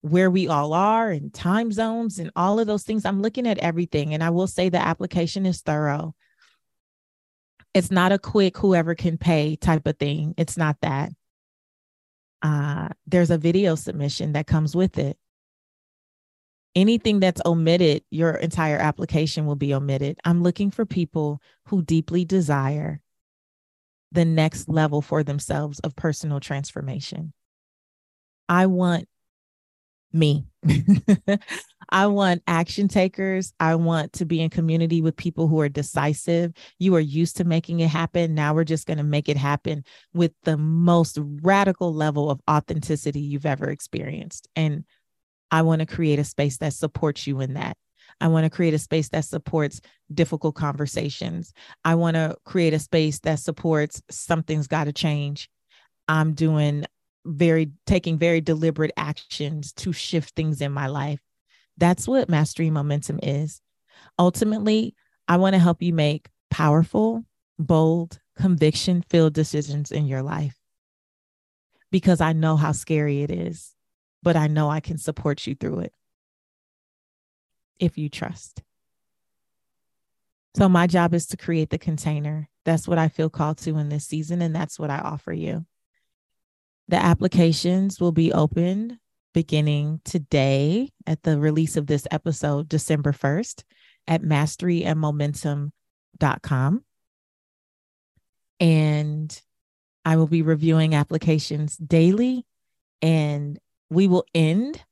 where 0.00 0.30
we 0.30 0.48
all 0.48 0.72
are 0.72 1.10
and 1.10 1.32
time 1.32 1.72
zones 1.72 2.18
and 2.18 2.30
all 2.36 2.58
of 2.58 2.66
those 2.66 2.82
things, 2.82 3.04
I'm 3.04 3.22
looking 3.22 3.46
at 3.46 3.58
everything. 3.58 4.12
And 4.12 4.22
I 4.22 4.30
will 4.30 4.46
say 4.46 4.68
the 4.68 4.78
application 4.78 5.46
is 5.46 5.62
thorough. 5.62 6.14
It's 7.74 7.90
not 7.90 8.12
a 8.12 8.18
quick 8.18 8.56
whoever 8.56 8.94
can 8.94 9.18
pay 9.18 9.56
type 9.56 9.86
of 9.86 9.98
thing. 9.98 10.34
It's 10.36 10.56
not 10.56 10.76
that. 10.82 11.12
Uh, 12.46 12.88
there's 13.06 13.30
a 13.30 13.38
video 13.38 13.74
submission 13.74 14.32
that 14.32 14.46
comes 14.46 14.76
with 14.76 14.98
it 14.98 15.18
anything 16.76 17.18
that's 17.18 17.40
omitted, 17.44 18.04
your 18.10 18.32
entire 18.32 18.76
application 18.76 19.46
will 19.46 19.56
be 19.56 19.74
omitted. 19.74 20.20
I'm 20.24 20.42
looking 20.42 20.70
for 20.70 20.84
people 20.84 21.40
who 21.64 21.82
deeply 21.82 22.24
desire 22.24 23.00
the 24.12 24.26
next 24.26 24.68
level 24.68 25.02
for 25.02 25.24
themselves 25.24 25.80
of 25.80 25.96
personal 25.96 26.38
transformation. 26.38 27.32
I 28.48 28.66
want 28.66 29.08
me. 30.12 30.44
I 31.90 32.06
want 32.06 32.42
action 32.46 32.88
takers. 32.88 33.52
I 33.60 33.74
want 33.76 34.12
to 34.14 34.24
be 34.24 34.40
in 34.40 34.50
community 34.50 35.00
with 35.00 35.16
people 35.16 35.48
who 35.48 35.60
are 35.60 35.68
decisive. 35.68 36.52
You 36.78 36.94
are 36.96 37.00
used 37.00 37.36
to 37.36 37.44
making 37.44 37.80
it 37.80 37.88
happen. 37.88 38.34
Now 38.34 38.54
we're 38.54 38.64
just 38.64 38.86
going 38.86 38.98
to 38.98 39.04
make 39.04 39.28
it 39.28 39.36
happen 39.36 39.84
with 40.12 40.32
the 40.44 40.56
most 40.56 41.18
radical 41.22 41.94
level 41.94 42.30
of 42.30 42.40
authenticity 42.50 43.20
you've 43.20 43.46
ever 43.46 43.70
experienced. 43.70 44.48
And 44.56 44.84
I 45.50 45.62
want 45.62 45.80
to 45.80 45.86
create 45.86 46.18
a 46.18 46.24
space 46.24 46.56
that 46.58 46.72
supports 46.72 47.26
you 47.26 47.40
in 47.40 47.54
that. 47.54 47.76
I 48.20 48.28
want 48.28 48.44
to 48.44 48.50
create 48.50 48.74
a 48.74 48.78
space 48.78 49.08
that 49.10 49.24
supports 49.24 49.80
difficult 50.12 50.54
conversations. 50.54 51.52
I 51.84 51.96
want 51.96 52.14
to 52.14 52.36
create 52.44 52.72
a 52.72 52.78
space 52.78 53.20
that 53.20 53.40
supports 53.40 54.02
something's 54.10 54.66
got 54.66 54.84
to 54.84 54.92
change. 54.92 55.50
I'm 56.08 56.34
doing 56.34 56.86
very, 57.26 57.72
taking 57.86 58.18
very 58.18 58.40
deliberate 58.40 58.92
actions 58.96 59.72
to 59.74 59.92
shift 59.92 60.34
things 60.34 60.60
in 60.60 60.72
my 60.72 60.86
life. 60.86 61.20
That's 61.76 62.08
what 62.08 62.28
mastery 62.28 62.70
momentum 62.70 63.20
is. 63.22 63.60
Ultimately, 64.18 64.94
I 65.28 65.36
want 65.36 65.54
to 65.54 65.60
help 65.60 65.82
you 65.82 65.92
make 65.92 66.28
powerful, 66.50 67.24
bold, 67.58 68.18
conviction 68.36 69.02
filled 69.08 69.32
decisions 69.32 69.90
in 69.90 70.06
your 70.06 70.22
life 70.22 70.56
because 71.90 72.20
I 72.20 72.32
know 72.32 72.56
how 72.56 72.72
scary 72.72 73.22
it 73.22 73.30
is 73.30 73.76
but 74.26 74.34
I 74.34 74.48
know 74.48 74.68
I 74.68 74.80
can 74.80 74.98
support 74.98 75.46
you 75.46 75.54
through 75.54 75.78
it 75.80 75.92
if 77.78 77.96
you 77.96 78.08
trust. 78.08 78.60
So, 80.56 80.68
my 80.68 80.88
job 80.88 81.14
is 81.14 81.26
to 81.28 81.36
create 81.36 81.70
the 81.70 81.78
container. 81.78 82.48
That's 82.64 82.88
what 82.88 82.98
I 82.98 83.06
feel 83.06 83.30
called 83.30 83.58
to 83.58 83.78
in 83.78 83.88
this 83.88 84.04
season, 84.04 84.42
and 84.42 84.52
that's 84.52 84.80
what 84.80 84.90
I 84.90 84.98
offer 84.98 85.32
you. 85.32 85.64
The 86.88 86.96
applications 86.96 88.00
will 88.00 88.12
be 88.12 88.32
opened 88.32 88.98
beginning 89.34 90.00
today 90.04 90.90
at 91.06 91.22
the 91.22 91.38
release 91.38 91.76
of 91.76 91.86
this 91.86 92.06
episode, 92.10 92.68
December 92.68 93.12
1st, 93.12 93.64
at 94.06 94.22
masteryandmomentum.com. 94.22 96.84
And 98.58 99.42
I 100.04 100.16
will 100.16 100.28
be 100.28 100.42
reviewing 100.42 100.94
applications 100.94 101.76
daily 101.76 102.46
and 103.02 103.58
we 103.90 104.06
will 104.06 104.24
end 104.34 104.82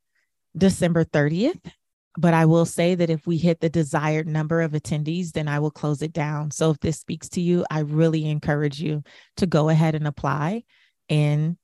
December 0.56 1.04
30th. 1.04 1.72
But 2.16 2.34
I 2.34 2.44
will 2.44 2.66
say 2.66 2.94
that 2.94 3.10
if 3.10 3.26
we 3.26 3.38
hit 3.38 3.60
the 3.60 3.68
desired 3.68 4.28
number 4.28 4.60
of 4.60 4.72
attendees, 4.72 5.32
then 5.32 5.48
I 5.48 5.58
will 5.58 5.70
close 5.70 6.02
it 6.02 6.12
down. 6.12 6.50
So 6.50 6.70
if 6.70 6.78
this 6.80 7.00
speaks 7.00 7.28
to 7.30 7.40
you, 7.40 7.64
I 7.70 7.80
really 7.80 8.28
encourage 8.28 8.80
you 8.80 9.02
to 9.38 9.46
go 9.46 9.68
ahead 9.68 9.94
and 9.94 10.06
apply 10.06 10.64
and, 11.08 11.56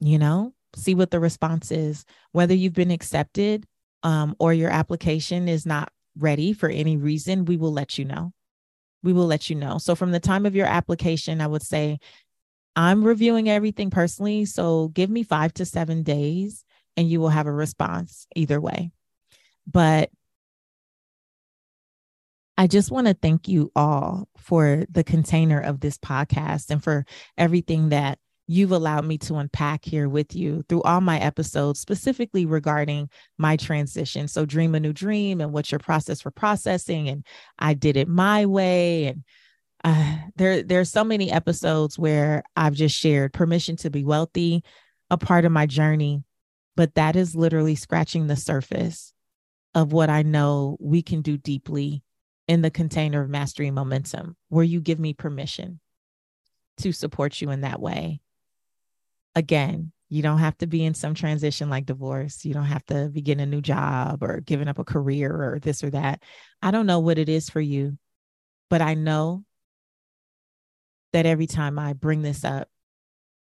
you 0.00 0.18
know, 0.18 0.54
see 0.74 0.94
what 0.94 1.10
the 1.10 1.20
response 1.20 1.70
is. 1.70 2.04
Whether 2.32 2.54
you've 2.54 2.72
been 2.72 2.90
accepted 2.90 3.66
um, 4.02 4.34
or 4.38 4.52
your 4.52 4.70
application 4.70 5.48
is 5.48 5.66
not 5.66 5.92
ready 6.18 6.52
for 6.52 6.68
any 6.68 6.96
reason, 6.96 7.44
we 7.44 7.56
will 7.56 7.72
let 7.72 7.98
you 7.98 8.04
know. 8.04 8.32
We 9.02 9.12
will 9.12 9.26
let 9.26 9.48
you 9.48 9.56
know. 9.56 9.78
So 9.78 9.94
from 9.94 10.12
the 10.12 10.20
time 10.20 10.46
of 10.46 10.54
your 10.54 10.66
application, 10.66 11.40
I 11.40 11.46
would 11.46 11.62
say 11.62 11.98
I'm 12.76 13.04
reviewing 13.04 13.48
everything 13.48 13.90
personally. 13.90 14.44
So 14.44 14.88
give 14.88 15.10
me 15.10 15.22
five 15.22 15.52
to 15.54 15.64
seven 15.64 16.02
days 16.02 16.64
and 16.96 17.08
you 17.08 17.20
will 17.20 17.28
have 17.28 17.46
a 17.46 17.52
response 17.52 18.26
either 18.34 18.60
way. 18.60 18.90
But 19.66 20.10
I 22.56 22.66
just 22.66 22.90
want 22.90 23.06
to 23.06 23.14
thank 23.14 23.48
you 23.48 23.72
all 23.74 24.28
for 24.36 24.84
the 24.90 25.02
container 25.02 25.58
of 25.60 25.80
this 25.80 25.96
podcast 25.96 26.70
and 26.70 26.82
for 26.82 27.06
everything 27.38 27.88
that 27.88 28.18
you've 28.50 28.72
allowed 28.72 29.04
me 29.04 29.16
to 29.16 29.36
unpack 29.36 29.84
here 29.84 30.08
with 30.08 30.34
you 30.34 30.64
through 30.68 30.82
all 30.82 31.00
my 31.00 31.20
episodes, 31.20 31.78
specifically 31.78 32.44
regarding 32.44 33.08
my 33.38 33.56
transition. 33.56 34.26
So, 34.26 34.44
Dream 34.44 34.74
a 34.74 34.80
New 34.80 34.92
Dream 34.92 35.40
and 35.40 35.52
what's 35.52 35.70
your 35.70 35.78
process 35.78 36.20
for 36.20 36.32
processing. 36.32 37.08
And 37.08 37.24
I 37.60 37.74
did 37.74 37.96
it 37.96 38.08
my 38.08 38.46
way. 38.46 39.06
And 39.06 39.24
uh, 39.84 40.16
there 40.34 40.64
there's 40.64 40.90
so 40.90 41.04
many 41.04 41.30
episodes 41.30 41.96
where 41.96 42.42
I've 42.56 42.74
just 42.74 42.98
shared 42.98 43.32
permission 43.32 43.76
to 43.76 43.90
be 43.90 44.02
wealthy, 44.02 44.64
a 45.10 45.16
part 45.16 45.44
of 45.44 45.52
my 45.52 45.66
journey, 45.66 46.24
but 46.74 46.96
that 46.96 47.14
is 47.14 47.36
literally 47.36 47.76
scratching 47.76 48.26
the 48.26 48.36
surface 48.36 49.12
of 49.76 49.92
what 49.92 50.10
I 50.10 50.22
know 50.22 50.76
we 50.80 51.02
can 51.02 51.22
do 51.22 51.36
deeply 51.36 52.02
in 52.48 52.62
the 52.62 52.70
container 52.70 53.22
of 53.22 53.30
mastery 53.30 53.70
momentum, 53.70 54.36
where 54.48 54.64
you 54.64 54.80
give 54.80 54.98
me 54.98 55.12
permission 55.12 55.78
to 56.78 56.90
support 56.90 57.40
you 57.40 57.50
in 57.50 57.60
that 57.60 57.80
way. 57.80 58.20
Again, 59.34 59.92
you 60.08 60.22
don't 60.22 60.38
have 60.38 60.58
to 60.58 60.66
be 60.66 60.84
in 60.84 60.94
some 60.94 61.14
transition 61.14 61.70
like 61.70 61.86
divorce. 61.86 62.44
You 62.44 62.54
don't 62.54 62.64
have 62.64 62.84
to 62.86 63.08
begin 63.08 63.40
a 63.40 63.46
new 63.46 63.60
job 63.60 64.22
or 64.22 64.40
giving 64.40 64.68
up 64.68 64.78
a 64.78 64.84
career 64.84 65.30
or 65.30 65.58
this 65.60 65.84
or 65.84 65.90
that. 65.90 66.22
I 66.62 66.70
don't 66.72 66.86
know 66.86 67.00
what 67.00 67.18
it 67.18 67.28
is 67.28 67.48
for 67.48 67.60
you, 67.60 67.98
but 68.68 68.82
I 68.82 68.94
know 68.94 69.44
that 71.12 71.26
every 71.26 71.46
time 71.46 71.78
I 71.78 71.92
bring 71.92 72.22
this 72.22 72.44
up, 72.44 72.68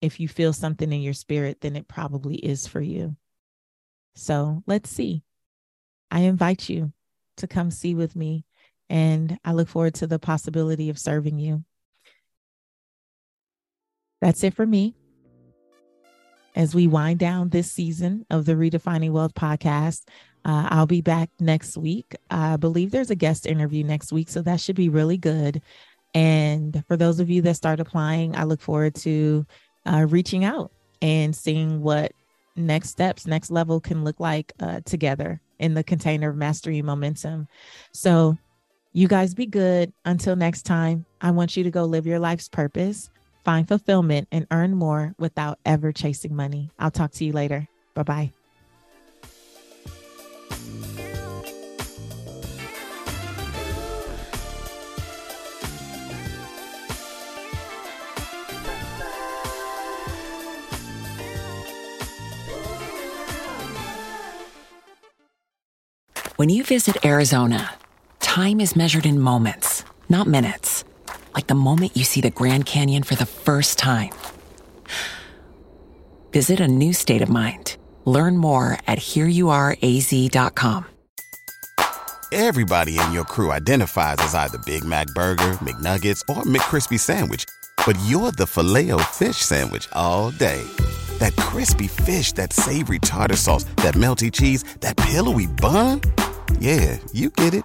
if 0.01 0.21
you 0.21 0.29
feel 0.29 0.53
something 0.53 0.93
in 0.93 1.01
your 1.03 1.15
spirit, 1.15 1.61
then 1.61 1.77
it 1.77 1.89
probably 1.89 2.37
is 2.37 2.67
for 2.67 2.81
you. 2.81 3.17
So 4.15 4.63
let's 4.67 4.91
see. 4.91 5.23
I 6.11 6.21
invite 6.21 6.69
you 6.69 6.93
to 7.39 7.47
come 7.47 7.71
see 7.71 7.95
with 7.95 8.17
me 8.17 8.45
And 8.89 9.39
I 9.45 9.53
look 9.53 9.69
forward 9.69 9.95
to 9.95 10.07
the 10.07 10.19
possibility 10.19 10.91
of 10.91 10.99
serving 10.99 11.39
you. 11.39 11.65
That's 14.21 14.45
it 14.45 14.55
for 14.55 14.67
me. 14.67 14.95
As 16.57 16.75
we 16.75 16.87
wind 16.87 17.19
down 17.19 17.51
this 17.51 17.71
season 17.71 18.25
of 18.31 18.47
the 18.47 18.55
Redefining 18.55 19.11
Wealth 19.11 19.35
podcast, 19.35 20.05
uh, 20.47 20.69
I'll 20.71 20.87
be 20.87 21.03
back 21.03 21.29
next 21.39 21.77
week. 21.77 22.17
I 22.31 22.57
believe 22.57 22.91
there's 22.91 23.11
a 23.11 23.15
guest 23.15 23.45
interview 23.45 23.85
next 23.85 24.11
week, 24.11 24.31
so 24.31 24.41
that 24.41 24.59
should 24.59 24.75
be 24.75 24.89
really 24.89 25.19
good. 25.19 25.61
And 26.15 26.83
for 26.89 26.97
those 26.97 27.21
of 27.21 27.29
you 27.29 27.43
that 27.43 27.57
start 27.57 27.79
applying, 27.79 28.35
I 28.35 28.45
look 28.45 28.63
forward 28.63 28.95
to 28.97 29.45
uh, 29.85 30.07
reaching 30.09 30.45
out 30.45 30.73
and 31.03 31.37
seeing 31.37 31.83
what 31.83 32.13
next 32.57 32.89
steps, 32.89 33.27
next 33.27 33.51
level 33.51 33.79
can 33.79 34.03
look 34.03 34.19
like 34.19 34.55
uh, 34.59 34.81
together 34.87 35.43
in 35.59 35.75
the 35.75 35.85
container 35.85 36.31
of 36.31 36.37
mastery 36.37 36.81
momentum. 36.81 37.49
So, 37.93 38.39
you 38.95 39.09
guys 39.09 39.35
be 39.35 39.45
good. 39.45 39.93
Until 40.07 40.37
next 40.37 40.63
time, 40.63 41.05
I 41.21 41.33
want 41.33 41.55
you 41.55 41.65
to 41.65 41.71
go 41.71 41.85
live 41.85 42.07
your 42.07 42.19
life's 42.19 42.49
purpose 42.49 43.11
find 43.47 43.69
fulfillment, 43.69 44.27
and 44.33 44.45
earn 44.51 44.75
more 44.75 45.15
without 45.21 45.61
ever 45.65 45.93
chasing 45.93 46.35
money. 46.35 46.69
I'll 46.81 46.91
talk 46.91 47.13
to 47.13 47.25
you 47.25 47.33
later. 47.33 47.69
Bye 47.95 48.03
bye. 48.03 48.33
When 66.35 66.51
you 66.51 66.65
visit 66.65 67.03
Arizona, 67.07 67.75
time 68.19 68.61
is 68.61 68.75
measured 68.77 69.07
in 69.07 69.21
moments, 69.21 69.85
not 70.11 70.27
minutes 70.27 70.85
like 71.37 71.47
the 71.47 71.55
moment 71.55 71.97
you 71.97 72.03
see 72.03 72.23
the 72.23 72.31
Grand 72.31 72.65
Canyon 72.67 73.03
for 73.03 73.15
the 73.15 73.27
first 73.27 73.79
time. 73.79 74.11
Visit 76.33 76.61
a 76.61 76.67
new 76.67 76.93
state 76.93 77.23
of 77.23 77.29
mind. 77.29 77.77
Learn 78.07 78.39
more 78.39 78.79
at 78.87 78.99
hereyouareaz.com. 78.99 80.87
Everybody 82.33 82.99
in 82.99 83.13
your 83.13 83.25
crew 83.25 83.53
identifies 83.53 84.17
as 84.19 84.35
either 84.35 84.59
Big 84.67 84.85
Mac 84.85 85.07
Burger, 85.09 85.53
McNuggets, 85.63 86.23
or 86.29 86.43
McCrispy 86.43 86.99
Sandwich, 86.99 87.45
but 87.87 87.97
you're 88.07 88.33
the 88.33 88.47
filet 88.47 88.91
fish 89.13 89.37
Sandwich 89.37 89.89
all 89.93 90.33
day. 90.33 90.63
That 91.19 91.37
crispy 91.37 91.87
fish, 91.87 92.33
that 92.33 92.53
savory 92.53 92.99
tartar 92.99 93.37
sauce, 93.37 93.65
that 93.77 93.95
melty 93.95 94.33
cheese, 94.33 94.65
that 94.81 94.97
pillowy 94.97 95.47
bun. 95.47 96.01
Yeah, 96.59 96.99
you 97.13 97.31
get 97.31 97.55
it 97.55 97.65